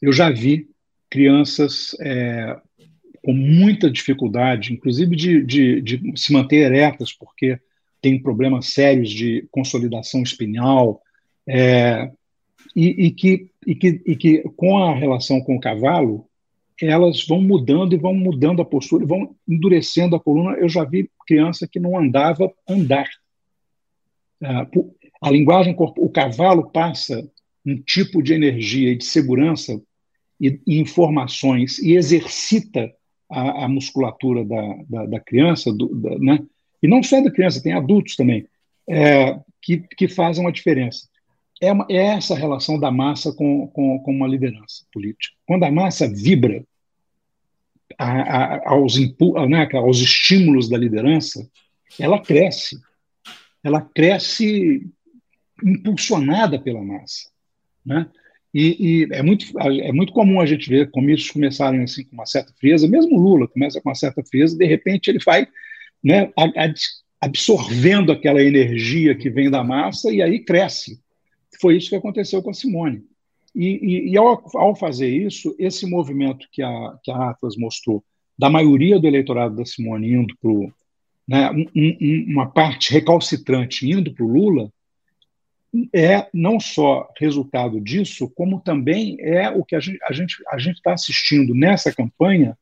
Eu 0.00 0.12
já 0.12 0.30
vi 0.30 0.68
crianças 1.08 1.96
é, 2.00 2.56
com 3.24 3.32
muita 3.32 3.90
dificuldade, 3.90 4.72
inclusive 4.72 5.14
de, 5.14 5.44
de, 5.44 5.80
de, 5.80 6.12
se 6.16 6.32
manter 6.32 6.56
eretas, 6.56 7.12
porque 7.12 7.58
tem 8.00 8.20
problemas 8.20 8.66
sérios 8.70 9.10
de 9.10 9.46
consolidação 9.50 10.22
espinhal, 10.22 11.00
é, 11.46 12.10
e, 12.74 13.06
e, 13.06 13.10
que, 13.10 13.50
e, 13.66 13.74
que, 13.74 14.02
e 14.06 14.16
que 14.16 14.42
com 14.56 14.78
a 14.78 14.94
relação 14.94 15.40
com 15.40 15.56
o 15.56 15.60
cavalo, 15.60 16.26
elas 16.80 17.24
vão 17.26 17.40
mudando 17.40 17.94
e 17.94 17.98
vão 17.98 18.14
mudando 18.14 18.62
a 18.62 18.64
postura, 18.64 19.06
vão 19.06 19.36
endurecendo 19.48 20.16
a 20.16 20.20
coluna. 20.20 20.56
Eu 20.56 20.68
já 20.68 20.84
vi 20.84 21.10
criança 21.26 21.68
que 21.68 21.78
não 21.78 21.98
andava 21.98 22.52
andar. 22.68 23.08
Ah, 24.42 24.66
a 25.20 25.30
linguagem 25.30 25.76
o 25.78 26.08
cavalo 26.08 26.70
passa 26.70 27.30
um 27.64 27.76
tipo 27.76 28.22
de 28.22 28.34
energia 28.34 28.90
e 28.90 28.96
de 28.96 29.04
segurança 29.04 29.80
e, 30.40 30.60
e 30.66 30.80
informações 30.80 31.78
e 31.78 31.94
exercita 31.94 32.92
a, 33.30 33.64
a 33.64 33.68
musculatura 33.68 34.44
da, 34.44 34.76
da, 34.88 35.06
da 35.06 35.20
criança, 35.20 35.72
do, 35.72 35.94
da, 35.94 36.18
né? 36.18 36.40
e 36.82 36.88
não 36.88 37.02
só 37.02 37.20
da 37.20 37.30
criança, 37.30 37.62
tem 37.62 37.72
adultos 37.72 38.16
também, 38.16 38.44
é, 38.88 39.38
que, 39.60 39.78
que 39.96 40.08
fazem 40.08 40.44
uma 40.44 40.50
diferença 40.50 41.11
é, 41.62 41.70
uma, 41.70 41.86
é 41.88 42.06
essa 42.16 42.34
relação 42.34 42.76
da 42.76 42.90
massa 42.90 43.32
com, 43.32 43.68
com, 43.68 44.00
com, 44.00 44.10
uma 44.10 44.26
liderança 44.26 44.84
política. 44.92 45.36
Quando 45.46 45.62
a 45.62 45.70
massa 45.70 46.12
vibra 46.12 46.64
a, 47.96 48.10
a, 48.10 48.70
aos, 48.70 48.98
né, 49.48 49.68
aos 49.74 49.98
estímulos 49.98 50.68
da 50.68 50.76
liderança, 50.76 51.48
ela 52.00 52.20
cresce. 52.20 52.80
Ela 53.62 53.80
cresce 53.80 54.90
impulsionada 55.62 56.58
pela 56.58 56.82
massa. 56.82 57.30
Né? 57.86 58.10
E, 58.52 59.04
e, 59.04 59.08
é, 59.12 59.22
muito, 59.22 59.46
é 59.60 59.92
muito 59.92 60.12
comum 60.12 60.40
a 60.40 60.46
gente 60.46 60.68
ver 60.68 60.90
comícios 60.90 61.30
começarem 61.30 61.84
assim 61.84 62.02
com 62.04 62.14
uma 62.14 62.26
certa 62.26 62.52
frieza, 62.58 62.88
mesmo 62.88 63.20
Lula 63.20 63.46
começa 63.46 63.80
com 63.80 63.88
uma 63.88 63.94
certa 63.94 64.20
frieza, 64.24 64.58
de 64.58 64.66
repente 64.66 65.08
ele 65.08 65.20
vai 65.24 65.46
né, 66.02 66.32
absorvendo 67.20 68.10
aquela 68.10 68.42
energia 68.42 69.14
que 69.14 69.30
vem 69.30 69.48
da 69.48 69.62
massa 69.62 70.10
e 70.12 70.20
aí 70.20 70.40
cresce. 70.40 71.00
Foi 71.62 71.76
isso 71.76 71.90
que 71.90 71.94
aconteceu 71.94 72.42
com 72.42 72.50
a 72.50 72.54
Simone. 72.54 73.04
E, 73.54 73.66
e, 73.66 74.10
e 74.10 74.16
ao, 74.16 74.42
ao, 74.56 74.74
fazer 74.74 75.08
isso, 75.08 75.54
esse 75.60 75.86
movimento 75.86 76.48
que 76.50 76.60
a, 76.60 76.98
que 77.04 77.10
a 77.12 77.30
Atlas 77.30 77.56
mostrou, 77.56 78.02
da 78.36 78.50
maioria 78.50 78.98
do 78.98 79.06
eleitorado 79.06 79.54
da 79.54 79.64
Simone 79.64 80.12
indo 80.12 80.36
para 80.40 80.50
né, 81.28 81.50
um, 81.52 81.66
um, 81.76 82.24
uma 82.32 82.50
parte 82.50 82.92
recalcitrante 82.92 83.88
indo 83.88 84.12
para 84.12 84.24
o 84.24 84.28
Lula, 84.28 84.72
é 85.94 86.26
não 86.34 86.58
só 86.58 87.08
resultado 87.16 87.80
disso, 87.80 88.28
como 88.34 88.60
também 88.60 89.16
é 89.20 89.48
o 89.48 89.64
que 89.64 89.76
a 89.76 89.80
gente 89.80 89.98
a 90.02 90.12
gente 90.12 90.36
a 90.48 90.58
gente 90.58 90.76
está 90.76 90.92
assistindo 90.92 91.54
nessa 91.54 91.94
campanha 91.94 92.58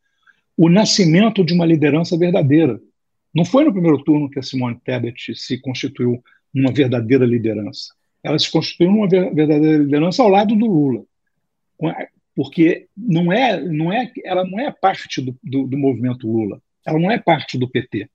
o 0.57 0.69
nascimento 0.69 1.43
de 1.43 1.55
uma 1.55 1.65
liderança 1.65 2.17
verdadeira. 2.19 2.79
Não 3.35 3.45
foi 3.45 3.65
no 3.65 3.73
primeiro 3.73 4.05
turno 4.05 4.31
que 4.31 4.39
a 4.39 4.43
Simone 4.43 4.79
Tebet 4.85 5.35
se 5.35 5.59
constituiu 5.59 6.23
uma 6.55 6.71
verdadeira 6.71 7.25
liderança 7.25 7.95
ela 8.23 8.39
se 8.39 8.51
constituiu 8.51 8.91
uma 8.91 9.09
verdadeira 9.09 9.79
liderança 9.79 10.23
ao 10.23 10.29
lado 10.29 10.55
do 10.55 10.67
Lula, 10.67 11.05
porque 12.35 12.87
não 12.97 13.33
é, 13.33 13.61
não 13.61 13.93
é, 13.93 14.11
ela 14.25 14.45
não 14.45 14.59
é 14.59 14.71
parte 14.71 15.21
do, 15.21 15.37
do, 15.43 15.67
do 15.67 15.79
movimento 15.79 16.31
Lula, 16.31 16.61
ela 16.87 16.99
não 16.99 17.11
é 17.11 17.19
parte 17.19 17.59
do 17.59 17.69
PT. 17.69 18.09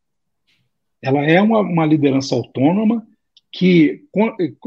Ela 1.02 1.24
é 1.24 1.42
uma, 1.42 1.60
uma 1.60 1.86
liderança 1.86 2.34
autônoma 2.34 3.06
que 3.52 4.04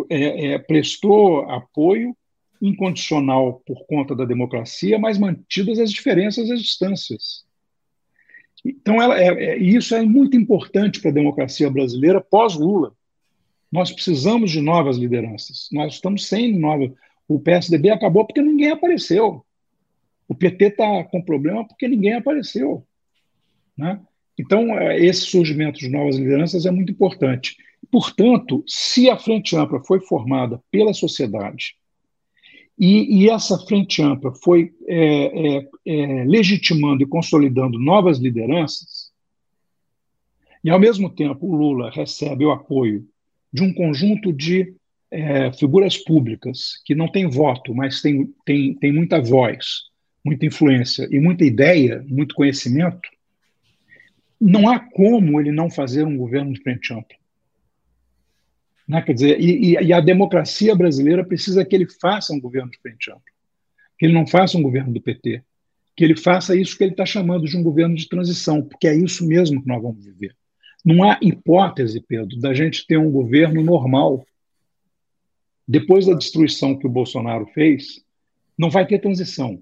é, 0.09 0.53
é, 0.53 0.59
prestou 0.59 1.43
apoio 1.51 2.17
incondicional 2.61 3.63
por 3.67 3.87
conta 3.87 4.15
da 4.15 4.25
democracia, 4.25 4.99
mas 4.99 5.19
mantidas 5.19 5.79
as 5.79 5.93
diferenças 5.93 6.49
e 6.49 6.53
as 6.53 6.63
distâncias. 6.63 7.45
Então, 8.65 9.01
ela, 9.01 9.19
é, 9.21 9.29
é, 9.29 9.59
isso 9.59 9.95
é 9.95 10.03
muito 10.03 10.37
importante 10.37 11.01
para 11.01 11.11
a 11.11 11.15
democracia 11.15 11.71
brasileira 11.71 12.21
pós-Lula. 12.21 12.93
Nós 13.71 13.93
precisamos 13.93 14.51
de 14.51 14.61
novas 14.61 14.97
lideranças. 14.97 15.69
Nós 15.73 15.95
estamos 15.95 16.27
sem 16.27 16.59
novas. 16.59 16.91
O 17.27 17.39
PSDB 17.39 17.91
acabou 17.91 18.25
porque 18.27 18.41
ninguém 18.41 18.71
apareceu. 18.71 19.45
O 20.27 20.35
PT 20.35 20.67
está 20.67 21.05
com 21.05 21.23
problema 21.23 21.67
porque 21.67 21.87
ninguém 21.87 22.15
apareceu. 22.15 22.87
Né? 23.77 24.01
Então, 24.39 24.79
é, 24.79 24.99
esse 24.99 25.23
surgimento 25.23 25.79
de 25.79 25.89
novas 25.89 26.17
lideranças 26.17 26.65
é 26.65 26.71
muito 26.71 26.93
importante. 26.93 27.57
Portanto, 27.91 28.63
se 28.67 29.09
a 29.09 29.17
Frente 29.17 29.57
Ampla 29.57 29.83
foi 29.85 30.01
formada 30.01 30.63
pela 30.71 30.93
sociedade 30.93 31.77
e, 32.79 33.23
e 33.23 33.31
essa 33.31 33.59
Frente 33.59 34.01
Ampla 34.03 34.33
foi 34.35 34.73
é, 34.87 35.57
é, 35.57 35.69
é, 35.87 36.25
legitimando 36.25 37.03
e 37.03 37.07
consolidando 37.07 37.79
novas 37.79 38.19
lideranças, 38.19 39.11
e 40.63 40.71
ao 40.71 40.79
mesmo 40.79 41.11
tempo 41.11 41.47
o 41.47 41.57
Lula 41.57 41.91
recebe 41.91 42.45
o 42.45 42.51
apoio 42.51 43.07
de 43.53 43.63
um 43.63 43.73
conjunto 43.73 44.33
de 44.33 44.75
é, 45.11 45.53
figuras 45.53 45.97
públicas 45.97 46.81
que 46.85 46.95
não 46.95 47.11
têm 47.11 47.29
voto, 47.29 47.75
mas 47.75 48.01
têm 48.01 48.33
tem, 48.45 48.75
tem 48.75 48.93
muita 48.93 49.21
voz, 49.21 49.85
muita 50.25 50.47
influência 50.47 51.09
e 51.11 51.19
muita 51.19 51.45
ideia, 51.45 52.05
muito 52.07 52.35
conhecimento, 52.35 53.09
não 54.41 54.69
há 54.69 54.79
como 54.79 55.41
ele 55.41 55.51
não 55.51 55.71
fazer 55.71 56.05
um 56.05 56.17
governo 56.17 56.53
de 56.53 56.63
frente 56.63 56.93
ampla. 56.93 57.17
Né? 58.87 59.03
Quer 59.03 59.13
dizer, 59.13 59.41
e, 59.41 59.75
e, 59.75 59.93
a 59.93 60.01
democracia 60.01 60.75
brasileira 60.75 61.25
precisa 61.25 61.65
que 61.65 61.75
ele 61.75 61.87
faça 62.01 62.33
um 62.33 62.41
governo 62.41 62.71
de 62.71 62.79
frente 62.79 63.11
ampla, 63.11 63.23
que 63.99 64.07
ele 64.07 64.15
não 64.15 64.27
faça 64.27 64.57
um 64.57 64.63
governo 64.63 64.93
do 64.93 65.01
PT, 65.01 65.43
que 65.97 66.05
ele 66.05 66.17
faça 66.17 66.57
isso 66.57 66.79
que 66.79 66.85
ele 66.85 66.93
está 66.93 67.05
chamando 67.05 67.45
de 67.45 67.57
um 67.57 67.63
governo 67.63 67.97
de 67.97 68.09
transição, 68.09 68.63
porque 68.63 68.87
é 68.87 68.95
isso 68.95 69.27
mesmo 69.27 69.61
que 69.61 69.69
nós 69.69 69.83
vamos 69.83 70.05
viver. 70.05 70.35
Não 70.89 71.03
há 71.03 71.19
hipótese, 71.21 72.01
Pedro, 72.01 72.41
da 72.41 72.55
gente 72.55 72.87
ter 72.87 72.97
um 72.97 73.11
governo 73.11 73.63
normal. 73.63 74.27
Depois 75.69 76.07
da 76.07 76.15
destruição 76.15 76.79
que 76.79 76.87
o 76.87 76.91
Bolsonaro 76.91 77.45
fez, 77.49 78.03
não 78.57 78.71
vai 78.71 78.87
ter 78.87 78.99
transição. 78.99 79.61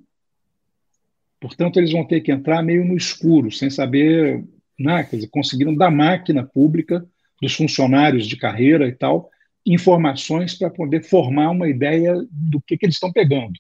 Portanto, 1.41 1.79
eles 1.79 1.91
vão 1.91 2.07
ter 2.07 2.21
que 2.21 2.31
entrar 2.31 2.63
meio 2.63 2.85
no 2.85 2.97
escuro, 2.97 3.51
sem 3.51 3.69
saber, 3.69 4.45
né? 4.79 5.03
Quer 5.03 5.17
dizer, 5.17 5.29
conseguiram 5.29 5.75
da 5.75 5.91
máquina 5.91 6.45
pública 6.45 7.05
dos 7.43 7.55
funcionários 7.57 8.25
de 8.29 8.37
carreira 8.37 8.87
e 8.87 8.93
tal, 8.93 9.29
informações 9.67 10.55
para 10.55 10.71
poder 10.71 11.03
formar 11.03 11.51
uma 11.51 11.69
ideia 11.69 12.15
do 12.31 12.61
que, 12.61 12.79
que 12.79 12.87
eles 12.87 12.95
estão 12.95 13.11
pegando. 13.11 13.59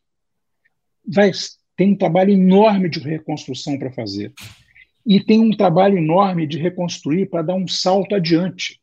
Vai, 1.04 1.32
tem 1.76 1.94
um 1.94 1.96
trabalho 1.96 2.30
enorme 2.30 2.88
de 2.88 3.00
reconstrução 3.00 3.76
para 3.76 3.90
fazer. 3.90 4.32
E 5.06 5.20
tem 5.20 5.38
um 5.38 5.56
trabalho 5.56 5.96
enorme 5.96 6.46
de 6.46 6.58
reconstruir 6.58 7.26
para 7.26 7.42
dar 7.42 7.54
um 7.54 7.68
salto 7.68 8.14
adiante. 8.14 8.80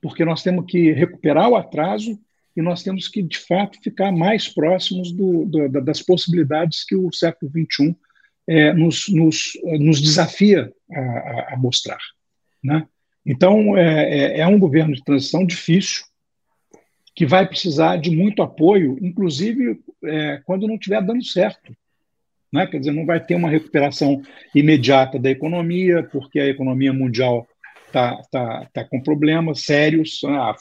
Porque 0.00 0.24
nós 0.24 0.42
temos 0.42 0.66
que 0.66 0.92
recuperar 0.92 1.48
o 1.48 1.56
atraso 1.56 2.18
e 2.56 2.62
nós 2.62 2.82
temos 2.82 3.08
que, 3.08 3.20
de 3.22 3.38
fato, 3.38 3.80
ficar 3.82 4.12
mais 4.12 4.48
próximos 4.48 5.10
do, 5.10 5.44
do, 5.46 5.68
das 5.82 6.00
possibilidades 6.00 6.84
que 6.84 6.94
o 6.94 7.12
século 7.12 7.50
XXI 7.50 7.96
é, 8.46 8.72
nos, 8.72 9.08
nos, 9.08 9.58
nos 9.80 10.00
desafia 10.00 10.72
a, 10.92 11.54
a 11.54 11.56
mostrar. 11.56 11.98
Né? 12.62 12.86
Então, 13.26 13.76
é, 13.76 14.36
é, 14.36 14.40
é 14.40 14.46
um 14.46 14.58
governo 14.58 14.94
de 14.94 15.02
transição 15.02 15.44
difícil, 15.44 16.04
que 17.14 17.24
vai 17.24 17.46
precisar 17.46 17.96
de 17.96 18.10
muito 18.10 18.42
apoio, 18.42 18.98
inclusive 19.00 19.80
é, 20.04 20.42
quando 20.44 20.66
não 20.66 20.74
estiver 20.74 21.02
dando 21.02 21.24
certo. 21.24 21.74
Né? 22.54 22.66
Quer 22.68 22.78
dizer, 22.78 22.92
não 22.92 23.04
vai 23.04 23.18
ter 23.18 23.34
uma 23.34 23.50
recuperação 23.50 24.22
imediata 24.54 25.18
da 25.18 25.28
economia, 25.28 26.04
porque 26.04 26.38
a 26.38 26.46
economia 26.46 26.92
mundial 26.92 27.48
está 27.88 28.16
tá, 28.30 28.68
tá 28.72 28.84
com 28.84 29.02
problemas 29.02 29.64
sérios. 29.64 30.20
Né? 30.22 30.36
A, 30.36 30.54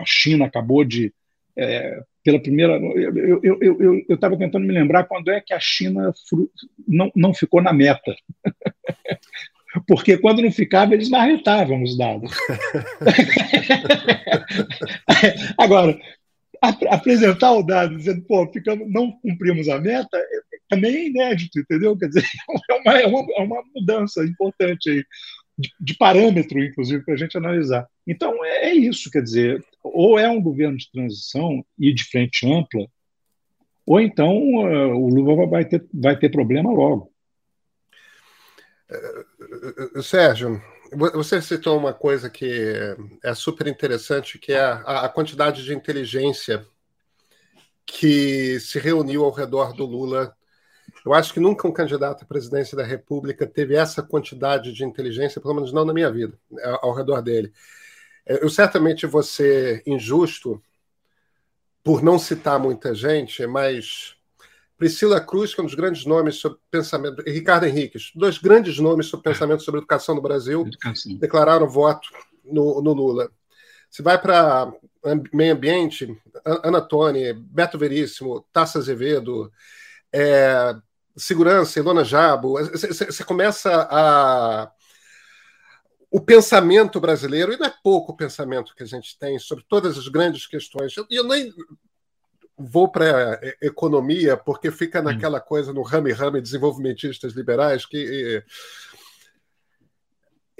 a 0.00 0.04
China 0.06 0.46
acabou 0.46 0.84
de, 0.84 1.12
é, 1.58 2.00
pela 2.22 2.40
primeira. 2.40 2.74
Eu 2.74 3.40
estava 3.40 3.64
eu, 3.64 3.80
eu, 3.80 4.04
eu, 4.08 4.38
tentando 4.38 4.64
me 4.64 4.72
lembrar 4.72 5.02
quando 5.04 5.28
é 5.28 5.40
que 5.40 5.52
a 5.52 5.58
China 5.58 6.14
não, 6.86 7.10
não 7.16 7.34
ficou 7.34 7.60
na 7.60 7.72
meta. 7.72 8.14
porque 9.88 10.18
quando 10.18 10.42
não 10.42 10.52
ficava, 10.52 10.94
eles 10.94 11.10
marretavam 11.10 11.82
os 11.82 11.98
dados. 11.98 12.30
Agora, 15.58 15.98
apresentar 16.62 17.54
o 17.54 17.64
dado 17.64 17.96
dizendo, 17.96 18.22
pô, 18.22 18.46
ficamos, 18.52 18.88
não 18.88 19.10
cumprimos 19.10 19.68
a 19.68 19.80
meta, 19.80 20.16
também 20.70 20.94
é 20.94 21.06
inédito, 21.08 21.58
entendeu? 21.58 21.96
Quer 21.98 22.08
dizer, 22.08 22.24
é 22.70 22.74
uma, 22.74 22.98
é 22.98 23.06
uma, 23.06 23.26
é 23.36 23.42
uma 23.42 23.62
mudança 23.74 24.24
importante 24.24 24.88
aí, 24.88 25.04
de, 25.58 25.70
de 25.78 25.94
parâmetro, 25.94 26.62
inclusive, 26.62 27.04
para 27.04 27.14
a 27.14 27.16
gente 27.16 27.36
analisar. 27.36 27.86
Então, 28.06 28.42
é, 28.44 28.70
é 28.70 28.74
isso, 28.74 29.10
quer 29.10 29.22
dizer, 29.22 29.62
ou 29.82 30.18
é 30.18 30.28
um 30.28 30.40
governo 30.40 30.78
de 30.78 30.90
transição 30.90 31.64
e 31.78 31.92
de 31.92 32.04
frente 32.04 32.46
ampla, 32.46 32.86
ou 33.86 34.00
então 34.00 34.30
uh, 34.36 34.96
o 34.96 35.08
Lula 35.08 35.46
vai 35.46 35.64
ter, 35.64 35.84
vai 35.92 36.16
ter 36.16 36.30
problema 36.30 36.70
logo. 36.70 37.10
Sérgio, 40.02 40.60
você 40.92 41.40
citou 41.40 41.78
uma 41.78 41.92
coisa 41.92 42.28
que 42.28 42.96
é 43.22 43.34
super 43.34 43.66
interessante, 43.66 44.38
que 44.38 44.52
é 44.52 44.60
a, 44.60 45.04
a, 45.04 45.08
quantidade 45.08 45.62
de 45.64 45.72
inteligência 45.72 46.66
que 47.86 48.58
se 48.60 48.78
reuniu 48.78 49.24
ao 49.24 49.30
redor 49.30 49.72
do 49.72 49.86
Lula. 49.86 50.34
Eu 51.04 51.14
acho 51.14 51.32
que 51.32 51.40
nunca 51.40 51.66
um 51.66 51.72
candidato 51.72 52.22
à 52.22 52.26
presidência 52.26 52.76
da 52.76 52.84
República 52.84 53.46
teve 53.46 53.74
essa 53.74 54.02
quantidade 54.02 54.72
de 54.72 54.84
inteligência, 54.84 55.40
pelo 55.40 55.54
menos 55.54 55.72
não 55.72 55.84
na 55.84 55.94
minha 55.94 56.10
vida, 56.10 56.38
ao 56.82 56.94
redor 56.94 57.22
dele. 57.22 57.52
Eu 58.26 58.48
certamente 58.48 59.06
vou 59.06 59.22
ser 59.22 59.82
injusto 59.86 60.62
por 61.82 62.02
não 62.02 62.18
citar 62.18 62.58
muita 62.58 62.94
gente, 62.94 63.46
mas 63.46 64.14
Priscila 64.76 65.20
Cruz, 65.20 65.54
que 65.54 65.60
é 65.60 65.62
um 65.62 65.66
dos 65.66 65.74
grandes 65.74 66.06
nomes 66.06 66.36
sobre 66.36 66.58
pensamento, 66.70 67.22
e 67.26 67.30
Ricardo 67.30 67.66
Henriques, 67.66 68.12
dois 68.14 68.38
grandes 68.38 68.78
nomes 68.78 69.06
sobre 69.06 69.30
pensamento 69.30 69.62
sobre 69.62 69.80
educação 69.80 70.14
no 70.14 70.22
Brasil, 70.22 70.62
educação. 70.62 71.16
declararam 71.16 71.68
voto 71.68 72.08
no, 72.44 72.80
no 72.82 72.92
Lula. 72.92 73.30
Se 73.90 74.02
vai 74.02 74.20
para 74.20 74.72
meio 75.32 75.54
ambiente, 75.54 76.16
Ana 76.44 76.80
Toni, 76.80 77.32
Beto 77.32 77.76
Veríssimo, 77.76 78.44
Taça 78.52 78.78
Azevedo, 78.78 79.50
é, 80.12 80.74
segurança, 81.20 81.78
Ilona 81.78 82.04
Jabo, 82.04 82.54
você 82.58 83.24
começa 83.24 83.88
a. 83.90 84.72
O 86.10 86.20
pensamento 86.20 86.98
brasileiro, 86.98 87.52
e 87.52 87.56
não 87.56 87.66
é 87.66 87.74
pouco 87.84 88.10
o 88.10 88.16
pensamento 88.16 88.74
que 88.74 88.82
a 88.82 88.86
gente 88.86 89.16
tem 89.16 89.38
sobre 89.38 89.64
todas 89.68 89.96
as 89.96 90.08
grandes 90.08 90.44
questões. 90.44 90.96
Eu, 90.96 91.06
eu 91.08 91.22
nem 91.22 91.54
vou 92.58 92.88
para 92.88 93.40
economia 93.62 94.36
porque 94.36 94.70
fica 94.70 95.00
hum. 95.00 95.04
naquela 95.04 95.40
coisa 95.40 95.72
no 95.72 95.82
rame-rame 95.82 96.42
desenvolvimentistas 96.42 97.32
liberais 97.32 97.86
que 97.86 98.44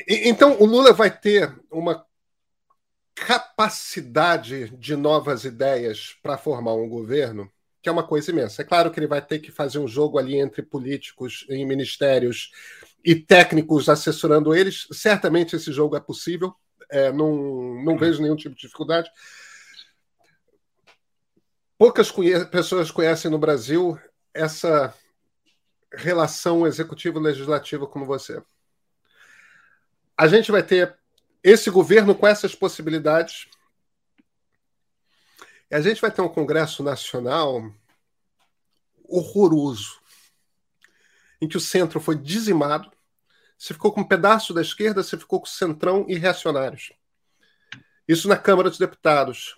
então 0.09 0.57
o 0.59 0.65
Lula 0.65 0.95
vai 0.95 1.11
ter 1.11 1.55
uma 1.71 2.07
capacidade 3.15 4.71
de 4.79 4.97
novas 4.97 5.45
ideias 5.45 6.17
para 6.23 6.39
formar 6.39 6.75
um 6.75 6.89
governo 6.89 7.51
que 7.83 7.89
é 7.89 7.93
uma 7.93 8.07
coisa 8.07 8.31
imensa. 8.31 8.63
É 8.63 8.65
claro 8.65 8.91
que 8.91 8.99
ele 8.99 9.07
vai 9.07 9.23
ter 9.23 9.39
que 9.39 9.51
fazer 9.51 9.79
um 9.79 9.89
jogo 9.89 10.19
ali 10.19 10.37
entre 10.39 10.63
políticos 10.63 11.47
em 11.49 11.65
ministérios 11.67 12.51
e 13.05 13.15
técnicos 13.15 13.89
assessorando 13.89 14.55
eles. 14.55 14.87
Certamente 14.93 15.57
esse 15.57 15.73
jogo 15.73 15.97
é 15.97 16.01
possível. 16.01 16.55
É, 16.91 17.13
não, 17.13 17.83
não 17.83 17.97
vejo 17.97 18.21
nenhum 18.21 18.37
tipo 18.37 18.55
de 18.55 18.63
dificuldade. 18.63 19.11
Poucas 21.79 22.11
conhe 22.11 22.45
pessoas 22.47 22.91
conhecem 22.91 23.31
no 23.31 23.39
Brasil 23.39 23.99
essa 24.35 24.93
relação 25.93 26.67
executivo-legislativo 26.67 27.87
como 27.87 28.05
você. 28.05 28.43
A 30.17 30.29
gente 30.29 30.53
vai 30.53 30.63
ter 30.63 30.95
esse 31.43 31.71
governo 31.71 32.15
com 32.15 32.27
essas 32.27 32.55
possibilidades. 32.55 33.49
A 35.71 35.81
gente 35.81 36.01
vai 36.01 36.11
ter 36.11 36.21
um 36.21 36.29
Congresso 36.29 36.83
Nacional 36.83 37.73
horroroso, 39.05 40.01
em 41.41 41.49
que 41.49 41.57
o 41.57 41.61
centro 41.61 42.01
foi 42.01 42.17
dizimado. 42.17 42.91
Você 43.57 43.73
ficou 43.75 43.93
com 43.93 44.01
um 44.01 44.09
pedaço 44.09 44.53
da 44.53 44.61
esquerda, 44.61 45.03
você 45.03 45.17
ficou 45.17 45.41
com 45.41 45.47
o 45.47 45.51
centrão 45.51 46.05
e 46.09 46.17
reacionários. 46.17 46.93
Isso 48.09 48.29
na 48.29 48.37
Câmara 48.37 48.69
dos 48.69 48.79
Deputados 48.79 49.57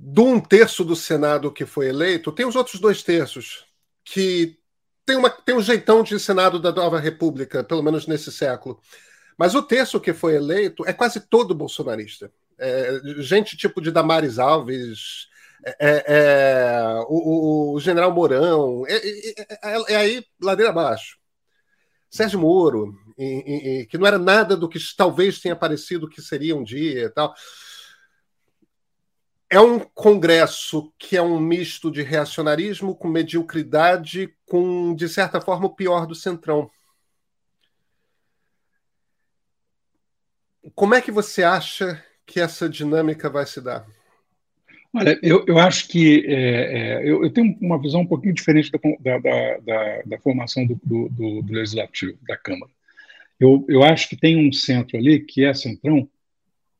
do 0.00 0.24
um 0.24 0.40
terço 0.40 0.84
do 0.84 0.94
Senado 0.94 1.52
que 1.52 1.66
foi 1.66 1.88
eleito, 1.88 2.30
tem 2.30 2.46
os 2.46 2.54
outros 2.54 2.80
dois 2.80 3.02
terços 3.02 3.66
que 4.04 4.56
tem, 5.04 5.16
uma, 5.16 5.28
tem 5.28 5.56
um 5.56 5.62
jeitão 5.62 6.02
de 6.02 6.20
Senado 6.20 6.60
da 6.60 6.70
Nova 6.70 7.00
República, 7.00 7.64
pelo 7.64 7.82
menos 7.82 8.06
nesse 8.06 8.30
século. 8.30 8.80
Mas 9.36 9.54
o 9.54 9.62
terço 9.62 10.00
que 10.00 10.12
foi 10.12 10.36
eleito 10.36 10.86
é 10.86 10.92
quase 10.92 11.20
todo 11.20 11.54
bolsonarista. 11.54 12.30
É, 12.58 13.00
gente 13.18 13.56
tipo 13.56 13.80
de 13.80 13.90
Damares 13.90 14.38
Alves, 14.38 15.28
é, 15.64 15.76
é, 15.78 16.04
é 16.06 17.04
o, 17.08 17.74
o, 17.74 17.80
general 17.80 18.12
Mourão, 18.12 18.84
é, 18.86 19.92
é, 19.92 19.96
aí 19.96 20.24
ladeira 20.40 20.70
abaixo. 20.70 21.18
Sérgio 22.10 22.40
Moro, 22.40 22.94
e, 23.18 23.80
e, 23.80 23.86
que 23.86 23.98
não 23.98 24.06
era 24.06 24.18
nada 24.18 24.56
do 24.56 24.68
que 24.68 24.78
talvez 24.96 25.40
tenha 25.40 25.54
parecido 25.54 26.08
que 26.08 26.22
seria 26.22 26.56
um 26.56 26.64
dia 26.64 27.04
e 27.04 27.10
tal. 27.10 27.34
É 29.50 29.60
um 29.60 29.78
congresso 29.78 30.92
que 30.98 31.16
é 31.16 31.22
um 31.22 31.40
misto 31.40 31.90
de 31.90 32.02
reacionarismo 32.02 32.94
com 32.94 33.08
mediocridade, 33.08 34.34
com, 34.46 34.94
de 34.94 35.08
certa 35.08 35.40
forma, 35.40 35.66
o 35.66 35.74
pior 35.74 36.06
do 36.06 36.14
centrão. 36.14 36.70
Como 40.74 40.94
é 40.94 41.00
que 41.00 41.10
você 41.10 41.42
acha 41.42 42.02
que 42.28 42.38
essa 42.38 42.68
dinâmica 42.68 43.30
vai 43.30 43.46
se 43.46 43.60
dar? 43.60 43.86
Olha, 44.94 45.18
eu, 45.22 45.44
eu 45.46 45.58
acho 45.58 45.88
que 45.88 46.24
é, 46.26 46.32
é, 46.34 47.10
eu, 47.10 47.22
eu, 47.24 47.30
tenho 47.30 47.56
uma 47.60 47.80
visão 47.80 48.02
um 48.02 48.06
pouquinho 48.06 48.34
diferente 48.34 48.70
da, 48.70 49.18
da, 49.18 49.58
da, 49.58 50.02
da 50.04 50.18
formação 50.18 50.66
do, 50.66 50.78
do, 50.82 51.42
do, 51.42 51.52
Legislativo, 51.52 52.18
da 52.26 52.36
Câmara. 52.36 52.70
Eu, 53.40 53.64
eu 53.68 53.82
acho 53.82 54.08
que 54.08 54.16
tem 54.16 54.36
um 54.36 54.52
centro 54.52 54.98
ali, 54.98 55.20
que 55.20 55.44
é 55.44 55.52
centrão, 55.52 56.08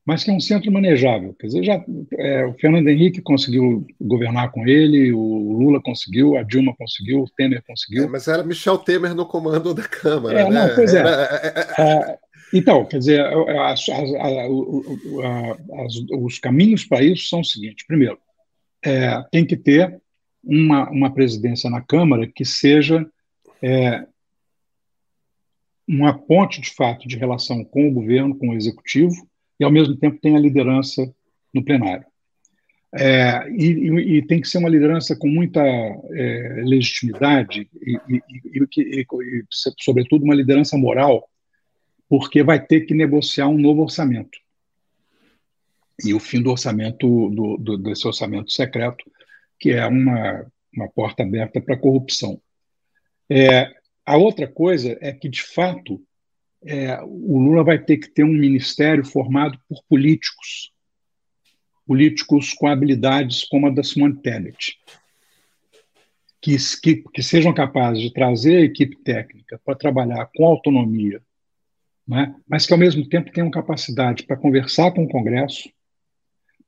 mas 0.05 0.23
que 0.23 0.31
é 0.31 0.33
um 0.33 0.39
centro 0.39 0.71
manejável. 0.71 1.35
Quer 1.39 1.47
dizer, 1.47 1.63
já, 1.63 1.85
é, 2.17 2.45
o 2.45 2.53
Fernando 2.53 2.89
Henrique 2.89 3.21
conseguiu 3.21 3.85
governar 4.01 4.51
com 4.51 4.67
ele, 4.67 5.13
o 5.13 5.53
Lula 5.59 5.79
conseguiu, 5.79 6.35
a 6.35 6.43
Dilma 6.43 6.75
conseguiu, 6.75 7.21
o 7.21 7.29
Temer 7.29 7.63
conseguiu. 7.65 8.05
É, 8.05 8.07
mas 8.07 8.27
era 8.27 8.43
Michel 8.43 8.77
Temer 8.79 9.13
no 9.13 9.25
comando 9.25 9.73
da 9.73 9.83
Câmara. 9.83 10.41
É, 10.41 10.49
né? 10.49 10.67
não, 10.67 10.75
pois 10.75 10.93
é. 10.93 11.01
é 11.01 12.19
então, 12.53 12.85
quer 12.85 12.99
dizer, 12.99 13.21
as, 13.21 13.87
as, 13.89 14.13
as, 14.13 15.95
os 16.11 16.39
caminhos 16.39 16.85
para 16.85 17.03
isso 17.03 17.27
são 17.27 17.41
os 17.41 17.51
seguintes: 17.51 17.85
primeiro, 17.85 18.17
é, 18.83 19.23
tem 19.31 19.45
que 19.45 19.55
ter 19.57 20.01
uma, 20.43 20.89
uma 20.89 21.13
presidência 21.13 21.69
na 21.69 21.81
Câmara 21.81 22.27
que 22.27 22.45
seja 22.45 23.05
é, 23.61 24.05
uma 25.87 26.13
ponte 26.13 26.61
de 26.61 26.71
fato 26.71 27.07
de 27.07 27.17
relação 27.17 27.63
com 27.63 27.87
o 27.87 27.93
governo, 27.93 28.37
com 28.37 28.49
o 28.49 28.55
executivo, 28.55 29.27
e 29.59 29.63
ao 29.63 29.71
mesmo 29.71 29.95
tempo 29.97 30.19
tem 30.21 30.35
a 30.35 30.39
liderança 30.39 31.11
no 31.53 31.63
plenário. 31.63 32.05
É, 32.91 33.47
e, 33.51 34.17
e, 34.17 34.21
tem 34.25 34.41
que 34.41 34.47
ser 34.47 34.57
uma 34.57 34.69
liderança 34.69 35.15
com 35.15 35.27
muita 35.27 35.61
é, 35.61 36.63
legitimidade 36.65 37.69
e, 37.81 37.99
e, 38.09 38.21
e, 38.77 39.05
sobretudo, 39.79 40.23
uma 40.23 40.33
liderança 40.33 40.75
moral 40.75 41.27
porque 42.09 42.41
vai 42.41 42.59
ter 42.59 42.81
que 42.81 42.95
negociar 42.95 43.47
um 43.47 43.57
novo 43.57 43.83
orçamento. 43.83 44.39
E 46.03 46.13
o 46.13 46.19
fim 46.19 46.41
do 46.41 46.49
orçamento, 46.49 47.29
do, 47.29 47.57
do, 47.57 47.77
desse 47.77 48.07
orçamento 48.07 48.51
secreto, 48.51 49.05
que 49.59 49.71
é 49.71 49.85
uma, 49.85 50.51
uma 50.73 50.89
porta 50.89 51.21
aberta 51.21 51.61
para 51.61 51.75
a 51.75 51.79
corrupção. 51.79 52.41
É, 53.29 53.71
a 54.03 54.17
outra 54.17 54.47
coisa 54.47 54.97
é 55.01 55.13
que, 55.13 55.29
de 55.29 55.43
fato, 55.43 56.01
é, 56.63 56.99
o 57.03 57.37
Lula 57.37 57.63
vai 57.63 57.77
ter 57.77 57.97
que 57.97 58.09
ter 58.09 58.23
um 58.23 58.33
ministério 58.33 59.05
formado 59.05 59.59
por 59.69 59.83
políticos, 59.87 60.73
políticos 61.85 62.53
com 62.53 62.67
habilidades 62.67 63.43
como 63.43 63.67
a 63.67 63.69
da 63.69 63.83
Simone 63.83 64.19
Tebet, 64.19 64.79
que, 66.41 66.55
que, 66.81 67.03
que 67.13 67.21
sejam 67.21 67.53
capazes 67.53 68.01
de 68.01 68.11
trazer 68.11 68.57
a 68.57 68.65
equipe 68.65 68.95
técnica 69.03 69.61
para 69.63 69.75
trabalhar 69.75 70.27
com 70.33 70.45
autonomia 70.45 71.21
né? 72.09 72.35
mas 72.47 72.65
que, 72.65 72.73
ao 72.73 72.79
mesmo 72.79 73.07
tempo, 73.07 73.31
tenham 73.31 73.51
capacidade 73.51 74.23
para 74.23 74.35
conversar 74.35 74.91
com 74.91 75.03
o 75.03 75.07
Congresso, 75.07 75.69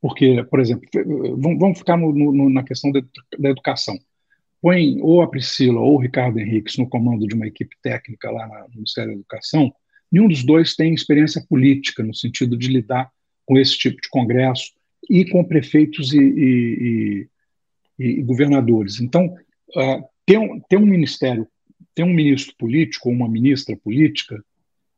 porque, 0.00 0.42
por 0.44 0.60
exemplo, 0.60 0.88
vamos 1.36 1.78
ficar 1.78 1.96
no, 1.96 2.12
no, 2.12 2.48
na 2.48 2.62
questão 2.62 2.92
da, 2.92 3.00
da 3.38 3.50
educação. 3.50 3.98
Põe 4.60 5.00
ou 5.00 5.20
a 5.20 5.28
Priscila 5.28 5.80
ou 5.80 5.96
o 5.96 6.00
Ricardo 6.00 6.38
Henriques 6.38 6.76
no 6.78 6.88
comando 6.88 7.26
de 7.26 7.34
uma 7.34 7.48
equipe 7.48 7.74
técnica 7.82 8.30
lá 8.30 8.46
no 8.68 8.76
Ministério 8.76 9.10
da 9.10 9.18
Educação, 9.18 9.72
nenhum 10.10 10.28
dos 10.28 10.44
dois 10.44 10.76
tem 10.76 10.94
experiência 10.94 11.44
política 11.48 12.04
no 12.04 12.14
sentido 12.14 12.56
de 12.56 12.68
lidar 12.68 13.10
com 13.44 13.58
esse 13.58 13.76
tipo 13.76 14.00
de 14.00 14.08
congresso 14.08 14.70
e 15.10 15.28
com 15.28 15.42
prefeitos 15.42 16.12
e, 16.12 16.20
e, 16.20 17.28
e, 17.98 18.04
e 18.04 18.22
governadores. 18.22 19.00
Então, 19.00 19.26
uh, 19.26 20.04
ter, 20.24 20.38
um, 20.38 20.60
ter 20.68 20.76
um 20.76 20.86
ministério, 20.86 21.48
ter 21.94 22.04
um 22.04 22.12
ministro 22.12 22.54
político 22.56 23.08
ou 23.08 23.14
uma 23.14 23.28
ministra 23.28 23.76
política 23.76 24.42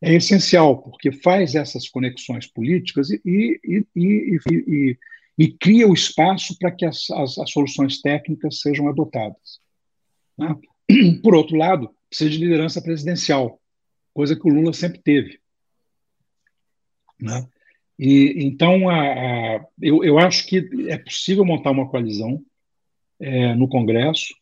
é 0.05 0.15
essencial, 0.15 0.83
porque 0.83 1.11
faz 1.11 1.55
essas 1.55 1.89
conexões 1.89 2.47
políticas 2.47 3.09
e, 3.11 3.21
e, 3.25 3.87
e, 3.97 4.99
e 5.39 5.53
cria 5.53 5.89
o 5.89 5.95
espaço 5.95 6.59
para 6.59 6.71
que 6.71 6.85
as, 6.85 7.11
as, 7.11 7.39
as, 7.39 7.51
soluções 7.51 8.03
técnicas 8.03 8.61
sejam 8.61 8.87
adotadas. 8.87 9.61
Né? 10.37 10.55
Por 11.23 11.35
outro 11.35 11.57
lado, 11.57 11.91
precisa 12.11 12.29
de 12.29 12.37
liderança 12.37 12.83
presidencial, 12.83 13.59
coisa 14.13 14.37
que 14.37 14.47
o 14.47 14.53
Lula 14.53 14.75
sempre 14.75 15.01
teve. 15.01 15.41
Né? 17.19 17.49
E, 17.99 18.45
então, 18.45 18.91
a, 18.91 19.01
a, 19.01 19.67
eu, 19.81 20.05
eu 20.05 20.19
acho 20.19 20.47
que 20.47 20.69
é 20.87 20.99
possível 20.99 21.47
montar 21.47 21.71
uma 21.71 21.89
coalizão 21.89 22.45
é, 23.19 23.55
no 23.55 23.69
Congresso, 23.69 24.35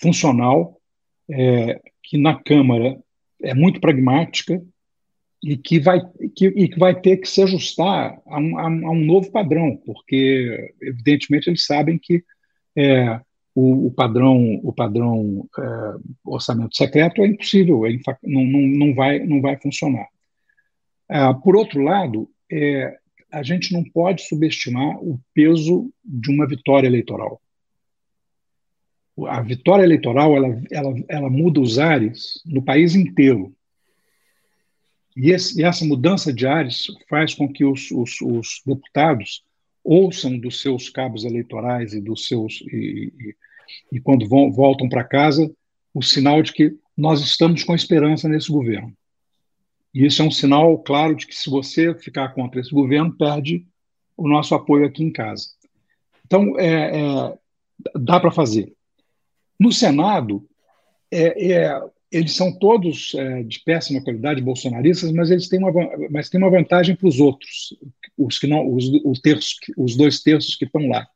funcional, 0.00 0.80
é, 1.30 1.78
que 2.02 2.16
na 2.16 2.42
Câmara 2.42 2.98
é 3.42 3.52
muito 3.52 3.80
pragmática, 3.80 4.64
e 5.42 5.56
que 5.56 5.80
vai, 5.80 6.00
que, 6.36 6.46
e 6.48 6.68
que 6.68 6.78
vai 6.78 6.98
ter 7.00 7.16
que 7.16 7.28
se 7.28 7.42
ajustar 7.42 8.20
a 8.26 8.38
um, 8.38 8.58
a 8.58 8.90
um 8.90 9.04
novo 9.04 9.30
padrão, 9.30 9.76
porque, 9.86 10.74
evidentemente, 10.82 11.48
eles 11.48 11.64
sabem 11.64 11.98
que 11.98 12.22
é, 12.76 13.20
o, 13.54 13.86
o, 13.86 13.90
padrão, 13.90 14.60
o 14.62 14.72
padrão 14.72 15.48
é, 15.58 15.94
orçamento 16.24 16.76
secreto 16.76 17.22
é 17.22 17.26
impossível, 17.26 17.86
ele 17.86 18.00
não, 18.22 18.44
não, 18.44 18.60
não, 18.60 18.94
vai, 18.94 19.18
não 19.20 19.40
vai 19.40 19.56
funcionar. 19.58 20.06
Ah, 21.08 21.34
por 21.34 21.56
outro 21.56 21.82
lado, 21.82 22.28
é, 22.50 22.96
a 23.32 23.42
gente 23.42 23.72
não 23.72 23.82
pode 23.82 24.22
subestimar 24.22 24.96
o 25.02 25.20
peso 25.32 25.92
de 26.04 26.30
uma 26.30 26.46
vitória 26.46 26.86
eleitoral. 26.86 27.40
A 29.26 29.42
vitória 29.42 29.82
eleitoral 29.82 30.36
ela, 30.36 30.62
ela, 30.70 30.94
ela 31.08 31.30
muda 31.30 31.60
os 31.60 31.78
ares 31.78 32.40
no 32.46 32.62
país 32.62 32.94
inteiro. 32.94 33.54
E, 35.16 35.30
esse, 35.30 35.60
e 35.60 35.64
essa 35.64 35.84
mudança 35.84 36.32
de 36.32 36.46
ares 36.46 36.86
faz 37.08 37.34
com 37.34 37.52
que 37.52 37.64
os, 37.64 37.90
os, 37.90 38.20
os, 38.20 38.62
deputados 38.64 39.44
ouçam 39.82 40.38
dos 40.38 40.60
seus 40.60 40.88
cabos 40.88 41.24
eleitorais 41.24 41.92
e 41.94 42.00
dos 42.00 42.26
seus 42.26 42.60
e, 42.72 43.12
e, 43.18 43.96
e 43.96 44.00
quando 44.00 44.28
vão, 44.28 44.52
voltam 44.52 44.88
para 44.88 45.04
casa 45.04 45.50
o 45.92 46.02
sinal 46.02 46.42
de 46.42 46.52
que 46.52 46.76
nós 46.96 47.20
estamos 47.20 47.64
com 47.64 47.74
esperança 47.74 48.28
nesse 48.28 48.50
governo. 48.50 48.92
E 49.92 50.06
isso 50.06 50.22
é 50.22 50.24
um 50.24 50.30
sinal 50.30 50.78
claro 50.78 51.16
de 51.16 51.26
que 51.26 51.34
se 51.34 51.50
você 51.50 51.94
ficar 51.94 52.28
contra 52.28 52.60
esse 52.60 52.70
governo 52.70 53.12
perde 53.12 53.66
o 54.16 54.28
nosso 54.28 54.54
apoio 54.54 54.86
aqui 54.86 55.02
em 55.02 55.10
casa. 55.10 55.48
Então 56.24 56.58
é, 56.58 57.00
é 57.00 57.38
dá 57.98 58.20
para 58.20 58.30
fazer. 58.30 58.72
No 59.58 59.72
Senado 59.72 60.46
é, 61.10 61.52
é 61.52 61.82
eles 62.10 62.34
são 62.34 62.52
todos 62.52 63.14
é, 63.14 63.42
de 63.44 63.60
péssima 63.60 64.02
qualidade 64.02 64.42
bolsonaristas, 64.42 65.12
mas 65.12 65.30
eles 65.30 65.48
têm 65.48 65.60
uma, 65.60 65.72
mas 66.10 66.28
têm 66.28 66.40
uma 66.40 66.50
vantagem 66.50 66.96
para 66.96 67.08
os 67.08 67.20
outros, 67.20 67.76
os 68.18 68.38
que 68.38 68.46
não, 68.46 68.68
os, 68.74 68.84
os, 69.04 69.20
terços, 69.20 69.56
os 69.76 69.96
dois 69.96 70.20
terços 70.20 70.56
que 70.56 70.64
estão 70.64 70.88
lá, 70.88 71.06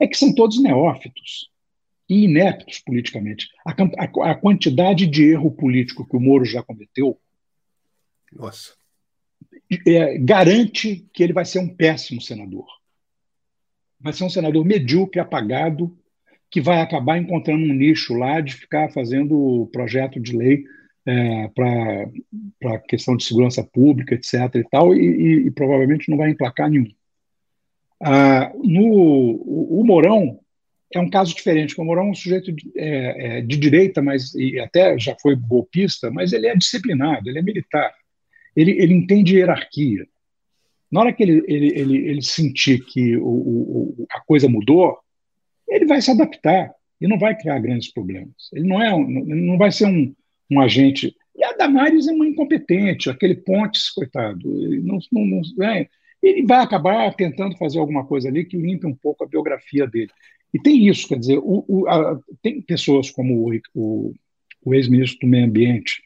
é 0.00 0.06
que 0.06 0.16
são 0.16 0.34
todos 0.34 0.62
neófitos 0.62 1.50
e 2.08 2.24
ineptos 2.24 2.78
politicamente. 2.78 3.48
A, 3.66 3.72
a, 3.72 4.30
a 4.30 4.34
quantidade 4.34 5.06
de 5.06 5.24
erro 5.24 5.50
político 5.50 6.06
que 6.08 6.16
o 6.16 6.20
Moro 6.20 6.44
já 6.44 6.62
cometeu, 6.62 7.18
nossa, 8.32 8.74
é, 9.86 10.18
garante 10.18 11.08
que 11.12 11.22
ele 11.22 11.32
vai 11.32 11.44
ser 11.44 11.58
um 11.58 11.74
péssimo 11.74 12.20
senador. 12.20 12.66
Vai 13.98 14.12
ser 14.12 14.24
um 14.24 14.30
senador 14.30 14.64
medíocre, 14.64 15.18
apagado, 15.18 15.98
que 16.50 16.60
vai 16.60 16.80
acabar 16.80 17.18
encontrando 17.18 17.64
um 17.64 17.74
nicho 17.74 18.14
lá 18.14 18.40
de 18.40 18.54
ficar 18.54 18.90
fazendo 18.90 19.68
projeto 19.72 20.20
de 20.20 20.36
lei 20.36 20.64
é, 21.06 21.48
para 21.48 22.74
a 22.74 22.78
questão 22.78 23.16
de 23.16 23.24
segurança 23.24 23.62
pública, 23.62 24.14
etc. 24.14 24.54
e 24.56 24.64
tal, 24.64 24.94
e, 24.94 25.00
e, 25.00 25.46
e 25.46 25.50
provavelmente 25.50 26.10
não 26.10 26.16
vai 26.16 26.30
emplacar 26.30 26.68
nenhum. 26.68 26.88
Ah, 28.02 28.52
no, 28.62 28.82
o, 28.82 29.80
o, 29.80 29.84
Mourão 29.84 30.40
é 30.92 31.00
um 31.00 31.08
caso 31.08 31.34
diferente, 31.34 31.68
porque 31.68 31.82
o 31.82 31.84
Mourão 31.84 32.08
é 32.08 32.10
um 32.10 32.14
sujeito 32.14 32.52
de, 32.52 32.70
é, 32.76 33.38
é, 33.38 33.40
de 33.40 33.56
direita, 33.56 34.02
mas 34.02 34.34
e 34.34 34.58
até 34.58 34.98
já 34.98 35.16
foi 35.20 35.36
golpista, 35.36 36.10
mas 36.10 36.32
ele 36.32 36.46
é 36.46 36.56
disciplinado, 36.56 37.28
ele 37.28 37.38
é 37.38 37.42
militar, 37.42 37.94
ele, 38.54 38.72
ele 38.72 38.94
entende 38.94 39.36
hierarquia. 39.36 40.06
Na 40.90 41.00
hora 41.00 41.12
que 41.12 41.22
ele, 41.22 41.42
ele, 41.46 41.72
ele, 41.78 41.96
ele 42.08 42.22
sentir 42.22 42.84
que 42.84 43.16
o, 43.16 43.26
o, 43.26 44.06
a 44.10 44.20
coisa 44.20 44.48
mudou, 44.48 44.98
ele 45.68 45.86
vai 45.86 46.00
se 46.00 46.10
adaptar 46.10 46.72
e 47.00 47.06
não 47.06 47.18
vai 47.18 47.36
criar 47.36 47.58
grandes 47.58 47.92
problemas. 47.92 48.50
Ele 48.52 48.66
não 48.66 48.82
é, 48.82 48.94
um, 48.94 49.06
não 49.06 49.58
vai 49.58 49.70
ser 49.70 49.86
um, 49.86 50.14
um 50.50 50.60
agente 50.60 51.14
E 51.36 51.44
a 51.44 51.52
Damares 51.52 52.06
é 52.08 52.12
uma 52.12 52.26
incompetente, 52.26 53.10
aquele 53.10 53.34
Pontes, 53.34 53.90
coitado, 53.90 54.48
não, 54.82 54.98
não, 55.12 55.42
não 55.56 55.66
é, 55.66 55.88
ele 56.22 56.46
vai 56.46 56.60
acabar 56.60 57.12
tentando 57.14 57.56
fazer 57.56 57.78
alguma 57.78 58.04
coisa 58.04 58.28
ali 58.28 58.44
que 58.44 58.56
limpe 58.56 58.86
um 58.86 58.94
pouco 58.94 59.24
a 59.24 59.28
biografia 59.28 59.86
dele. 59.86 60.10
E 60.52 60.58
tem 60.58 60.86
isso, 60.88 61.08
quer 61.08 61.18
dizer, 61.18 61.38
o, 61.38 61.64
o, 61.68 61.88
a, 61.88 62.18
tem 62.42 62.62
pessoas 62.62 63.10
como 63.10 63.48
o, 63.48 63.60
o, 63.74 64.14
o 64.64 64.74
ex-ministro 64.74 65.20
do 65.20 65.26
Meio 65.26 65.44
Ambiente, 65.44 66.02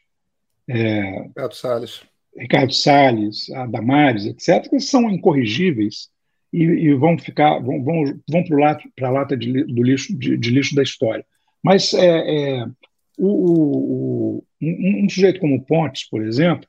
é, 0.67 1.23
Ricardo 1.23 1.55
Salles, 1.55 2.01
Ricardo 2.37 2.73
Salles, 2.73 3.49
a 3.51 3.65
Damares, 3.65 4.25
etc., 4.25 4.69
que 4.69 4.79
são 4.79 5.09
incorrigíveis 5.09 6.09
e, 6.51 6.63
e 6.63 6.93
vão 6.93 7.17
ficar, 7.17 7.59
vão, 7.59 7.83
vão, 7.83 8.03
vão 8.29 8.43
para 8.43 9.07
a 9.07 9.11
lata 9.11 9.37
de, 9.37 9.63
do 9.63 9.83
lixo, 9.83 10.17
de, 10.17 10.37
de, 10.37 10.49
lixo 10.49 10.75
da 10.75 10.83
história. 10.83 11.25
Mas 11.63 11.93
é, 11.93 12.59
é 12.59 12.65
o, 13.17 13.27
o, 13.27 14.43
um, 14.61 15.05
um, 15.05 15.09
sujeito 15.09 15.39
como 15.39 15.63
Pontes, 15.63 16.09
por 16.09 16.21
exemplo, 16.23 16.67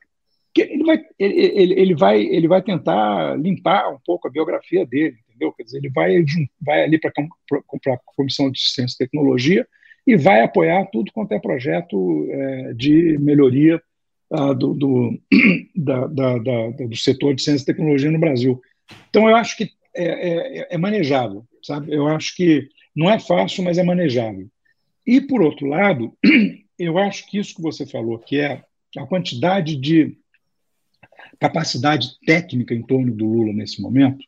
que 0.54 0.62
ele 0.62 0.84
vai, 0.84 1.00
ele, 1.18 1.80
ele, 1.80 1.94
vai, 1.94 2.20
ele 2.20 2.46
vai 2.46 2.62
tentar 2.62 3.38
limpar 3.38 3.90
um 3.92 3.98
pouco 4.04 4.28
a 4.28 4.30
biografia 4.30 4.84
dele, 4.84 5.16
entendeu? 5.28 5.52
Quer 5.52 5.64
dizer, 5.64 5.78
ele 5.78 5.90
vai, 5.90 6.24
vai 6.60 6.84
ali 6.84 6.98
para 6.98 7.10
a 7.10 7.98
Comissão 8.16 8.50
de 8.50 8.60
Ciência 8.60 8.94
e 8.94 9.06
Tecnologia 9.06 9.66
e 10.06 10.16
vai 10.16 10.42
apoiar 10.42 10.84
tudo 10.86 11.12
quanto 11.12 11.32
é 11.32 11.38
projeto 11.38 12.26
é, 12.30 12.74
de 12.74 13.16
melhoria 13.18 13.80
uh, 14.30 14.54
do, 14.54 14.74
do, 14.74 15.20
da, 15.74 16.06
da, 16.06 16.38
da, 16.38 16.70
do 16.70 16.96
setor 16.96 17.34
de 17.34 17.42
ciência 17.42 17.62
e 17.62 17.66
tecnologia 17.66 18.10
no 18.10 18.18
Brasil. 18.18 18.60
Então, 19.08 19.28
eu 19.28 19.36
acho 19.36 19.56
que 19.56 19.70
é, 19.94 20.60
é, 20.60 20.74
é 20.74 20.78
manejável, 20.78 21.46
sabe? 21.62 21.92
Eu 21.92 22.08
acho 22.08 22.34
que 22.34 22.68
não 22.94 23.10
é 23.10 23.18
fácil, 23.18 23.64
mas 23.64 23.78
é 23.78 23.82
manejável. 23.82 24.48
E, 25.06 25.20
por 25.20 25.42
outro 25.42 25.66
lado, 25.66 26.16
eu 26.78 26.98
acho 26.98 27.26
que 27.28 27.38
isso 27.38 27.54
que 27.54 27.62
você 27.62 27.86
falou, 27.86 28.18
que 28.18 28.38
é 28.38 28.64
a 28.96 29.06
quantidade 29.06 29.76
de 29.76 30.16
capacidade 31.38 32.18
técnica 32.24 32.74
em 32.74 32.82
torno 32.82 33.14
do 33.14 33.26
Lula 33.26 33.52
nesse 33.52 33.80
momento, 33.80 34.24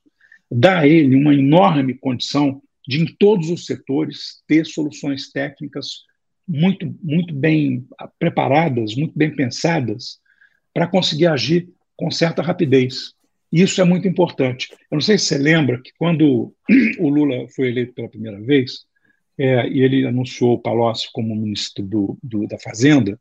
dá 0.50 0.80
a 0.80 0.86
ele 0.86 1.16
uma 1.16 1.34
enorme 1.34 1.94
condição 1.94 2.62
de, 2.86 3.00
em 3.00 3.06
todos 3.06 3.50
os 3.50 3.66
setores, 3.66 4.42
ter 4.46 4.66
soluções 4.66 5.30
técnicas 5.30 6.02
muito, 6.46 6.94
muito 7.02 7.34
bem 7.34 7.86
preparadas, 8.18 8.94
muito 8.94 9.16
bem 9.16 9.34
pensadas, 9.34 10.18
para 10.72 10.86
conseguir 10.86 11.26
agir 11.26 11.68
com 11.96 12.10
certa 12.10 12.42
rapidez. 12.42 13.14
Isso 13.54 13.80
é 13.80 13.84
muito 13.84 14.08
importante. 14.08 14.68
Eu 14.90 14.96
não 14.96 15.00
sei 15.00 15.16
se 15.16 15.26
você 15.26 15.38
lembra 15.38 15.80
que 15.80 15.92
quando 15.96 16.52
o 16.98 17.08
Lula 17.08 17.46
foi 17.54 17.68
eleito 17.68 17.94
pela 17.94 18.08
primeira 18.08 18.40
vez, 18.40 18.80
é, 19.38 19.68
e 19.68 19.80
ele 19.80 20.04
anunciou 20.04 20.54
o 20.54 20.58
Palocci 20.58 21.08
como 21.12 21.36
ministro 21.36 21.84
do, 21.84 22.18
do 22.20 22.48
da 22.48 22.58
Fazenda, 22.58 23.16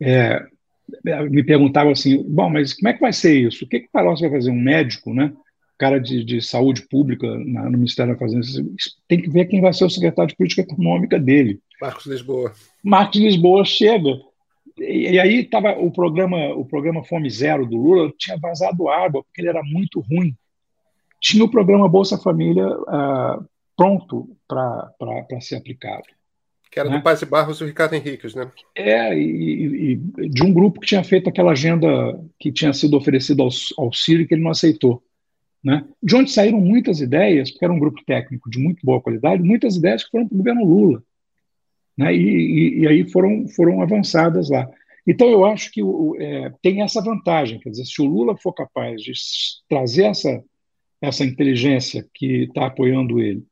é, 0.00 0.42
me 1.30 1.44
perguntava 1.44 1.92
assim, 1.92 2.22
bom, 2.26 2.48
mas 2.48 2.72
como 2.72 2.88
é 2.88 2.94
que 2.94 3.00
vai 3.00 3.12
ser 3.12 3.34
isso? 3.34 3.66
O 3.66 3.68
que, 3.68 3.80
que 3.80 3.86
o 3.86 3.92
Palocci 3.92 4.22
vai 4.22 4.30
fazer? 4.30 4.50
Um 4.50 4.60
médico, 4.60 5.12
né? 5.12 5.30
cara 5.80 5.98
de, 5.98 6.22
de 6.22 6.42
saúde 6.42 6.82
pública 6.88 7.26
na, 7.38 7.64
no 7.64 7.78
Ministério 7.78 8.12
da 8.12 8.18
Fazenda, 8.18 8.46
tem 9.08 9.20
que 9.20 9.30
ver 9.30 9.46
quem 9.46 9.62
vai 9.62 9.72
ser 9.72 9.86
o 9.86 9.90
secretário 9.90 10.28
de 10.28 10.36
política 10.36 10.60
econômica 10.60 11.18
dele. 11.18 11.58
Marcos 11.80 12.04
Lisboa. 12.04 12.52
Marcos 12.84 13.18
Lisboa 13.18 13.64
chega 13.64 14.20
e, 14.80 15.12
e 15.12 15.20
aí 15.20 15.40
estava 15.40 15.72
o 15.72 15.90
programa, 15.90 16.54
o 16.54 16.64
programa 16.64 17.04
Fome 17.04 17.28
Zero 17.30 17.66
do 17.66 17.76
Lula 17.76 18.12
tinha 18.18 18.38
vazado 18.38 18.88
água 18.88 19.22
porque 19.22 19.40
ele 19.40 19.48
era 19.48 19.62
muito 19.62 20.00
ruim. 20.00 20.34
Tinha 21.20 21.44
o 21.44 21.50
programa 21.50 21.88
Bolsa 21.88 22.16
Família 22.16 22.66
uh, 22.66 23.44
pronto 23.76 24.34
para 24.48 25.40
ser 25.40 25.56
aplicado. 25.56 26.04
Que 26.70 26.80
era 26.80 26.88
né? 26.88 26.96
do 26.96 27.02
Paz 27.02 27.20
e 27.20 27.26
Barros 27.26 27.60
e 27.60 27.64
o 27.64 27.66
Ricardo 27.66 27.94
Henriques, 27.94 28.34
né? 28.34 28.50
É, 28.74 29.12
e, 29.18 29.92
e, 29.92 30.28
de 30.28 30.42
um 30.42 30.52
grupo 30.52 30.80
que 30.80 30.86
tinha 30.86 31.04
feito 31.04 31.28
aquela 31.28 31.52
agenda 31.52 31.88
que 32.38 32.52
tinha 32.52 32.72
sido 32.72 32.96
oferecida 32.96 33.42
ao, 33.42 33.90
e 34.08 34.26
que 34.26 34.34
ele 34.34 34.42
não 34.42 34.52
aceitou. 34.52 35.02
Né? 35.62 35.84
De 36.02 36.16
onde 36.16 36.30
saíram 36.30 36.58
muitas 36.58 37.00
ideias, 37.00 37.50
porque 37.50 37.64
era 37.64 37.74
um 37.74 37.78
grupo 37.78 38.02
técnico 38.06 38.48
de 38.48 38.58
muito 38.58 38.86
boa 38.86 39.00
qualidade, 39.00 39.42
muitas 39.42 39.76
ideias 39.76 40.04
que 40.04 40.10
foram 40.10 40.26
para 40.26 40.34
o 40.34 40.38
governo 40.38 40.64
Lula 40.64 41.02
né? 42.00 42.14
e, 42.14 42.18
e, 42.18 42.78
e, 42.80 42.88
aí 42.88 43.10
foram, 43.10 43.46
foram 43.48 43.82
avançadas 43.82 44.48
lá. 44.48 44.66
Então, 45.06 45.28
eu 45.28 45.44
acho 45.44 45.70
que 45.70 45.82
é, 46.18 46.50
tem 46.62 46.82
essa 46.82 47.02
vantagem, 47.02 47.58
quer 47.58 47.70
dizer, 47.70 47.84
se 47.84 48.00
o 48.00 48.06
Lula 48.06 48.36
for 48.36 48.54
capaz 48.54 49.02
de 49.02 49.12
trazer 49.68 50.04
essa, 50.04 50.42
essa 51.00 51.24
inteligência 51.24 52.06
que 52.14 52.44
está 52.44 52.66
apoiando 52.66 53.20
ele 53.20 53.42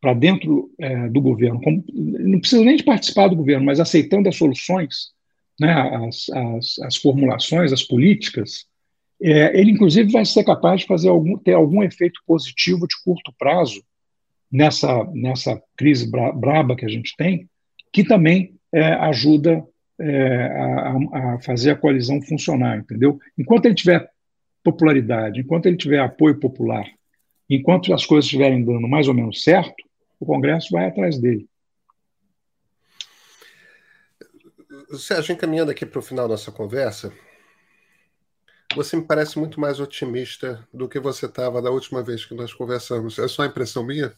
para 0.00 0.14
dentro 0.14 0.70
é, 0.78 1.08
do 1.08 1.20
governo, 1.20 1.60
como, 1.60 1.84
não 1.92 2.40
precisa 2.40 2.64
nem 2.64 2.76
de 2.76 2.84
participar 2.84 3.28
do 3.28 3.36
governo, 3.36 3.66
mas 3.66 3.80
aceitando 3.80 4.28
as 4.28 4.36
soluções, 4.36 5.08
né, 5.60 5.72
as, 6.06 6.28
as, 6.30 6.78
as 6.78 6.96
formulações, 6.96 7.72
as 7.72 7.82
políticas, 7.82 8.64
é, 9.20 9.58
ele 9.58 9.72
inclusive 9.72 10.10
vai 10.10 10.24
ser 10.24 10.44
capaz 10.44 10.80
de 10.82 10.86
fazer 10.86 11.08
algum, 11.08 11.36
ter 11.36 11.54
algum 11.54 11.82
efeito 11.82 12.20
positivo 12.26 12.86
de 12.86 12.94
curto 13.04 13.34
prazo 13.36 13.82
nessa, 14.50 15.04
nessa 15.12 15.60
crise 15.76 16.08
bra, 16.08 16.32
braba 16.32 16.76
que 16.76 16.84
a 16.84 16.88
gente 16.88 17.14
tem, 17.16 17.48
que 17.92 18.04
também 18.04 18.54
é, 18.72 18.92
ajuda 18.94 19.64
é, 20.00 20.46
a, 20.46 21.34
a, 21.34 21.40
fazer 21.40 21.72
a 21.72 21.76
coalizão 21.76 22.22
funcionar, 22.22 22.78
entendeu? 22.78 23.18
Enquanto 23.36 23.66
ele 23.66 23.74
tiver 23.74 24.10
popularidade, 24.62 25.40
enquanto 25.40 25.66
ele 25.66 25.76
tiver 25.76 26.00
apoio 26.00 26.38
popular, 26.38 26.86
enquanto 27.48 27.92
as 27.92 28.04
coisas 28.04 28.26
estiverem 28.26 28.64
dando 28.64 28.86
mais 28.86 29.08
ou 29.08 29.14
menos 29.14 29.42
certo, 29.42 29.82
o 30.20 30.26
Congresso 30.26 30.68
vai 30.72 30.86
atrás 30.86 31.18
dele. 31.18 31.48
Sérgio, 34.96 35.32
encaminhando 35.32 35.70
aqui 35.70 35.84
para 35.84 35.98
o 35.98 36.02
final 36.02 36.26
da 36.26 36.32
nossa 36.32 36.50
conversa, 36.52 37.12
você 38.74 38.96
me 38.96 39.04
parece 39.04 39.38
muito 39.38 39.60
mais 39.60 39.80
otimista 39.80 40.66
do 40.72 40.88
que 40.88 41.00
você 41.00 41.26
estava 41.26 41.60
da 41.60 41.70
última 41.70 42.02
vez 42.02 42.24
que 42.24 42.34
nós 42.34 42.52
conversamos. 42.52 43.18
É 43.18 43.26
só 43.26 43.44
impressão 43.44 43.84
minha? 43.84 44.12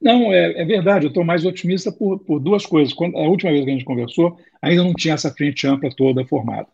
Não, 0.00 0.32
é, 0.32 0.60
é 0.60 0.64
verdade. 0.64 1.06
Eu 1.06 1.08
estou 1.08 1.24
mais 1.24 1.44
otimista 1.44 1.92
por, 1.92 2.18
por 2.20 2.40
duas 2.40 2.66
coisas. 2.66 2.92
Quando, 2.92 3.16
a 3.16 3.28
última 3.28 3.52
vez 3.52 3.64
que 3.64 3.70
a 3.70 3.74
gente 3.74 3.84
conversou, 3.84 4.38
ainda 4.60 4.82
não 4.82 4.94
tinha 4.94 5.14
essa 5.14 5.32
frente 5.32 5.66
ampla 5.66 5.90
toda 5.94 6.24
formada. 6.24 6.68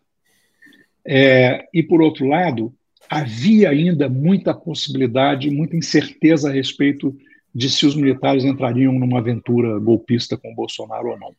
É, 1.07 1.67
e, 1.73 1.83
por 1.83 2.03
outro 2.03 2.27
lado, 2.27 2.73
havia 3.09 3.71
ainda 3.71 4.09
muita 4.09 4.53
possibilidade, 4.53 5.51
muita 5.51 5.77
incerteza 5.77 6.51
a 6.51 6.53
respeito 6.53 7.17
de 7.55 7.71
se 7.71 7.87
os 7.87 7.97
militares 7.97 8.45
entrariam 8.45 8.93
numa 8.93 9.19
aventura 9.19 9.79
golpista 9.79 10.37
com 10.37 10.55
Bolsonaro 10.55 11.09
ou 11.09 11.19
não. 11.19 11.35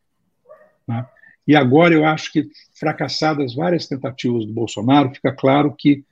Né? 0.87 1.05
E 1.47 1.55
agora 1.55 1.93
eu 1.93 2.05
acho 2.05 2.31
que, 2.31 2.47
fracassadas 2.73 3.55
várias 3.55 3.87
tentativas 3.87 4.45
do 4.45 4.53
Bolsonaro, 4.53 5.13
fica 5.13 5.31
claro 5.31 5.73
que 5.77 6.03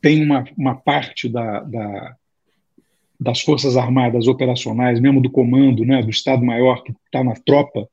tem 0.00 0.22
uma, 0.22 0.44
uma 0.56 0.74
parte 0.74 1.28
da, 1.28 1.60
da, 1.60 2.16
das 3.18 3.40
Forças 3.40 3.76
Armadas 3.76 4.26
operacionais, 4.26 5.00
mesmo 5.00 5.20
do 5.20 5.30
comando, 5.30 5.84
né, 5.84 6.02
do 6.02 6.10
Estado-Maior, 6.10 6.82
que 6.82 6.92
está 7.06 7.24
na 7.24 7.34
tropa, 7.34 7.88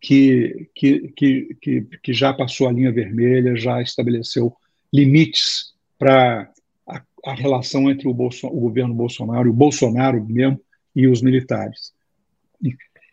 que, 0.00 0.68
que, 0.74 1.12
que, 1.16 1.86
que, 2.02 2.12
já 2.12 2.32
passou 2.32 2.68
a 2.68 2.72
linha 2.72 2.92
vermelha, 2.92 3.56
já 3.56 3.82
estabeleceu 3.82 4.54
limites 4.92 5.74
para 5.98 6.48
a, 6.86 7.02
a, 7.26 7.34
relação 7.34 7.90
entre 7.90 8.06
o, 8.06 8.12
o 8.12 8.60
governo 8.60 8.94
Bolsonaro 8.94 9.50
o 9.50 9.52
Bolsonaro 9.52 10.24
mesmo 10.24 10.60
e 10.94 11.08
os 11.08 11.20
militares. 11.20 11.92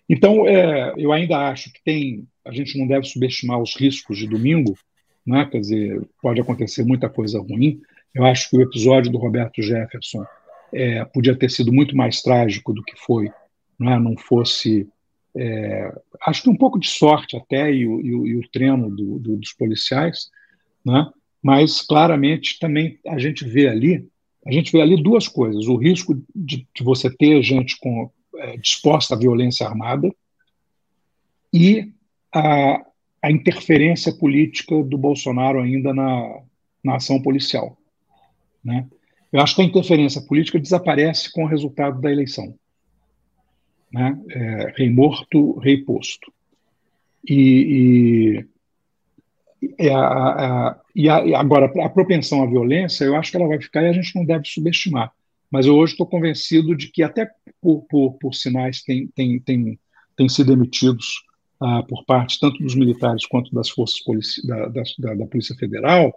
Então, 0.08 0.48
é, 0.48 0.94
eu 0.96 1.12
ainda 1.12 1.50
acho 1.50 1.74
que 1.74 1.84
tem 1.84 2.28
a 2.46 2.54
gente 2.54 2.78
não 2.78 2.86
deve 2.86 3.08
subestimar 3.08 3.60
os 3.60 3.76
riscos 3.76 4.20
de 4.20 4.28
domingo, 4.28 4.78
né? 5.26 5.48
quer 5.52 5.60
dizer, 5.60 6.02
pode 6.22 6.40
acontecer 6.40 6.84
muita 6.84 7.10
coisa 7.10 7.40
ruim. 7.40 7.82
Eu 8.14 8.24
acho 8.24 8.50
que 8.50 8.58
o 8.58 8.62
episódio 8.62 9.12
do 9.12 9.18
Roberto 9.18 9.62
Jefferson 9.62 10.24
é, 10.76 11.06
podia 11.06 11.34
ter 11.34 11.50
sido 11.50 11.72
muito 11.72 11.96
mais 11.96 12.22
trágico 12.22 12.74
do 12.74 12.84
que 12.84 12.96
foi, 12.98 13.32
né? 13.80 13.98
não 13.98 14.18
fosse. 14.18 14.88
É, 15.34 15.94
acho 16.28 16.44
que 16.44 16.50
um 16.50 16.56
pouco 16.56 16.78
de 16.78 16.88
sorte 16.88 17.38
até 17.38 17.72
e 17.74 17.88
o, 17.88 18.02
e 18.02 18.16
o, 18.16 18.28
e 18.28 18.36
o 18.38 18.50
treino 18.50 18.90
do, 18.90 19.20
do, 19.20 19.38
dos 19.38 19.54
policiais, 19.54 20.30
né? 20.86 21.10
mas 21.42 21.82
claramente 21.82 22.60
também 22.60 23.00
a 23.08 23.18
gente 23.18 23.46
vê 23.46 23.68
ali, 23.68 24.08
a 24.46 24.52
gente 24.52 24.72
vê 24.72 24.82
ali 24.82 25.02
duas 25.02 25.28
coisas: 25.28 25.68
o 25.68 25.78
risco 25.78 26.22
de, 26.36 26.68
de 26.76 26.84
você 26.84 27.10
ter 27.10 27.42
gente 27.42 27.78
com, 27.80 28.12
é, 28.36 28.58
disposta 28.58 29.16
à 29.16 29.18
violência 29.18 29.66
armada 29.66 30.14
e 31.54 31.90
a, 32.34 32.86
a 33.22 33.32
interferência 33.32 34.14
política 34.14 34.84
do 34.84 34.98
Bolsonaro 34.98 35.62
ainda 35.62 35.94
na, 35.94 36.42
na 36.84 36.96
ação 36.98 37.22
policial. 37.22 37.78
Né? 38.64 38.88
Eu 39.32 39.42
acho 39.42 39.56
que 39.56 39.62
a 39.62 39.66
interferência 39.66 40.22
política 40.22 40.60
desaparece 40.60 41.32
com 41.32 41.44
o 41.44 41.48
resultado 41.48 42.00
da 42.00 42.12
eleição. 42.12 42.56
Né? 43.92 44.18
É, 44.30 44.74
rei 44.78 44.90
morto, 44.90 45.58
rei 45.60 45.84
posto. 45.84 46.32
E, 47.28 48.46
e, 49.80 49.90
a, 49.90 50.00
a, 50.00 50.82
e, 50.96 51.10
a, 51.10 51.26
e, 51.26 51.34
agora, 51.34 51.72
a 51.84 51.90
propensão 51.90 52.44
à 52.44 52.46
violência, 52.46 53.04
eu 53.06 53.16
acho 53.16 53.32
que 53.32 53.38
ela 53.38 53.48
vai 53.48 53.62
ficar 53.62 53.84
e 53.84 53.90
a 53.90 53.94
gente 53.94 54.16
não 54.16 54.26
deve 54.26 54.46
subestimar. 54.46 55.12
Mas 55.50 55.66
eu 55.66 55.76
hoje 55.76 55.94
estou 55.94 56.06
convencido 56.06 56.76
de 56.76 56.88
que, 56.90 57.04
até 57.04 57.30
por, 57.62 57.84
por, 57.90 58.14
por 58.14 58.34
sinais, 58.34 58.82
tem, 58.84 59.08
tem, 59.08 59.40
tem, 59.40 59.80
tem 60.16 60.30
sido 60.30 60.52
emitidos 60.52 61.24
ah, 61.62 61.84
por 61.84 62.04
parte 62.06 62.40
tanto 62.40 62.62
dos 62.62 62.76
militares 62.76 63.26
quanto 63.26 63.54
das 63.54 63.70
forças 63.70 64.02
da, 64.46 64.68
da, 64.68 64.84
da, 65.16 65.26
Polícia 65.26 65.56
Federal, 65.56 66.14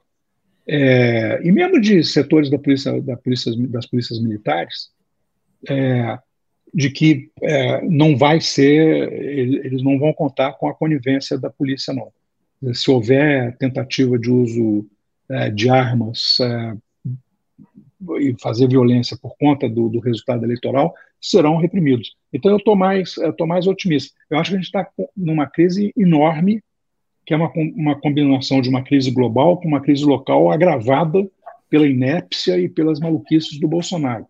é, 0.69 1.41
e 1.43 1.51
mesmo 1.51 1.81
de 1.81 2.05
setores 2.05 2.51
da 2.51 2.59
polícia, 2.59 3.01
da 3.01 3.17
polícia, 3.17 3.51
das 3.69 3.87
polícias 3.87 4.21
militares, 4.21 4.91
é, 5.69 6.19
de 6.75 6.91
que 6.91 7.31
é, 7.41 7.83
não 7.89 8.17
vai 8.17 8.41
ser, 8.41 9.11
eles 9.13 9.83
não 9.83 9.99
vão 9.99 10.13
contar 10.13 10.53
com 10.53 10.69
a 10.69 10.75
conivência 10.75 11.39
da 11.39 11.49
polícia, 11.49 11.95
não. 11.95 12.13
Se 12.75 12.91
houver 12.91 13.57
tentativa 13.57 14.19
de 14.19 14.31
uso 14.31 14.87
é, 15.31 15.51
de 15.51 15.71
armas 15.71 16.37
é, 16.41 16.77
e 18.21 18.37
fazer 18.41 18.69
violência 18.69 19.17
por 19.17 19.37
conta 19.39 19.69
do, 19.69 19.89
do, 19.89 20.01
resultado 20.01 20.45
eleitoral, 20.45 20.95
serão 21.21 21.57
reprimidos. 21.57 22.15
Então, 22.33 22.51
eu 22.51 22.59
estou 22.59 22.77
mais, 22.77 23.15
mais 23.47 23.67
otimista. 23.67 24.17
Eu 24.29 24.39
acho 24.39 24.51
que 24.51 24.57
a 24.57 24.59
gente 24.59 24.67
está 24.67 24.87
numa 25.17 25.47
crise 25.47 25.93
enorme, 25.97 26.63
que 27.29 27.35
é 27.35 27.37
uma, 27.37 27.53
uma 27.55 27.95
combinação 27.95 28.63
de 28.63 28.71
uma 28.71 28.83
crise 28.83 29.11
global 29.11 29.59
com 29.59 29.69
uma 29.69 29.83
crise 29.83 30.03
local 30.03 30.51
agravada 30.51 31.31
pela 31.69 31.87
inépcia 31.87 32.59
e 32.59 32.71
pelas 32.71 32.99
maluquices 33.01 33.61
do 33.61 33.69
Bolsonaro. 33.69 34.25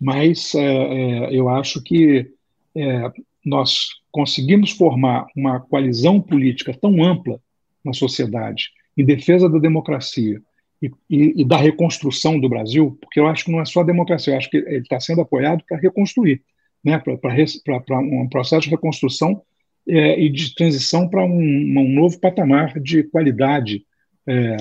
Mas 0.00 0.54
é, 0.54 0.64
é, 0.64 1.36
eu 1.36 1.50
acho 1.50 1.82
que 1.82 2.30
é, 2.74 3.12
nós 3.44 3.88
conseguimos 4.10 4.70
formar 4.70 5.26
uma 5.36 5.60
coalizão 5.60 6.18
política 6.18 6.72
tão 6.72 7.04
ampla 7.04 7.38
na 7.84 7.92
sociedade 7.92 8.70
em 8.96 9.04
defesa 9.04 9.46
da 9.46 9.58
democracia 9.58 10.40
e, 10.80 10.90
e, 11.10 11.42
e, 11.42 11.44
da 11.44 11.58
reconstrução 11.58 12.40
do 12.40 12.48
Brasil, 12.48 12.96
porque 13.02 13.20
eu 13.20 13.26
acho 13.26 13.44
que 13.44 13.52
não 13.52 13.60
é 13.60 13.66
só 13.66 13.80
a 13.80 13.84
democracia, 13.84 14.32
eu 14.32 14.38
acho 14.38 14.48
que 14.48 14.56
ele 14.56 14.78
está 14.78 14.98
sendo 14.98 15.20
apoiado 15.20 15.62
para 15.68 15.76
reconstruir, 15.76 16.40
né, 16.82 16.98
para 16.98 17.98
um 17.98 18.26
processo 18.30 18.62
de 18.62 18.70
reconstrução 18.70 19.42
é, 19.88 20.20
e 20.20 20.28
de 20.28 20.54
transição 20.54 21.08
para 21.08 21.24
um, 21.24 21.40
um, 21.40 21.92
novo 21.92 22.18
patamar 22.18 22.78
de 22.80 23.02
qualidade 23.04 23.84
é, 24.26 24.56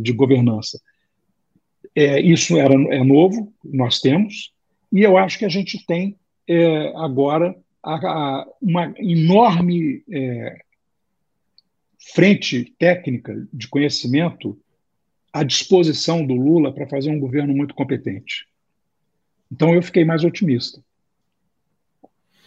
de 0.00 0.12
governança. 0.12 0.80
É, 1.94 2.20
isso 2.20 2.56
era, 2.56 2.74
é 2.74 3.04
novo, 3.04 3.52
nós 3.64 4.00
temos, 4.00 4.52
e 4.92 5.02
eu 5.02 5.16
acho 5.16 5.38
que 5.38 5.44
a 5.44 5.48
gente 5.48 5.84
tem 5.86 6.16
é, 6.48 6.92
agora 6.96 7.54
a, 7.82 7.94
a, 7.94 8.46
uma 8.60 8.92
enorme 8.98 10.02
é, 10.10 10.58
frente 12.14 12.74
técnica 12.78 13.46
de 13.52 13.68
conhecimento 13.68 14.58
à 15.32 15.42
disposição 15.42 16.24
do 16.24 16.34
Lula 16.34 16.72
para 16.72 16.86
fazer 16.86 17.10
um 17.10 17.18
governo 17.18 17.54
muito 17.54 17.74
competente. 17.74 18.46
Então 19.50 19.74
eu 19.74 19.82
fiquei 19.82 20.04
mais 20.04 20.24
otimista, 20.24 20.82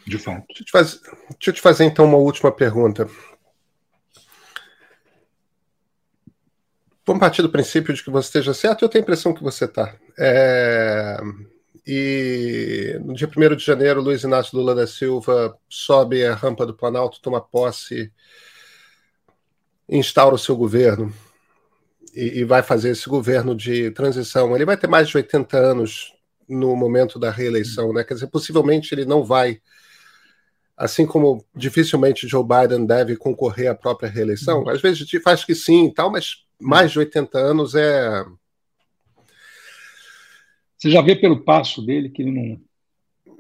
de 0.07 0.17
fato. 0.17 0.45
Deixa 0.47 0.61
eu 0.61 0.65
te 0.65 0.71
fazer, 0.71 0.99
eu 1.29 1.53
te 1.53 1.61
fazer 1.61 1.83
então 1.85 2.05
uma 2.05 2.17
última 2.17 2.51
pergunta. 2.51 3.09
Vamos 7.05 7.19
partir 7.19 7.41
do 7.41 7.49
princípio 7.49 7.93
de 7.93 8.03
que 8.03 8.09
você 8.09 8.27
esteja 8.27 8.53
certo, 8.53 8.83
eu 8.83 8.89
tenho 8.89 9.03
a 9.03 9.05
impressão 9.05 9.33
que 9.33 9.43
você 9.43 9.65
está. 9.65 9.95
É... 10.17 11.17
E 11.85 12.99
no 13.05 13.13
dia 13.13 13.29
1 13.29 13.55
de 13.55 13.63
janeiro, 13.63 14.01
Luiz 14.01 14.23
Inácio 14.23 14.57
Lula 14.57 14.75
da 14.75 14.85
Silva 14.85 15.57
sobe 15.69 16.25
a 16.25 16.35
rampa 16.35 16.65
do 16.65 16.73
Planalto, 16.73 17.21
toma 17.21 17.39
posse, 17.39 18.11
instaura 19.87 20.35
o 20.35 20.39
seu 20.39 20.57
governo 20.57 21.13
e, 22.13 22.39
e 22.39 22.43
vai 22.43 22.61
fazer 22.61 22.89
esse 22.89 23.07
governo 23.07 23.55
de 23.55 23.91
transição. 23.91 24.53
Ele 24.53 24.65
vai 24.65 24.75
ter 24.75 24.87
mais 24.87 25.07
de 25.07 25.15
80 25.15 25.57
anos 25.57 26.13
no 26.47 26.75
momento 26.75 27.17
da 27.17 27.31
reeleição, 27.31 27.93
né? 27.93 28.03
Quer 28.03 28.15
dizer, 28.15 28.27
possivelmente 28.27 28.93
ele 28.93 29.05
não 29.05 29.23
vai, 29.23 29.61
assim 30.77 31.07
como 31.07 31.43
dificilmente 31.55 32.27
Joe 32.27 32.43
Biden 32.43 32.85
deve 32.85 33.17
concorrer 33.17 33.71
à 33.71 33.75
própria 33.75 34.09
reeleição. 34.09 34.69
Às 34.69 34.79
vezes 34.79 35.09
faz 35.23 35.43
que 35.43 35.55
sim 35.55 35.87
e 35.87 35.93
tal, 35.93 36.11
mas 36.11 36.45
mais 36.61 36.91
de 36.91 36.99
80 36.99 37.37
anos 37.37 37.73
é. 37.73 38.23
Você 40.77 40.91
já 40.91 41.01
vê 41.01 41.15
pelo 41.15 41.43
passo 41.43 41.83
dele 41.83 42.09
que 42.09 42.21
ele 42.21 42.31
não. 42.31 42.61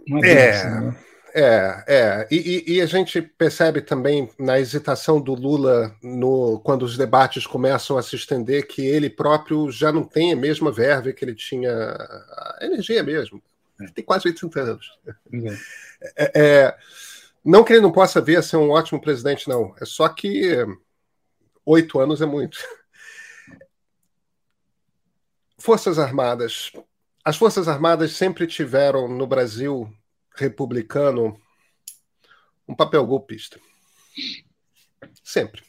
não 0.07 0.23
é, 0.23 0.31
é, 0.31 0.49
assim, 0.49 0.85
né? 0.85 0.97
é, 1.35 1.83
é. 1.87 2.27
E, 2.31 2.63
e, 2.67 2.81
a 2.81 2.87
gente 2.87 3.21
percebe 3.21 3.81
também 3.81 4.27
na 4.39 4.59
hesitação 4.59 5.21
do 5.21 5.35
Lula 5.35 5.95
no, 6.01 6.59
quando 6.61 6.81
os 6.81 6.97
debates 6.97 7.45
começam 7.45 7.95
a 7.95 8.01
se 8.01 8.15
estender 8.15 8.65
que 8.65 8.81
ele 8.83 9.11
próprio 9.11 9.69
já 9.69 9.91
não 9.91 10.03
tem 10.03 10.33
a 10.33 10.35
mesma 10.35 10.71
verve 10.71 11.13
que 11.13 11.23
ele 11.23 11.35
tinha, 11.35 11.71
a 11.71 12.57
energia 12.61 13.03
mesmo. 13.03 13.39
Ele 13.79 13.91
tem 13.91 14.03
quase 14.03 14.27
80 14.27 14.59
anos. 14.59 14.99
É, 16.15 16.31
é, 16.35 16.75
não 17.47 17.63
que 17.63 17.71
ele 17.71 17.81
não 17.81 17.93
possa 17.93 18.19
vir 18.19 18.37
a 18.37 18.41
ser 18.41 18.57
um 18.57 18.71
ótimo 18.71 18.99
presidente, 18.99 19.47
não. 19.47 19.73
É 19.79 19.85
só 19.85 20.09
que 20.09 20.65
oito 21.65 21.97
anos 21.97 22.21
é 22.21 22.25
muito. 22.25 22.57
Forças 25.57 25.97
Armadas. 25.97 26.73
As 27.23 27.37
Forças 27.37 27.69
Armadas 27.69 28.11
sempre 28.11 28.47
tiveram 28.47 29.07
no 29.07 29.25
Brasil 29.25 29.89
republicano 30.35 31.39
um 32.67 32.75
papel 32.75 33.05
golpista. 33.05 33.57
Sempre. 35.23 35.63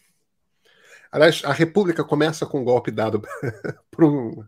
Aliás, 1.13 1.43
a 1.45 1.53
República 1.53 2.03
começa 2.03 2.45
com 2.45 2.61
um 2.61 2.65
golpe 2.65 2.91
dado 2.91 3.23
por 3.91 4.05
um, 4.05 4.45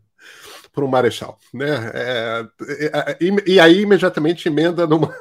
por 0.73 0.83
um 0.83 0.89
marechal. 0.89 1.39
Né? 1.55 1.91
É, 1.95 2.49
é, 2.85 3.19
e, 3.21 3.55
e, 3.55 3.61
aí, 3.61 3.83
imediatamente, 3.83 4.49
emenda 4.49 4.87
numa, 4.87 5.15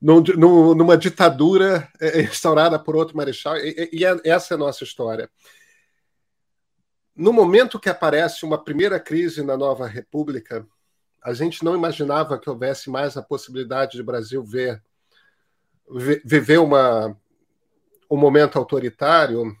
numa 0.00 0.96
ditadura 0.96 1.88
é, 2.00 2.22
instaurada 2.22 2.78
por 2.78 2.96
outro 2.96 3.16
marechal. 3.16 3.56
E, 3.56 3.90
e, 3.92 4.04
essa 4.24 4.54
é 4.54 4.56
a 4.56 4.58
nossa 4.58 4.84
história. 4.84 5.30
No 7.14 7.32
momento 7.32 7.80
que 7.80 7.88
aparece 7.88 8.44
uma 8.44 8.62
primeira 8.62 9.00
crise 9.00 9.42
na 9.42 9.56
nova 9.56 9.86
república, 9.86 10.66
a 11.22 11.34
gente 11.34 11.64
não 11.64 11.74
imaginava 11.74 12.38
que 12.38 12.48
houvesse 12.48 12.88
mais 12.90 13.16
a 13.16 13.22
possibilidade 13.22 13.96
de 13.96 14.02
Brasil 14.02 14.42
ver 14.44 14.82
viver 16.24 16.58
uma 16.58 17.16
um 18.10 18.16
momento 18.16 18.58
autoritário. 18.58 19.56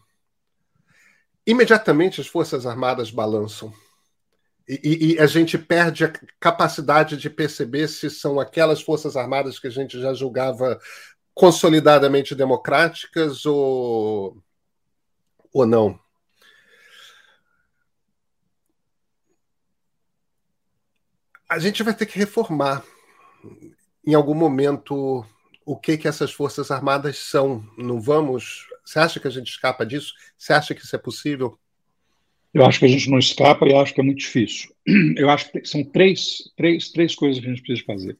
Imediatamente 1.46 2.20
as 2.20 2.26
forças 2.26 2.66
armadas 2.66 3.10
balançam 3.10 3.72
e, 4.68 5.14
e, 5.14 5.18
a 5.18 5.26
gente 5.26 5.56
perde 5.56 6.04
a 6.04 6.12
capacidade 6.38 7.16
de 7.16 7.30
perceber 7.30 7.88
se 7.88 8.10
são 8.10 8.38
aquelas 8.38 8.82
forças 8.82 9.16
armadas 9.16 9.58
que 9.58 9.66
a 9.66 9.70
gente 9.70 10.00
já 10.00 10.12
julgava 10.12 10.78
consolidadamente 11.34 12.34
democráticas 12.34 13.46
ou 13.46 14.36
ou 15.52 15.66
não. 15.66 15.98
a 21.48 21.58
gente 21.58 21.82
vai 21.82 21.94
ter 21.94 22.04
que 22.04 22.18
reformar 22.18 22.84
em 24.04 24.14
algum 24.14 24.34
momento 24.34 25.24
o 25.64 25.76
que 25.76 25.96
que 25.96 26.06
essas 26.06 26.30
forças 26.32 26.70
armadas 26.70 27.18
são. 27.18 27.66
Não 27.76 28.00
vamos? 28.00 28.66
Você 28.84 28.98
acha 28.98 29.18
que 29.18 29.26
a 29.26 29.30
gente 29.30 29.50
escapa 29.50 29.86
disso? 29.86 30.12
Você 30.36 30.52
acha 30.52 30.74
que 30.74 30.82
isso 30.82 30.94
é 30.94 30.98
possível? 30.98 31.58
Eu 32.58 32.66
acho 32.66 32.80
que 32.80 32.86
a 32.86 32.88
gente 32.88 33.08
não 33.08 33.18
escapa 33.18 33.68
e 33.68 33.72
acho 33.72 33.94
que 33.94 34.00
é 34.00 34.04
muito 34.04 34.18
difícil. 34.18 34.70
Eu 35.16 35.30
acho 35.30 35.52
que 35.52 35.64
são 35.64 35.84
três, 35.84 36.38
três, 36.56 36.90
três 36.90 37.14
coisas 37.14 37.40
que 37.40 37.46
a 37.46 37.50
gente 37.50 37.62
precisa 37.62 37.86
fazer. 37.86 38.18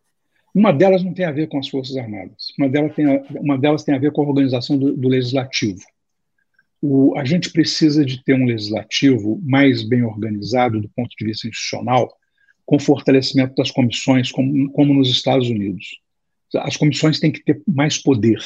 Uma 0.55 0.73
delas 0.73 1.03
não 1.03 1.13
tem 1.13 1.25
a 1.25 1.33
ver 1.33 1.49
com 1.49 1.59
as 1.59 1.69
Forças 1.69 1.97
Armadas. 1.97 2.53
Uma 2.57 2.69
delas 2.69 2.95
tem 2.95 3.05
a, 3.05 3.21
uma 3.31 3.59
delas 3.59 3.83
tem 3.83 3.97
a 3.97 3.99
ver 3.99 4.13
com 4.13 4.23
a 4.23 4.29
organização 4.29 4.79
do, 4.79 4.97
do 4.97 5.09
legislativo. 5.09 5.81
O, 6.81 7.19
a 7.19 7.25
gente 7.25 7.51
precisa 7.51 8.05
de 8.05 8.23
ter 8.23 8.35
um 8.35 8.45
legislativo 8.45 9.41
mais 9.45 9.83
bem 9.83 10.05
organizado 10.05 10.81
do 10.81 10.89
ponto 10.91 11.11
de 11.19 11.25
vista 11.25 11.49
institucional, 11.49 12.09
com 12.65 12.79
fortalecimento 12.79 13.57
das 13.57 13.73
comissões, 13.73 14.31
como, 14.31 14.71
como 14.71 14.95
nos 14.95 15.11
Estados 15.11 15.51
Unidos. 15.51 15.99
As 16.55 16.77
comissões 16.77 17.19
têm 17.19 17.33
que 17.33 17.43
ter 17.43 17.61
mais 17.67 17.99
poder. 17.99 18.39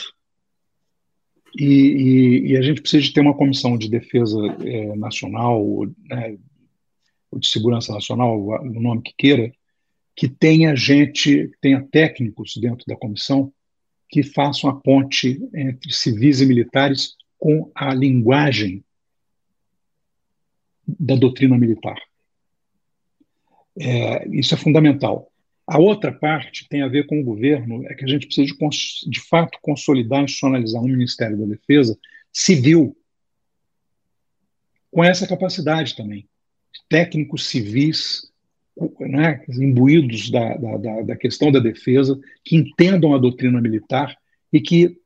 E, 1.58 1.64
e, 1.64 2.46
e 2.52 2.56
a 2.56 2.62
gente 2.62 2.80
precisa 2.80 3.02
de 3.02 3.12
ter 3.12 3.20
uma 3.20 3.36
comissão 3.36 3.76
de 3.76 3.88
defesa 3.88 4.38
é, 4.64 4.96
nacional, 4.96 5.62
né, 6.08 6.38
ou 7.30 7.38
de 7.38 7.46
segurança 7.48 7.92
nacional, 7.92 8.40
o 8.40 8.80
nome 8.80 9.02
que 9.02 9.14
queira, 9.16 9.52
que 10.14 10.28
tenha 10.28 10.76
gente, 10.76 11.50
tenha 11.60 11.82
técnicos 11.90 12.54
dentro 12.56 12.84
da 12.86 12.96
comissão 12.96 13.52
que 14.08 14.22
façam 14.22 14.68
a 14.68 14.74
ponte 14.74 15.40
entre 15.54 15.90
civis 15.90 16.42
e 16.42 16.46
militares 16.46 17.16
com 17.38 17.70
a 17.74 17.94
linguagem 17.94 18.84
da 20.86 21.16
doutrina 21.16 21.56
militar. 21.56 21.96
É, 23.78 24.28
isso 24.28 24.54
é 24.54 24.58
fundamental. 24.58 25.31
A 25.66 25.78
outra 25.78 26.12
parte 26.12 26.68
tem 26.68 26.82
a 26.82 26.88
ver 26.88 27.06
com 27.06 27.20
o 27.20 27.24
governo, 27.24 27.86
é 27.86 27.94
que 27.94 28.04
a 28.04 28.08
gente 28.08 28.26
precisa 28.26 28.52
de, 28.52 29.10
de 29.10 29.20
fato 29.20 29.58
consolidar 29.62 30.20
e 30.20 30.24
institucionalizar 30.24 30.82
um 30.82 30.88
Ministério 30.88 31.38
da 31.38 31.46
Defesa 31.46 31.96
civil, 32.32 32.96
com 34.90 35.02
essa 35.02 35.26
capacidade 35.26 35.96
também. 35.96 36.28
Técnicos 36.88 37.46
civis, 37.46 38.30
né, 39.00 39.44
imbuídos 39.48 40.30
da, 40.30 40.56
da, 40.56 41.02
da, 41.02 41.16
questão 41.16 41.52
da 41.52 41.58
defesa, 41.58 42.18
que 42.44 42.56
entendam 42.56 43.14
a 43.14 43.18
doutrina 43.18 43.60
militar 43.60 44.16
e 44.52 44.60
que 44.60 44.98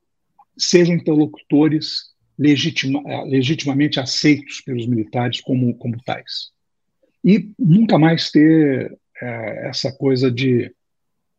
sejam 0.56 0.94
interlocutores 0.94 2.14
legitima, 2.38 3.02
legitimamente 3.24 4.00
aceitos 4.00 4.60
pelos 4.60 4.86
militares 4.86 5.40
como, 5.40 5.74
como 5.74 6.02
tais. 6.02 6.50
E 7.24 7.50
nunca 7.58 7.98
mais 7.98 8.30
ter 8.30 8.96
é, 9.20 9.68
essa 9.68 9.92
coisa 9.92 10.30
de 10.30 10.72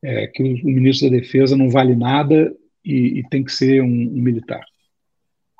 é, 0.04 0.28
que 0.28 0.44
o, 0.44 0.66
ministro 0.66 1.10
da 1.10 1.18
Defesa 1.18 1.56
não 1.56 1.70
vale 1.70 1.96
nada 1.96 2.54
e, 2.84 3.20
e 3.20 3.30
tem 3.30 3.44
que 3.44 3.52
ser 3.52 3.82
um, 3.82 3.88
um 3.88 4.22
militar. 4.22 4.64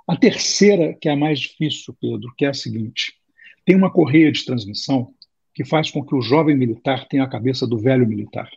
A 0.08 0.16
terceira, 0.16 0.94
que 0.94 1.10
é 1.10 1.12
a 1.12 1.18
mais 1.18 1.40
difícil, 1.40 1.96
Pedro, 2.00 2.34
que 2.38 2.46
é 2.46 2.50
a 2.50 2.54
seguinte: 2.54 3.14
tem 3.66 3.76
uma 3.76 3.92
correia 3.92 4.32
de 4.32 4.46
transmissão 4.46 5.14
que 5.54 5.66
faz 5.66 5.92
com 5.92 6.06
que 6.06 6.16
o 6.16 6.22
jovem 6.22 6.56
militar 6.56 7.08
tenha 7.08 7.24
a 7.24 7.30
cabeça 7.30 7.68
do 7.68 7.78
velho 7.78 8.08
militar, 8.08 8.50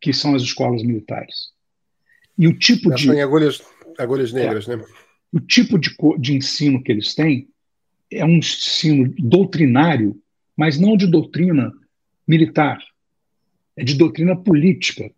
que 0.00 0.12
são 0.12 0.34
as 0.34 0.42
escolas 0.42 0.82
militares. 0.82 1.50
E 2.38 2.46
o 2.48 2.58
tipo 2.58 2.88
Já 2.90 2.96
de. 2.96 3.10
Em 3.10 3.20
agulhas, 3.20 3.62
agulhas 3.98 4.32
negras, 4.32 4.68
é, 4.68 4.76
né? 4.76 4.84
O 5.32 5.40
tipo 5.40 5.78
de, 5.78 5.94
de 6.18 6.34
ensino 6.34 6.82
que 6.82 6.92
eles 6.92 7.14
têm 7.14 7.48
é 8.10 8.24
um 8.24 8.36
ensino 8.36 9.14
doutrinário, 9.18 10.20
mas 10.56 10.78
não 10.78 10.96
de 10.96 11.06
doutrina 11.06 11.72
militar, 12.26 12.78
é 13.76 13.84
de 13.84 13.94
doutrina 13.94 14.36
política, 14.36 15.10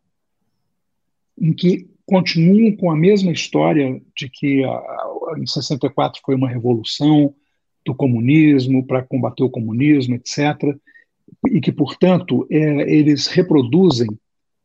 em 1.39 1.53
que 1.53 1.89
continuam 2.07 2.77
com 2.77 2.91
a 2.91 2.97
mesma 2.97 3.33
história 3.33 4.01
de 4.17 4.29
que 4.29 4.63
a, 4.65 4.69
a, 4.69 5.35
em 5.39 5.47
64 5.47 6.21
foi 6.25 6.35
uma 6.35 6.49
revolução 6.49 7.35
do 7.85 7.95
comunismo 7.95 8.87
para 8.87 9.03
combater 9.03 9.43
o 9.43 9.51
comunismo, 9.51 10.15
etc., 10.15 10.77
e 11.51 11.61
que, 11.61 11.73
portanto, 11.73 12.47
é, 12.51 12.59
eles 12.91 13.27
reproduzem 13.27 14.09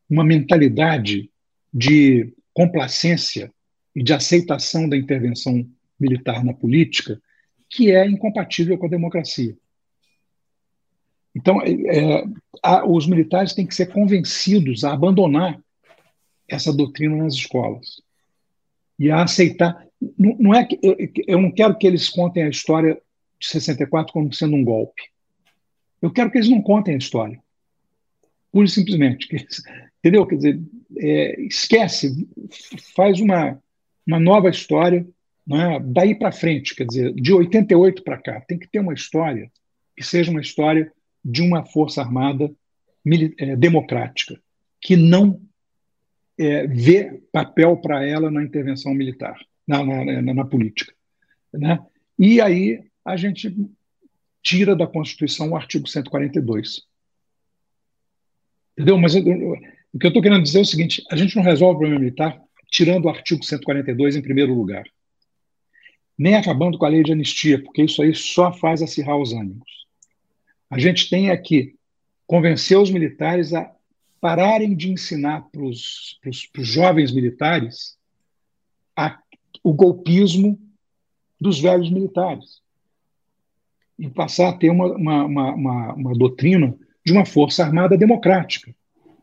uma 0.08 0.24
mentalidade 0.24 1.30
de 1.72 2.32
complacência 2.52 3.52
e 3.94 4.02
de 4.02 4.12
aceitação 4.12 4.88
da 4.88 4.96
intervenção 4.96 5.66
militar 5.98 6.44
na 6.44 6.52
política 6.52 7.20
que 7.68 7.92
é 7.92 8.06
incompatível 8.06 8.76
com 8.76 8.86
a 8.86 8.90
democracia. 8.90 9.56
Então, 11.34 11.60
é, 11.62 11.70
é, 11.70 12.24
a, 12.62 12.84
os 12.86 13.06
militares 13.06 13.54
têm 13.54 13.66
que 13.66 13.74
ser 13.74 13.92
convencidos 13.92 14.84
a 14.84 14.92
abandonar 14.92 15.60
essa 16.48 16.72
doutrina 16.72 17.16
nas 17.16 17.34
escolas 17.34 18.02
e 18.98 19.10
a 19.10 19.22
aceitar. 19.22 19.86
Não, 20.18 20.36
não 20.38 20.54
é 20.54 20.64
que 20.64 20.78
eu, 20.82 20.96
eu, 21.26 21.40
não 21.40 21.50
quero 21.50 21.76
que 21.76 21.86
eles 21.86 22.08
contem 22.08 22.42
a 22.42 22.48
história 22.48 23.00
de 23.38 23.46
64 23.46 24.12
como 24.12 24.32
sendo 24.32 24.56
um 24.56 24.64
golpe. 24.64 25.02
Eu 26.02 26.10
quero 26.10 26.30
que 26.30 26.38
eles 26.38 26.48
não 26.48 26.62
contem 26.62 26.94
a 26.94 26.98
história, 26.98 27.38
pura 28.50 28.66
e 28.66 28.70
simplesmente. 28.70 29.28
Entendeu? 29.98 30.26
Quer 30.26 30.36
dizer, 30.36 30.60
é, 30.96 31.40
esquece, 31.42 32.28
faz 32.96 33.20
uma, 33.20 33.62
uma 34.06 34.18
nova 34.18 34.48
história 34.48 35.06
né, 35.46 35.78
daí 35.84 36.14
para 36.14 36.32
frente, 36.32 36.74
quer 36.74 36.86
dizer, 36.86 37.12
de 37.14 37.32
88 37.32 38.02
para 38.02 38.18
cá. 38.18 38.40
Tem 38.40 38.58
que 38.58 38.68
ter 38.68 38.80
uma 38.80 38.94
história 38.94 39.50
que 39.96 40.02
seja 40.02 40.30
uma 40.30 40.40
história 40.40 40.92
de 41.24 41.42
uma 41.42 41.64
força 41.64 42.00
armada 42.00 42.50
é, 43.38 43.56
democrática, 43.56 44.40
que 44.80 44.96
não 44.96 45.40
é, 46.38 46.66
vê 46.66 47.22
papel 47.32 47.76
para 47.76 48.04
ela 48.06 48.30
na 48.30 48.42
intervenção 48.42 48.94
militar, 48.94 49.38
na, 49.66 49.84
na, 49.84 50.22
na, 50.22 50.34
na 50.34 50.44
política. 50.44 50.94
Né? 51.52 51.78
E 52.18 52.40
aí 52.40 52.82
a 53.04 53.16
gente 53.16 53.54
tira 54.42 54.74
da 54.74 54.86
Constituição 54.86 55.50
o 55.50 55.56
artigo 55.56 55.86
142. 55.86 56.82
Entendeu? 58.72 58.98
Mas 58.98 59.14
eu, 59.14 59.26
eu, 59.26 59.56
o 59.92 59.98
que 59.98 60.06
eu 60.06 60.08
estou 60.08 60.22
querendo 60.22 60.42
dizer 60.42 60.58
é 60.58 60.62
o 60.62 60.66
seguinte: 60.66 61.02
a 61.10 61.16
gente 61.16 61.36
não 61.36 61.42
resolve 61.42 61.76
o 61.76 61.78
problema 61.78 62.00
militar 62.00 62.40
tirando 62.70 63.06
o 63.06 63.08
artigo 63.08 63.44
142 63.44 64.16
em 64.16 64.22
primeiro 64.22 64.54
lugar. 64.54 64.84
Nem 66.16 66.36
acabando 66.36 66.78
com 66.78 66.84
a 66.84 66.88
lei 66.88 67.02
de 67.02 67.12
anistia, 67.12 67.62
porque 67.62 67.82
isso 67.82 68.00
aí 68.02 68.14
só 68.14 68.52
faz 68.52 68.82
acirrar 68.82 69.16
os 69.16 69.32
ânimos. 69.32 69.68
A 70.70 70.78
gente 70.78 71.10
tem 71.10 71.30
aqui 71.30 71.74
convencer 72.26 72.78
os 72.78 72.90
militares 72.90 73.52
a 73.52 73.74
pararem 74.20 74.76
de 74.76 74.90
ensinar 74.90 75.48
para 75.50 75.62
os 75.62 76.20
jovens 76.58 77.12
militares 77.12 77.98
a, 78.96 79.18
o 79.64 79.72
golpismo 79.72 80.58
dos 81.40 81.58
velhos 81.58 81.90
militares 81.90 82.60
e 83.98 84.08
passar 84.08 84.50
a 84.50 84.52
ter 84.52 84.70
uma, 84.70 84.86
uma, 84.94 85.24
uma, 85.24 85.94
uma, 85.94 86.14
doutrina 86.14 86.74
de 87.04 87.12
uma 87.12 87.26
força 87.26 87.64
armada 87.64 87.98
democrática, 87.98 88.74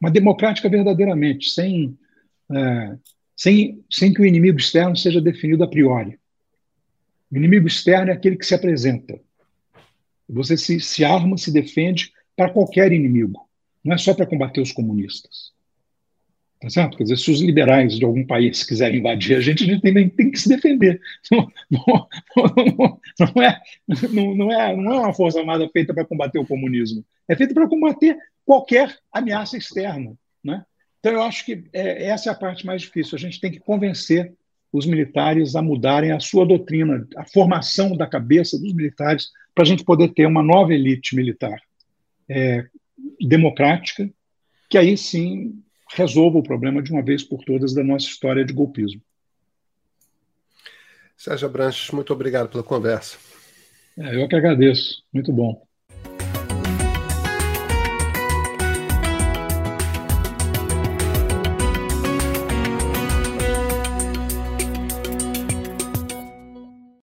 uma 0.02 0.12
democrática 0.12 0.70
verdadeiramente, 0.70 1.50
sem, 1.50 1.98
é, 2.52 2.98
sem, 3.36 3.84
sem 3.90 4.14
que 4.14 4.22
o 4.22 4.26
inimigo 4.26 4.58
externo 4.58 4.96
seja 4.96 5.22
definido 5.22 5.64
a 5.64 5.68
priori. 5.68 6.20
O 7.32 7.38
inimigo 7.38 7.68
externo 7.68 8.12
é 8.12 8.14
aquele 8.14 8.36
que 8.36 8.46
se 8.46 8.54
apresenta. 8.54 9.20
Você 10.30 10.58
se, 10.58 10.80
se 10.80 11.06
arma, 11.06 11.38
se 11.38 11.52
defende 11.52 12.12
para 12.36 12.50
qualquer 12.50 12.92
inimigo. 12.92 13.48
Não 13.84 13.96
é 13.96 13.98
só 13.98 14.14
para 14.14 14.26
combater 14.26 14.62
os 14.62 14.72
comunistas. 14.72 15.56
Tá 16.60 16.70
certo? 16.70 16.98
Quer 16.98 17.04
dizer, 17.04 17.18
se 17.18 17.30
os 17.30 17.40
liberais 17.40 17.98
de 17.98 18.04
algum 18.04 18.26
país 18.26 18.64
quiserem 18.64 19.00
invadir 19.00 19.38
a 19.38 19.40
gente, 19.40 19.64
a 19.64 19.68
gente 19.68 19.82
tem, 19.82 20.10
tem 20.10 20.32
que 20.32 20.40
se 20.40 20.50
defender. 20.50 21.00
Não, 21.32 21.48
não, 21.70 23.00
não, 23.20 23.44
é, 23.44 23.62
não, 24.12 24.36
não, 24.36 24.52
é, 24.52 24.76
não 24.76 24.94
é 24.94 25.00
uma 25.02 25.14
força 25.14 25.40
armada 25.40 25.70
feita 25.70 25.94
para 25.94 26.06
combater 26.06 26.40
o 26.40 26.48
comunismo. 26.48 27.06
É 27.28 27.36
feita 27.36 27.54
para 27.54 27.68
combater 27.68 28.18
qualquer 28.44 28.98
ameaça 29.12 29.56
externa. 29.56 30.18
Né? 30.44 30.66
Então, 31.00 31.14
eu 31.14 31.22
acho 31.22 31.46
que 31.46 31.64
é, 31.74 32.06
essa 32.08 32.30
é 32.30 32.32
a 32.32 32.36
parte 32.36 32.66
mais 32.66 32.82
difícil. 32.82 33.16
A 33.16 33.20
gente 33.20 33.40
tem 33.40 33.52
que 33.52 33.60
convencer 33.60 34.34
os 34.72 34.86
militares 34.86 35.56
a 35.56 35.62
mudarem 35.62 36.12
a 36.12 36.20
sua 36.20 36.46
doutrina, 36.46 37.08
a 37.16 37.26
formação 37.26 37.96
da 37.96 38.08
cabeça 38.08 38.60
dos 38.60 38.74
militares, 38.74 39.30
para 39.58 39.64
a 39.64 39.68
gente 39.68 39.84
poder 39.84 40.10
ter 40.10 40.28
uma 40.28 40.44
nova 40.44 40.72
elite 40.72 41.16
militar 41.16 41.60
é, 42.30 42.68
democrática, 43.20 44.08
que 44.70 44.78
aí 44.78 44.96
sim 44.96 45.64
resolva 45.96 46.38
o 46.38 46.44
problema 46.44 46.80
de 46.80 46.92
uma 46.92 47.02
vez 47.02 47.24
por 47.24 47.44
todas 47.44 47.74
da 47.74 47.84
nossa 47.84 48.06
história 48.06 48.46
de 48.46 48.54
golpismo. 48.54 49.02
Sérgio 51.18 51.50
Branches, 51.50 51.90
muito 51.90 52.14
obrigado 52.14 52.50
pela 52.50 52.62
conversa. 52.62 53.18
É, 53.98 54.22
eu 54.22 54.28
que 54.28 54.36
agradeço. 54.36 55.04
Muito 55.12 55.34
bom. 55.34 55.67